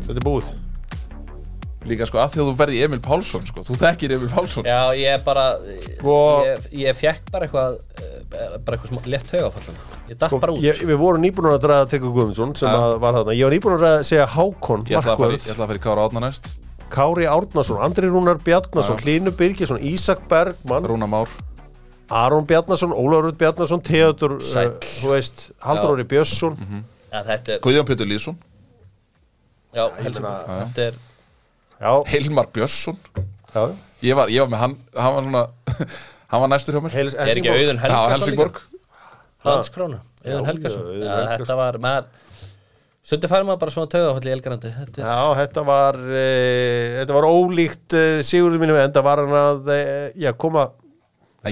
Þetta 0.05 0.21
er 0.21 0.27
búið 0.29 0.53
Líka 1.87 2.07
sko 2.09 2.18
að 2.22 2.32
því 2.34 2.41
að 2.43 2.49
þú 2.51 2.55
verði 2.61 2.80
Emil 2.87 3.01
Pálsson 3.05 3.47
sko. 3.47 3.62
Þú 3.66 3.76
þekkir 3.80 4.14
Emil 4.16 4.28
Pálsson 4.32 4.66
Já, 4.66 4.80
ég 4.99 5.24
bara 5.26 5.45
Sko- 5.87 6.45
ég, 6.47 6.66
ég 6.82 6.99
fekk 6.99 7.30
bara 7.32 7.47
eitthvað 7.49 7.78
eh, 8.03 8.59
bara 8.59 8.76
eitthvað 8.76 8.91
smá 8.93 9.09
létt 9.14 9.30
haugafallan 9.37 9.80
Ég 10.11 10.18
datt 10.20 10.30
Sko, 10.32 10.41
bara 10.43 10.53
út 10.57 10.62
ég, 10.66 10.82
Við 10.91 11.01
vorum 11.01 11.22
nýbúin 11.24 11.51
að 11.53 11.59
draga 11.66 11.89
Tryggva 11.93 12.12
Guðmundsson 12.18 12.55
sem 12.59 12.68
Já. 12.68 12.76
að 12.82 12.99
var 13.07 13.18
þarna 13.20 13.37
Ég 13.39 13.47
var 13.49 13.57
nýbúin 13.57 13.87
að 13.91 13.99
segja 14.11 14.26
Hákon 14.37 14.87
Ég 14.91 15.01
ætla 15.01 15.16
að 15.16 15.37
ætla 15.39 15.57
að 15.57 15.62
fara 15.64 15.80
í 15.80 15.84
Kára 15.87 16.07
Átna 16.11 16.22
næst 16.26 16.51
Kári 16.91 17.24
Árnason, 17.26 17.80
Andri 17.82 18.07
Rúnar 18.07 18.39
Bjarnason 18.47 18.95
Já. 18.99 19.03
Hlínu 19.03 19.32
Birgisson, 19.34 19.80
Ísak 19.82 20.20
Bergmann 20.30 20.87
Rúna 20.87 21.09
Már 21.11 21.26
Aron 22.09 22.45
Bjarnason, 22.47 22.93
Ólafur 22.95 23.24
Rúdd 23.32 23.39
Bjarnason 23.41 23.80
Theodor, 23.82 24.37
uh, 24.37 24.45
Sæll. 24.47 24.76
þú 24.78 25.11
veist 25.11 25.49
Haldur. 25.66 25.97
Óri 25.97 26.05
Björnsson 26.07 26.55
Já, 27.11 27.22
þetta 27.26 27.57
er, 27.57 27.59
Guðjón 27.64 27.89
Pétur 27.89 28.07
Lýsson 28.07 28.37
já, 29.74 29.82
Já. 29.82 30.07
Þetta 30.07 30.84
er, 30.87 30.95
Já, 31.81 31.91
Hilmar 32.11 32.51
Björnsson. 32.55 32.99
Já. 33.53 33.62
Ég 34.05 34.16
var, 34.16 34.31
ég 34.33 34.45
var 34.45 34.53
með 34.53 34.62
hann 34.62 34.77
Hann 34.97 35.14
var 35.16 35.27
svona 35.27 35.43
Hann 36.33 36.43
var 36.43 36.51
næstur 36.53 36.77
hjá 36.77 36.83
mér. 36.85 36.95
Heils, 36.97 37.16
er 37.16 37.33
ekki 37.33 37.53
Auðun 37.53 37.81
Helsingborg. 37.83 38.61
Landskrána, 39.47 40.01
Já, 40.22 40.33
Auðun 40.33 40.49
Helgason. 40.51 40.87
Þetta 41.03 41.59
var, 41.59 41.79
maður 41.83 42.09
Stundi 43.07 43.29
færi 43.31 43.47
maður 43.47 43.61
bara 43.62 43.70
smá 43.70 43.85
taugafall 43.87 44.27
í 44.27 44.33
Elgarandi 44.35 44.70
Þetta 44.74 45.05
Já, 45.05 45.18
þetta 45.39 45.62
var 45.68 45.99
e, 46.11 46.22
þetta 46.97 47.14
var 47.14 47.27
ólíkt 47.31 47.95
e, 47.95 48.03
Sigurður 48.27 48.64
mínum 48.64 48.79
en 48.81 48.95
það 48.97 49.07
var 49.07 49.22
hann 49.22 49.37
að 49.39 49.70
e, 49.70 49.83
já, 50.24 50.33
koma 50.35 50.64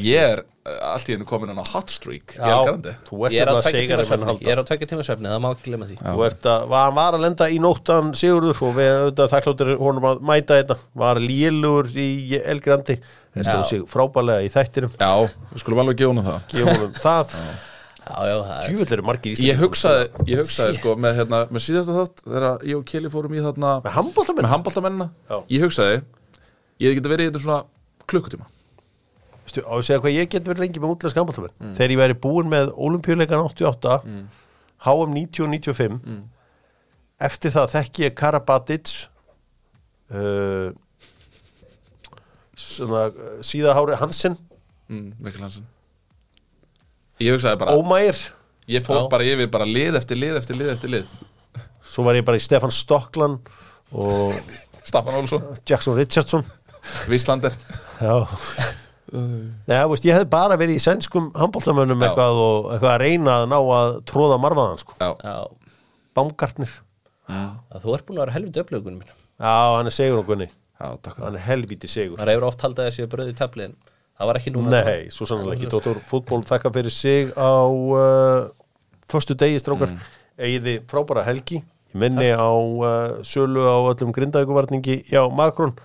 ég 0.02 0.32
er 0.32 0.42
allt 0.64 1.08
í 1.10 1.12
hennu 1.12 1.26
komin 1.28 1.50
hann 1.52 1.60
á 1.60 1.66
hot 1.74 1.92
streak 1.92 2.32
Í 2.34 2.38
Já, 2.40 2.54
Elgarandi. 2.56 2.92
þú 3.04 3.18
ert 3.26 3.34
ég 3.34 3.42
er 3.42 3.50
nefnilega 3.50 3.72
tveggja 3.74 3.98
tíma 4.08 4.28
halda. 4.30 4.44
Ég 4.46 4.52
er 4.54 4.60
á 4.60 4.64
tveggja 4.64 4.88
tíma 4.88 5.04
svefni, 5.04 5.28
það 5.28 5.42
má 5.44 5.48
ekki 5.52 5.66
glemma 5.68 5.88
því. 5.90 5.98
Þú 6.00 6.24
ert 6.24 6.48
að, 6.48 6.64
var, 6.70 6.86
hann 6.86 6.96
var 6.96 7.18
að 7.18 7.24
lenda 7.26 7.48
í 7.52 7.58
nóttan 7.60 8.14
Sigurður 8.16 8.62
og 8.64 8.72
við 8.78 8.88
auðvitað 8.94 9.34
þakkláttur 9.34 9.72
honum 9.82 10.08
að 10.08 10.22
mæta 10.30 10.56
þetta 10.62 10.78
var 11.04 11.20
lélugur 11.20 11.90
í 11.92 12.40
Elgrandi. 12.40 12.96
Það 13.34 13.48
stóð 13.50 13.64
sig 13.68 13.84
frábælega 13.92 14.46
í 14.46 14.50
þættinum. 14.54 14.96
Já, 14.96 15.12
við 15.52 15.64
skulum 15.66 15.84
alveg 15.84 16.00
gefa 16.00 16.12
honum 16.14 16.28
það. 16.30 16.40
Gefa 16.54 16.76
honum 16.78 16.96
það, 17.02 17.36
Já, 18.04 18.16
já, 18.28 18.34
það 18.44 18.56
er 18.56 18.68
djúvill 18.68 18.92
eru 18.92 19.04
margir 19.08 19.38
Ég 19.40 19.60
hugsaði, 19.62 20.08
ég 20.28 20.40
hugsaði 20.42 20.74
sko 20.76 20.92
með, 21.00 21.14
hérna, 21.22 21.38
með 21.48 21.62
síðasta 21.64 21.94
þátt 21.96 22.20
þegar 22.26 22.66
ég 22.68 22.76
og 22.76 22.84
Kili 22.90 23.08
fórum 23.08 23.32
í 23.32 23.40
þarna 23.40 23.70
með 23.80 23.94
handbóltamenn 23.96 24.44
með 24.44 24.52
handbóltamennina 24.52 25.06
ég 25.48 25.64
hugsaði, 25.64 26.02
ég 26.84 27.00
geti 29.44 29.52
verið 29.52 29.52
í 29.52 29.52
þetta 29.52 29.52
svona 29.52 29.52
klukkutíma 29.52 29.52
Stu, 29.52 29.60
á 29.60 29.72
að 29.76 29.82
segja 29.84 30.00
hvað 30.00 30.14
ég 30.16 30.30
get 30.32 30.46
verið 30.48 30.62
lengi 30.64 30.80
með 30.80 30.92
útlæðska 30.94 31.20
handbóltamenn 31.20 31.74
þegar 31.76 31.92
ég 31.92 32.00
væri 32.00 32.14
búin 32.16 32.48
með 32.48 32.70
olimpíuleikan 32.80 33.44
88 33.44 33.98
HM 34.84 35.12
90 35.12 35.44
og 35.44 35.50
95 35.52 35.98
eftir 37.24 37.52
það 37.54 37.74
þekki 37.74 38.06
ég 38.06 38.16
Karabatic 38.18 38.94
uh, 40.12 40.72
svona 42.56 43.06
uh, 43.10 43.36
síðahári 43.44 43.98
Hansen. 44.00 44.36
Mm, 44.88 45.12
Mikkel 45.22 45.44
Hansen. 45.44 45.68
Ég 47.22 47.36
hugsaði 47.36 47.60
bara, 47.60 47.76
Ómægir 47.78 48.18
ég 48.68 48.84
Já. 48.84 49.08
bara 49.12 49.24
yfir 49.28 49.50
bara 49.52 49.68
lið 49.68 50.00
eftir 50.00 50.18
lið 50.18 50.40
eftir 50.40 50.58
lið 50.58 50.72
eftir 50.74 50.94
lið. 50.96 51.16
Svo 51.84 52.06
var 52.06 52.18
ég 52.18 52.26
bara 52.26 52.40
í 52.40 52.42
Stefan 52.42 52.72
Stockland 52.74 53.52
og 53.92 54.34
Staffan 54.84 55.20
Olsson, 55.20 55.44
Jackson 55.68 55.96
Richardson. 55.96 56.44
Víslander 57.08 57.54
já 58.00 58.80
Nei, 59.14 59.76
þú 59.76 59.92
veist, 59.92 60.06
ég 60.08 60.16
hefði 60.18 60.30
bara 60.32 60.58
verið 60.60 60.78
í 60.78 60.82
sænskum 60.82 61.30
handbóltamönnum 61.38 62.02
Já. 62.02 62.08
eitthvað 62.08 62.40
og 62.44 62.68
eitthvað 62.74 62.92
að 62.94 63.02
reyna 63.04 63.36
að 63.40 63.46
ná 63.52 63.56
að 63.78 63.94
tróða 64.10 64.40
marfaðan 64.42 64.82
sko. 64.82 64.96
Já, 65.00 65.10
Já, 67.24 67.38
að 67.72 67.86
þú 67.86 67.94
ert 67.96 68.06
búin 68.08 68.18
að 68.18 68.24
vera 68.26 68.36
helviti 68.36 68.62
upplöfunum 68.62 69.00
minn. 69.00 69.14
Já, 69.40 69.54
hann 69.78 69.88
er 69.90 69.94
segur 69.94 70.20
og 70.20 70.28
gunni. 70.28 70.48
Já, 70.74 70.88
takk. 70.98 71.14
Fyrir 71.16 71.24
Hann 71.24 71.38
er 71.38 71.44
helvíti 71.46 71.90
segur. 71.90 72.18
Það 72.20 72.32
hefur 72.32 72.46
oft 72.50 72.64
haldið 72.66 72.84
að 72.84 72.90
þessi 72.90 73.08
bröði 73.14 73.36
tafli 73.38 73.66
en 73.68 73.76
það 74.18 74.30
var 74.30 74.40
ekki 74.40 74.52
núna. 74.54 74.82
Nei, 74.84 75.06
svo 75.14 75.28
sannlega 75.30 75.56
ekki. 75.56 75.70
Dóttor 75.72 76.00
fútból 76.10 76.42
þakka 76.46 76.72
fyrir 76.74 76.94
sig 76.94 77.32
á 77.38 77.54
uh, 77.64 78.50
Föstu 79.10 79.36
degi 79.38 79.60
strákar. 79.62 79.94
Mm. 79.94 80.12
Egiði 80.48 80.76
frábæra 80.90 81.24
helgi. 81.26 81.62
Ég 81.94 81.98
minni 82.02 82.30
á 82.34 82.50
uh, 82.50 83.22
sölu 83.26 83.64
á 83.64 83.76
öllum 83.92 84.12
grindaðuguvarningi 84.16 85.00
hjá 85.08 85.22
Makrón 85.30 85.76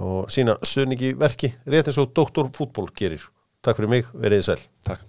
og 0.00 0.32
sína 0.32 0.56
stuðningi 0.64 1.14
verki 1.20 1.52
rétt 1.68 1.92
eins 1.92 2.00
og 2.00 2.14
Dóttor 2.16 2.50
fútból 2.56 2.90
gerir. 2.96 3.22
Takk 3.60 3.80
fyrir 3.80 3.92
mig, 3.92 4.10
verið 4.16 4.40
þið 4.40 4.48
sæl. 4.48 4.68
Takk 4.88 5.06